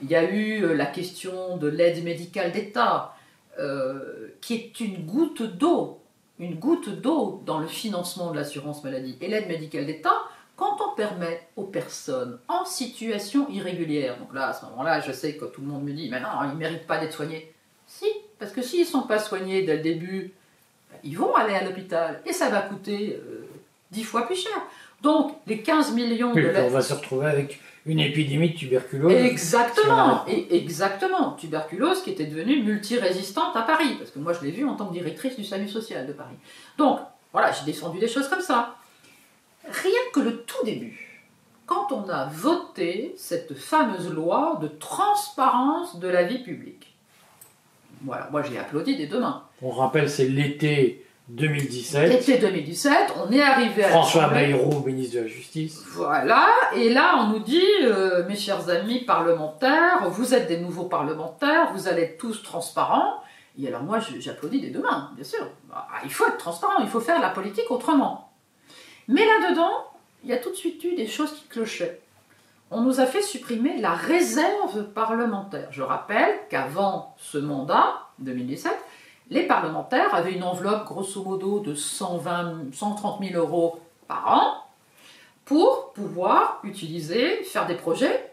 Il 0.03 0.11
y 0.11 0.15
a 0.15 0.31
eu 0.31 0.63
euh, 0.63 0.75
la 0.75 0.87
question 0.87 1.57
de 1.57 1.69
l'aide 1.69 2.05
médicale 2.05 2.53
d'État, 2.53 3.15
euh, 3.59 4.29
qui 4.43 4.55
est 4.55 4.81
une 4.81 5.07
goutte 5.07 5.43
d'eau, 5.43 6.01
une 6.39 6.57
goutte 6.57 6.91
d'eau 7.01 7.43
dans 7.47 7.61
le 7.61 7.67
financement 7.67 8.31
de 8.31 8.37
l'assurance 8.37 8.85
maladie. 8.85 9.17
Et 9.23 9.29
l'aide 9.29 9.49
médicale 9.49 9.87
d'État, 9.87 10.17
quand 10.57 10.77
on 10.87 10.95
permet 10.95 11.49
aux 11.57 11.65
personnes 11.65 12.39
en 12.49 12.67
situation 12.67 13.49
irrégulière, 13.49 14.19
donc 14.19 14.35
là, 14.35 14.49
à 14.49 14.53
ce 14.53 14.67
moment-là, 14.67 15.01
je 15.01 15.13
sais 15.13 15.37
que 15.37 15.47
tout 15.47 15.63
le 15.63 15.69
monde 15.69 15.85
me 15.85 15.93
dit, 15.93 16.11
mais 16.11 16.21
non, 16.21 16.29
ils 16.45 16.51
ne 16.51 16.57
méritent 16.57 16.87
pas 16.87 16.99
d'être 16.99 17.15
soignés. 17.15 17.55
Si, 17.87 18.07
parce 18.39 18.53
que 18.53 18.61
s'ils 18.61 18.81
ne 18.81 18.87
sont 18.87 19.03
pas 19.03 19.19
soignés 19.19 19.63
dès 19.63 19.77
le 19.77 19.83
début, 19.83 20.35
ils 21.03 21.17
vont 21.19 21.35
aller 21.35 21.55
à 21.55 21.65
l'hôpital 21.65 22.21
et 22.27 22.33
ça 22.33 22.49
va 22.49 22.61
coûter 22.63 23.21
euh, 23.23 23.47
10 23.93 24.05
fois 24.05 24.27
plus 24.27 24.37
cher. 24.37 24.53
Donc, 25.03 25.37
les 25.47 25.61
15 25.61 25.93
millions 25.93 26.33
Oui, 26.33 26.43
de 26.43 26.53
on 26.63 26.69
va 26.69 26.81
se 26.83 26.95
retrouver 26.95 27.27
avec 27.27 27.61
une 27.87 28.01
épidémie 28.01 28.51
de 28.51 28.57
tuberculose. 28.57 29.13
Exactement, 29.13 30.25
exactement. 30.27 31.33
Tuberculose 31.33 32.03
qui 32.03 32.11
était 32.11 32.25
devenue 32.25 32.63
multirésistante 32.63 33.55
à 33.57 33.63
Paris, 33.63 33.97
parce 33.99 34.11
que 34.11 34.19
moi 34.19 34.33
je 34.33 34.45
l'ai 34.45 34.51
vue 34.51 34.65
en 34.65 34.75
tant 34.77 34.87
que 34.87 34.95
directrice 34.95 35.37
du 35.37 35.45
SAMU 35.45 35.69
social 35.69 36.07
de 36.07 36.13
Paris. 36.13 36.37
Donc, 36.79 37.01
voilà, 37.33 37.53
j'ai 37.53 37.65
défendu 37.67 37.99
des 37.99 38.09
choses 38.09 38.29
comme 38.29 38.41
ça. 38.41 38.77
Rien 39.65 40.01
que 40.13 40.21
le 40.21 40.43
tout 40.43 40.65
début, 40.65 41.23
quand 41.67 41.93
on 41.93 42.09
a 42.09 42.27
voté 42.27 43.15
cette 43.19 43.55
fameuse 43.55 44.11
loi 44.11 44.59
de 44.63 44.69
transparence 44.69 45.99
de 45.99 46.09
la 46.09 46.23
vie 46.23 46.43
publique. 46.43 46.94
Voilà, 48.05 48.29
moi 48.31 48.43
j'ai 48.43 48.59
applaudi 48.59 48.97
des 48.97 49.07
deux 49.07 49.21
mains. 49.21 49.45
On 49.63 49.71
rappelle, 49.71 50.11
c'est 50.11 50.29
l'été 50.29 51.05
2017. 51.29 52.13
Été 52.13 52.39
2017, 52.39 53.15
on 53.25 53.33
est 53.33 53.41
arrivé 53.41 53.85
à 53.85 53.89
François. 53.89 54.29
Bayrou, 54.29 54.85
ministre 54.85 55.17
de 55.17 55.21
la 55.23 55.27
Justice. 55.27 55.83
Voilà, 55.93 56.47
et 56.77 56.91
là 56.91 57.17
on 57.21 57.29
nous 57.29 57.39
dit, 57.39 57.63
euh, 57.83 58.27
mes 58.29 58.37
chers 58.37 58.69
amis 58.69 59.05
parlementaires, 59.05 60.09
vous 60.11 60.35
êtes 60.35 60.49
des 60.49 60.59
nouveaux 60.59 60.85
parlementaires, 60.85 61.73
vous 61.73 61.89
allez 61.89 62.03
être 62.03 62.19
tous 62.19 62.43
transparents. 62.43 63.23
Et 63.59 63.69
alors 63.69 63.83
moi 63.83 64.01
j'applaudis 64.01 64.61
des 64.61 64.71
deux 64.71 64.83
mains, 64.83 65.13
bien 65.15 65.25
sûr. 65.25 65.49
Ah, 65.73 65.87
il 66.05 66.13
faut 66.13 66.27
être 66.27 66.39
transparent, 66.39 66.81
il 66.81 66.89
faut 66.89 67.01
faire 67.01 67.21
la 67.21 67.31
politique 67.31 67.71
autrement. 67.71 68.33
Mais 69.09 69.25
là-dedans, 69.25 69.87
il 70.25 70.31
y 70.31 70.33
a 70.33 70.39
tout 70.39 70.51
de 70.51 70.57
suite 70.57 70.83
eu 70.85 70.95
des 70.95 71.07
choses 71.07 71.33
qui 71.33 71.47
clochaient. 71.49 72.01
On 72.77 72.81
nous 72.81 72.99
a 72.99 73.07
fait 73.07 73.23
supprimer 73.23 73.81
la 73.81 73.95
réserve 73.95 74.83
parlementaire. 74.87 75.69
Je 75.71 75.81
rappelle 75.81 76.41
qu'avant 76.51 77.15
ce 77.19 77.39
mandat, 77.39 78.09
2017, 78.19 78.73
les 79.31 79.47
parlementaires 79.47 80.13
avaient 80.13 80.33
une 80.33 80.43
enveloppe 80.43 80.85
grosso 80.85 81.23
modo 81.23 81.61
de 81.61 81.77
120, 81.77 82.75
130 82.75 83.25
000 83.25 83.41
euros 83.41 83.81
par 84.09 84.27
an 84.27 84.65
pour 85.45 85.93
pouvoir 85.93 86.59
utiliser, 86.65 87.45
faire 87.45 87.69
des 87.69 87.77
projets 87.77 88.33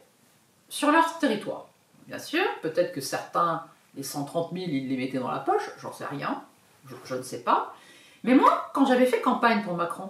sur 0.69 0.91
leur 0.91 1.19
territoire. 1.19 1.67
Bien 2.07 2.17
sûr, 2.17 2.43
peut-être 2.63 2.93
que 2.93 3.01
certains, 3.01 3.63
les 3.95 4.01
130 4.01 4.53
000, 4.53 4.65
ils 4.69 4.89
les 4.89 4.97
mettaient 4.97 5.19
dans 5.19 5.29
la 5.29 5.37
poche, 5.37 5.69
j'en 5.79 5.93
sais 5.93 6.05
rien, 6.05 6.41
je, 6.87 6.95
je 7.05 7.13
ne 7.13 7.21
sais 7.21 7.43
pas. 7.43 7.75
Mais 8.23 8.33
moi, 8.33 8.71
quand 8.73 8.87
j'avais 8.87 9.05
fait 9.05 9.21
campagne 9.21 9.61
pour 9.61 9.75
Macron, 9.75 10.09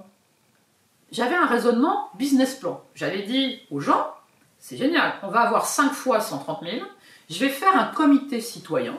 j'avais 1.11 1.35
un 1.35 1.47
raisonnement 1.47 2.09
business 2.15 2.55
plan. 2.55 2.81
J'avais 2.95 3.23
dit 3.23 3.59
aux 3.69 3.81
gens, 3.81 4.13
c'est 4.61 4.77
génial, 4.77 5.13
on 5.23 5.27
va 5.27 5.41
avoir 5.41 5.65
5 5.65 5.91
fois 5.91 6.21
130 6.21 6.61
000, 6.63 6.85
je 7.29 7.39
vais 7.39 7.49
faire 7.49 7.75
un 7.77 7.87
comité 7.87 8.39
citoyen, 8.39 8.97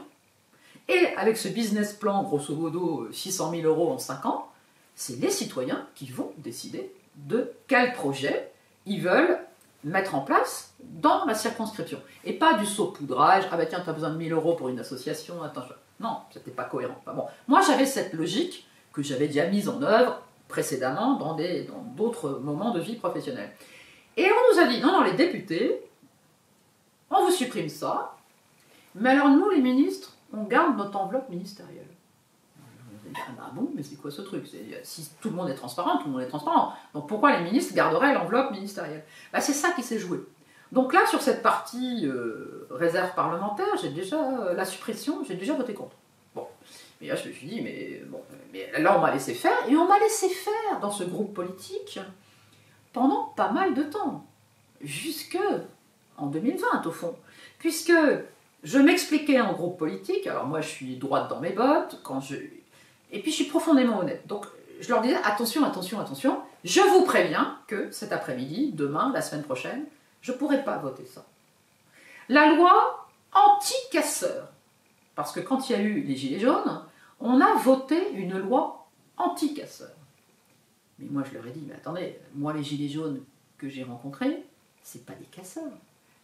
et 0.89 1.07
avec 1.17 1.37
ce 1.39 1.49
business 1.49 1.93
plan, 1.95 2.23
grosso 2.25 2.55
modo 2.55 3.09
600 3.13 3.51
000 3.53 3.63
euros 3.63 3.91
en 3.93 3.99
5 3.99 4.27
ans, 4.27 4.49
c'est 4.95 5.19
les 5.21 5.31
citoyens 5.31 5.87
qui 5.95 6.07
vont 6.11 6.33
décider 6.39 6.93
de 7.17 7.53
quel 7.69 7.93
projet 7.95 8.51
ils 8.85 9.01
veulent 9.01 9.39
mettre 9.85 10.15
en 10.15 10.21
place 10.21 10.75
dans 10.81 11.25
la 11.25 11.35
circonscription. 11.35 12.01
Et 12.25 12.33
pas 12.35 12.55
du 12.55 12.67
saupoudrage, 12.67 13.45
ah 13.51 13.57
bah 13.57 13.67
tiens, 13.67 13.81
tu 13.83 13.89
as 13.91 13.93
besoin 13.93 14.11
de 14.11 14.17
1000 14.17 14.33
euros 14.33 14.55
pour 14.55 14.69
une 14.69 14.79
association, 14.81 15.43
attends, 15.43 15.63
je- 15.69 15.75
non, 16.05 16.19
c'était 16.33 16.51
pas 16.51 16.65
cohérent. 16.65 17.01
Bon, 17.07 17.25
moi 17.49 17.61
j'avais 17.67 17.87
cette 17.87 18.13
logique 18.13 18.67
que 18.93 19.03
j'avais 19.03 19.29
déjà 19.29 19.47
mise 19.47 19.69
en 19.69 19.81
œuvre 19.83 20.21
précédemment 20.49 21.15
dans 21.15 21.35
des- 21.35 21.63
dans 21.65 21.81
d'autres 21.97 22.31
moments 22.43 22.73
de 22.73 22.81
vie 22.81 22.97
professionnelle. 22.97 23.51
Et 24.17 24.27
on 24.31 24.55
nous 24.55 24.61
a 24.61 24.67
dit, 24.67 24.81
non, 24.81 24.93
non, 24.93 25.03
les 25.03 25.13
députés, 25.15 25.81
on 27.11 27.25
vous 27.27 27.31
supprime 27.33 27.69
ça, 27.69 28.17
mais 28.95 29.11
alors 29.11 29.29
nous, 29.31 29.49
les 29.51 29.61
ministres, 29.61 30.13
on 30.33 30.43
garde 30.45 30.77
notre 30.77 30.97
enveloppe 30.99 31.29
ministérielle. 31.31 31.87
Ah 33.15 33.31
bah 33.37 33.51
bon, 33.53 33.69
mais 33.75 33.83
c'est 33.83 33.97
quoi 33.97 34.11
ce 34.11 34.23
truc? 34.23 34.47
C'est- 34.51 34.81
Si 34.85 35.11
tout 35.21 35.29
le 35.29 35.37
monde 35.37 35.51
est 35.51 35.55
transparent, 35.55 35.99
tout 35.99 36.07
le 36.07 36.13
monde 36.13 36.23
est 36.23 36.29
transparent. 36.29 36.73
Donc 36.95 37.09
pourquoi 37.09 37.37
les 37.37 37.45
ministres 37.45 37.75
garderaient 37.75 38.15
l'enveloppe 38.15 38.53
ministérielle? 38.53 39.05
Bah, 39.33 39.41
C'est 39.43 39.53
ça 39.53 39.73
qui 39.73 39.83
s'est 39.83 39.99
joué. 39.99 40.19
Donc 40.71 40.95
là, 40.95 41.05
sur 41.07 41.21
cette 41.21 41.43
partie 41.43 42.07
euh, 42.07 42.67
réserve 42.71 43.15
parlementaire, 43.15 43.67
j'ai 43.83 43.91
déjà 43.91 44.17
euh, 44.17 44.55
la 44.55 44.65
suppression, 44.65 45.23
j'ai 45.29 45.35
déjà 45.35 45.53
voté 45.53 45.75
contre. 45.75 45.95
Bon, 46.35 46.47
mais 47.03 47.09
là 47.09 47.15
je 47.17 47.29
me 47.29 47.35
suis 47.35 47.47
dit, 47.47 47.61
mais 47.61 48.01
bon, 48.07 48.23
mais 48.51 48.71
là 48.81 48.97
on 48.97 49.01
m'a 49.03 49.13
laissé 49.13 49.35
faire 49.35 49.59
et 49.69 49.77
on 49.77 49.87
m'a 49.87 49.99
laissé 49.99 50.31
faire 50.31 50.81
dans 50.81 50.91
ce 50.91 51.05
groupe 51.05 51.35
politique 51.35 52.01
pendant 52.93 53.25
pas 53.37 53.51
mal 53.51 53.75
de 53.75 53.83
temps, 53.83 54.25
jusque 54.81 55.39
en 56.17 56.27
2020 56.27 56.87
au 56.87 56.91
fond, 56.91 57.17
puisque 57.59 57.93
je 58.63 58.79
m'expliquais 58.79 59.41
en 59.41 59.53
groupe 59.53 59.79
politique. 59.79 60.27
Alors 60.27 60.47
moi, 60.47 60.61
je 60.61 60.69
suis 60.69 60.97
droite 60.97 61.29
dans 61.29 61.41
mes 61.41 61.53
bottes 61.53 62.01
quand 62.03 62.21
je 62.21 62.37
et 63.15 63.21
puis 63.21 63.31
je 63.31 63.37
suis 63.37 63.45
profondément 63.45 63.99
honnête. 63.99 64.27
Donc 64.27 64.47
je 64.81 64.89
leur 64.89 65.03
disais 65.03 65.19
attention, 65.23 65.65
attention, 65.65 66.01
attention. 66.01 66.41
Je 66.65 66.81
vous 66.81 67.05
préviens 67.05 67.59
que 67.67 67.91
cet 67.91 68.13
après-midi, 68.13 68.73
demain, 68.73 69.13
la 69.13 69.21
semaine 69.21 69.45
prochaine, 69.45 69.85
je 70.23 70.33
ne 70.33 70.37
pourrai 70.37 70.65
pas 70.65 70.79
voter 70.79 71.05
ça. 71.05 71.25
La 72.29 72.55
loi 72.55 73.07
anti-casseurs. 73.33 74.49
Parce 75.15 75.33
que 75.33 75.41
quand 75.41 75.69
il 75.69 75.73
y 75.73 75.75
a 75.79 75.83
eu 75.83 76.01
les 76.01 76.17
Gilets 76.17 76.41
jaunes, 76.41 76.83
on 77.21 77.41
a 77.41 77.55
voté 77.55 78.13
une 78.13 78.39
loi 78.39 78.87
anti-casseurs. 79.19 79.91
Mais 80.99 81.07
moi, 81.11 81.23
je 81.29 81.35
leur 81.37 81.47
ai 81.47 81.51
dit, 81.51 81.63
mais 81.67 81.75
attendez, 81.75 82.19
moi, 82.35 82.53
les 82.53 82.63
Gilets 82.63 82.89
jaunes 82.89 83.21
que 83.59 83.69
j'ai 83.69 83.83
rencontrés, 83.83 84.45
c'est 84.83 85.07
pas 85.07 85.15
des 85.15 85.27
casseurs. 85.27 85.73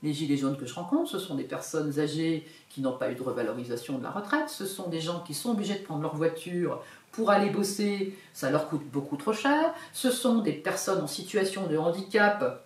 Les 0.02 0.12
Gilets 0.12 0.36
jaunes 0.36 0.56
que 0.56 0.66
je 0.66 0.74
rencontre, 0.74 1.10
ce 1.10 1.18
sont 1.18 1.34
des 1.34 1.44
personnes 1.44 1.98
âgées 1.98 2.46
qui 2.68 2.80
n'ont 2.80 2.96
pas 2.96 3.10
eu 3.10 3.16
de 3.16 3.22
revalorisation 3.22 3.98
de 3.98 4.04
la 4.04 4.10
retraite, 4.10 4.48
ce 4.48 4.64
sont 4.64 4.88
des 4.88 5.00
gens 5.00 5.20
qui 5.20 5.34
sont 5.34 5.50
obligés 5.50 5.74
de 5.74 5.82
prendre 5.84 6.02
leur 6.02 6.14
voiture 6.14 6.82
pour 7.10 7.30
aller 7.30 7.50
bosser, 7.50 8.16
ça 8.32 8.50
leur 8.50 8.68
coûte 8.68 8.84
beaucoup 8.92 9.16
trop 9.16 9.32
cher, 9.32 9.74
ce 9.92 10.10
sont 10.10 10.38
des 10.38 10.52
personnes 10.52 11.02
en 11.02 11.08
situation 11.08 11.66
de 11.66 11.76
handicap 11.76 12.64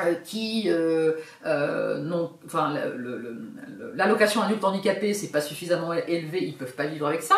euh, 0.00 0.14
qui 0.16 0.64
euh, 0.66 1.12
euh, 1.46 1.98
n'ont, 2.00 2.30
enfin, 2.44 2.74
l'allocation 3.94 4.42
adulte 4.42 4.62
handicapé, 4.62 5.14
c'est 5.14 5.30
pas 5.30 5.40
suffisamment 5.40 5.94
élevé, 5.94 6.44
ils 6.44 6.54
peuvent 6.54 6.74
pas 6.74 6.86
vivre 6.86 7.06
avec 7.06 7.22
ça. 7.22 7.36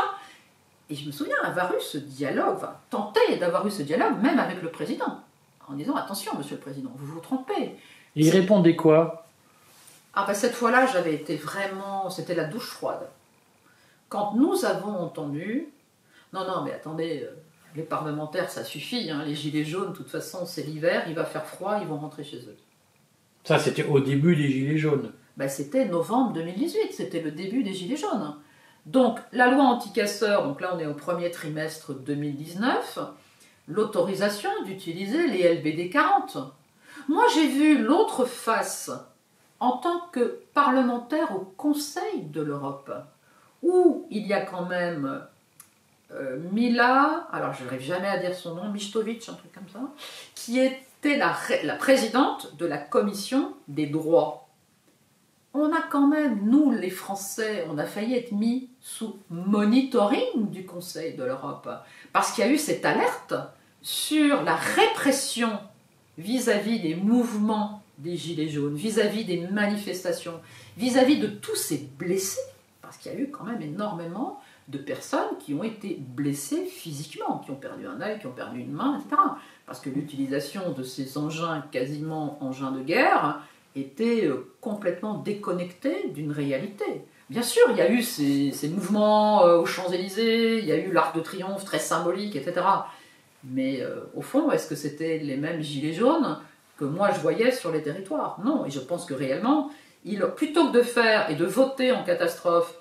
Et 0.91 0.95
je 0.95 1.07
me 1.07 1.13
souviens 1.13 1.37
avoir 1.43 1.73
eu 1.75 1.81
ce 1.81 1.99
dialogue, 1.99 2.57
enfin, 2.57 2.77
tenter 2.91 3.37
d'avoir 3.37 3.67
eu 3.67 3.71
ce 3.71 3.83
dialogue, 3.83 4.23
même 4.23 4.39
avec 4.39 4.63
le 4.63 4.71
président, 4.71 5.21
en 5.69 5.75
disant 5.75 5.97
attention, 5.97 6.33
monsieur 6.37 6.57
le 6.57 6.63
président, 6.63 6.91
vous 6.95 7.07
vous 7.07 7.21
trompez. 7.21 7.77
Il 8.15 8.31
répondait 8.31 8.77
quoi? 8.77 9.27
Ah 10.15 10.25
bah 10.27 10.35
cette 10.35 10.55
fois-là, 10.55 10.87
j'avais 10.87 11.15
été 11.15 11.37
vraiment, 11.37 12.09
c'était 12.09 12.35
la 12.35 12.45
douche 12.45 12.71
froide. 12.71 13.09
Quand 14.09 14.33
nous 14.35 14.65
avons 14.65 14.97
entendu, 14.97 15.69
non 16.33 16.47
non 16.47 16.63
mais 16.65 16.73
attendez, 16.73 17.23
euh, 17.25 17.37
les 17.77 17.83
parlementaires 17.83 18.51
ça 18.51 18.65
suffit, 18.65 19.11
hein, 19.11 19.23
les 19.25 19.35
gilets 19.35 19.65
jaunes, 19.65 19.93
de 19.93 19.97
toute 19.97 20.09
façon 20.09 20.47
c'est 20.47 20.63
l'hiver, 20.63 21.05
il 21.07 21.15
va 21.15 21.25
faire 21.25 21.45
froid, 21.45 21.79
ils 21.81 21.87
vont 21.87 21.99
rentrer 21.99 22.25
chez 22.25 22.39
eux. 22.39 22.57
Ça, 23.45 23.59
c'était 23.59 23.85
au 23.85 23.99
début 23.99 24.37
des 24.37 24.51
Gilets 24.51 24.77
jaunes. 24.77 25.11
Ben, 25.39 25.49
c'était 25.49 25.87
novembre 25.87 26.35
2018, 26.35 26.93
c'était 26.93 27.23
le 27.23 27.31
début 27.31 27.63
des 27.63 27.73
Gilets 27.73 27.97
jaunes. 27.97 28.35
Donc 28.89 29.19
la 29.33 29.49
loi 29.49 29.65
anti-casseurs, 29.65 30.45
donc 30.45 30.63
là 30.63 30.73
on 30.75 30.79
est 30.79 30.87
au 30.87 30.95
premier 30.95 31.31
trimestre 31.31 31.93
2019, 31.93 32.99
l'autorisation 33.69 34.49
d'utiliser 34.65 35.27
les 35.27 35.57
LBD 35.57 35.91
40. 35.91 36.39
Moi 37.07 37.23
j'ai 37.35 37.49
vu 37.49 37.85
l'autre 37.85 38.25
face 38.25 38.91
en 39.61 39.73
tant 39.73 40.01
que 40.11 40.41
parlementaire 40.55 41.37
au 41.37 41.41
Conseil 41.41 42.23
de 42.23 42.41
l'Europe, 42.41 42.91
où 43.63 44.07
il 44.11 44.27
y 44.27 44.33
a 44.33 44.41
quand 44.41 44.65
même 44.65 45.21
euh, 46.13 46.39
Mila, 46.51 47.29
alors 47.31 47.53
je 47.53 47.65
n'arrive 47.65 47.83
jamais 47.83 48.09
à 48.09 48.17
dire 48.17 48.35
son 48.35 48.55
nom, 48.55 48.71
Mistovic, 48.71 49.29
un 49.29 49.35
truc 49.35 49.53
comme 49.53 49.69
ça, 49.71 49.81
qui 50.35 50.61
était 50.61 51.19
la 51.19 51.75
présidente 51.75 52.57
de 52.57 52.65
la 52.65 52.79
commission 52.79 53.53
des 53.69 53.87
droits 53.87 54.48
on 55.61 55.73
a 55.73 55.83
quand 55.83 56.07
même, 56.07 56.41
nous 56.45 56.71
les 56.71 56.91
Français, 56.91 57.67
on 57.71 57.79
a 57.79 57.85
failli 57.85 58.15
être 58.15 58.33
mis 58.33 58.69
sous 58.81 59.17
monitoring 59.31 60.51
du 60.51 60.65
Conseil 60.65 61.15
de 61.15 61.25
l'Europe. 61.25 61.69
Parce 62.13 62.33
qu'il 62.33 62.45
y 62.45 62.49
a 62.49 62.51
eu 62.51 62.59
cette 62.59 62.85
alerte 62.85 63.35
sur 63.83 64.43
la 64.43 64.57
répression 64.57 65.59
vis-à-vis 66.17 66.81
des 66.81 66.95
mouvements 66.95 67.83
des 67.99 68.17
Gilets 68.17 68.49
jaunes, 68.49 68.77
vis-à-vis 68.77 69.25
des 69.25 69.47
manifestations, 69.49 70.41
vis-à-vis 70.77 71.19
de 71.19 71.27
tous 71.27 71.57
ces 71.57 71.89
blessés. 71.99 72.41
Parce 72.81 72.97
qu'il 72.97 73.13
y 73.13 73.17
a 73.17 73.19
eu 73.19 73.31
quand 73.31 73.45
même 73.45 73.61
énormément 73.61 74.41
de 74.69 74.79
personnes 74.79 75.37
qui 75.41 75.55
ont 75.55 75.65
été 75.65 75.99
blessées 75.99 76.67
physiquement, 76.67 77.39
qui 77.39 77.51
ont 77.51 77.57
perdu 77.57 77.87
un 77.87 78.01
œil, 78.01 78.19
qui 78.19 78.27
ont 78.27 78.33
perdu 78.33 78.61
une 78.61 78.73
main, 78.73 78.99
etc. 78.99 79.21
Parce 79.67 79.81
que 79.81 79.91
l'utilisation 79.91 80.73
de 80.73 80.83
ces 80.83 81.19
engins, 81.19 81.65
quasiment 81.73 82.43
engins 82.43 82.71
de 82.71 82.83
guerre, 82.83 83.41
était 83.77 84.27
euh, 84.27 84.53
complètement 84.61 85.15
déconnectée 85.15 86.09
d'une 86.09 86.33
réalité. 86.33 86.85
Bien 87.31 87.43
sûr, 87.43 87.63
il 87.71 87.77
y 87.77 87.81
a 87.81 87.91
eu 87.91 88.03
ces, 88.03 88.53
mouvements 88.69 89.45
euh, 89.45 89.59
aux 89.59 89.67
Champs-Élysées, 89.67 90.59
il 90.59 90.65
y 90.65 90.73
a 90.73 90.77
eu 90.77 90.93
l'Arc 90.93 91.15
de 91.15 91.21
Triomphe 91.21 91.65
très 91.65 91.79
symbolique, 91.79 92.37
etc. 92.37 92.67
Mais 93.45 93.81
euh, 93.83 94.01
au 94.17 94.23
fond, 94.23 94.51
est-ce 94.51 94.69
que 94.69 94.75
c'était 94.75 95.19
les 95.19 95.37
mêmes 95.37 95.61
gilets 95.61 95.93
jaunes 95.93 96.39
que 96.79 96.85
moi 96.85 97.11
je 97.13 97.21
voyais 97.21 97.53
sur 97.53 97.71
les 97.71 97.83
territoires? 97.83 98.39
Non, 98.45 98.65
et 98.65 98.71
je 98.71 98.81
pense 98.81 99.05
que 99.05 99.15
réellement, 99.15 99.71
plutôt 100.37 100.69
que 100.69 100.73
de 100.73 100.83
faire 100.83 101.31
et 101.31 101.35
de 101.35 101.45
voter 101.45 101.93
en 101.93 102.05
catastrophe 102.05 102.75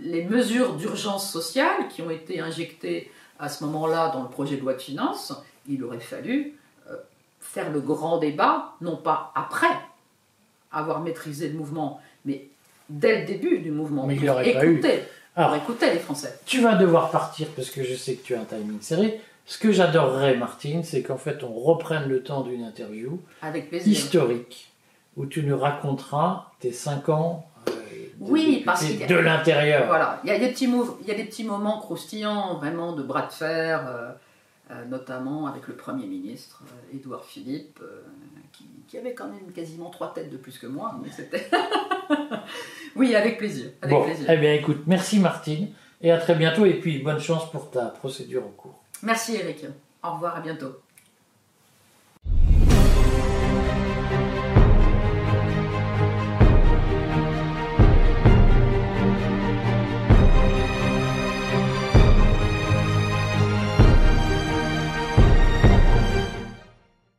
les 0.00 0.24
mesures 0.24 0.74
d'urgence 0.74 1.30
sociale 1.30 1.88
qui 1.88 2.02
ont 2.02 2.10
été 2.10 2.40
injectées 2.40 3.10
à 3.38 3.48
ce 3.48 3.64
moment-là 3.64 4.10
dans 4.10 4.22
le 4.22 4.28
projet 4.28 4.56
de 4.56 4.60
loi 4.60 4.74
de 4.74 4.82
finances, 4.82 5.32
il 5.66 5.82
aurait 5.82 6.00
fallu 6.00 6.58
faire 7.40 7.70
le 7.70 7.80
grand 7.80 8.18
débat, 8.18 8.74
non 8.82 8.96
pas 8.96 9.32
après 9.34 9.70
avoir 10.72 11.00
maîtrisé 11.00 11.48
le 11.48 11.54
mouvement, 11.54 12.00
mais 12.24 12.46
dès 12.88 13.20
le 13.20 13.26
début 13.26 13.58
du 13.58 13.70
mouvement. 13.70 14.06
Mais 14.06 14.14
il 14.14 14.20
pour 14.20 14.28
n'aurait 14.28 14.52
pas 14.52 14.64
eu. 14.66 14.82
Alors, 15.34 15.54
écouter 15.56 15.90
les 15.92 15.98
Français. 15.98 16.38
Tu 16.44 16.60
vas 16.60 16.74
devoir 16.74 17.10
partir 17.10 17.46
parce 17.56 17.70
que 17.70 17.82
je 17.82 17.94
sais 17.94 18.14
que 18.16 18.22
tu 18.24 18.34
as 18.34 18.40
un 18.40 18.44
timing 18.44 18.80
serré. 18.80 19.20
Ce 19.46 19.58
que 19.58 19.72
j'adorerais, 19.72 20.36
Martine, 20.36 20.84
c'est 20.84 21.02
qu'en 21.02 21.16
fait, 21.16 21.42
on 21.42 21.52
reprenne 21.54 22.08
le 22.08 22.22
temps 22.22 22.42
d'une 22.42 22.62
interview 22.64 23.18
Avec 23.40 23.72
historique 23.86 24.70
où 25.16 25.26
tu 25.26 25.42
nous 25.42 25.58
raconteras 25.58 26.46
tes 26.60 26.72
cinq 26.72 27.08
ans 27.08 27.46
euh, 27.68 27.72
de 27.72 28.30
Oui, 28.30 28.62
parce 28.64 28.84
qu'il 28.84 29.00
y 29.00 29.04
a- 29.04 29.06
de 29.06 29.16
l'intérieur. 29.16 29.86
Voilà, 29.86 30.20
il 30.24 30.30
y, 30.30 30.32
a 30.32 30.38
des 30.38 30.48
petits 30.48 30.68
mouv- 30.68 30.94
il 31.02 31.08
y 31.08 31.10
a 31.10 31.14
des 31.14 31.24
petits 31.24 31.44
moments 31.44 31.78
croustillants, 31.80 32.54
vraiment 32.58 32.92
de 32.92 33.02
bras 33.02 33.26
de 33.26 33.32
fer, 33.32 33.84
euh, 33.88 34.10
notamment 34.88 35.46
avec 35.46 35.68
le 35.68 35.74
Premier 35.74 36.06
ministre, 36.06 36.62
euh, 36.66 36.96
Édouard 36.96 37.24
Philippe, 37.24 37.78
euh, 37.82 38.02
qui, 38.52 38.64
qui 38.88 38.98
avait 38.98 39.14
quand 39.14 39.28
même 39.28 39.52
quasiment 39.52 39.90
trois 39.90 40.12
têtes 40.12 40.30
de 40.30 40.36
plus 40.36 40.58
que 40.58 40.66
moi, 40.66 40.98
mais 41.02 41.10
c'était... 41.10 41.48
oui, 42.96 43.14
avec 43.14 43.38
plaisir, 43.38 43.70
avec 43.82 43.94
Bon, 43.96 44.04
plaisir. 44.04 44.30
eh 44.30 44.36
bien 44.36 44.54
écoute, 44.54 44.82
merci 44.86 45.18
Martine, 45.18 45.68
et 46.00 46.10
à 46.10 46.18
très 46.18 46.34
bientôt, 46.34 46.64
et 46.64 46.74
puis 46.80 46.98
bonne 47.00 47.20
chance 47.20 47.50
pour 47.50 47.70
ta 47.70 47.86
procédure 47.86 48.44
en 48.46 48.50
cours. 48.50 48.82
Merci 49.02 49.36
Eric, 49.36 49.64
au 50.02 50.12
revoir, 50.12 50.36
à 50.36 50.40
bientôt. 50.40 50.72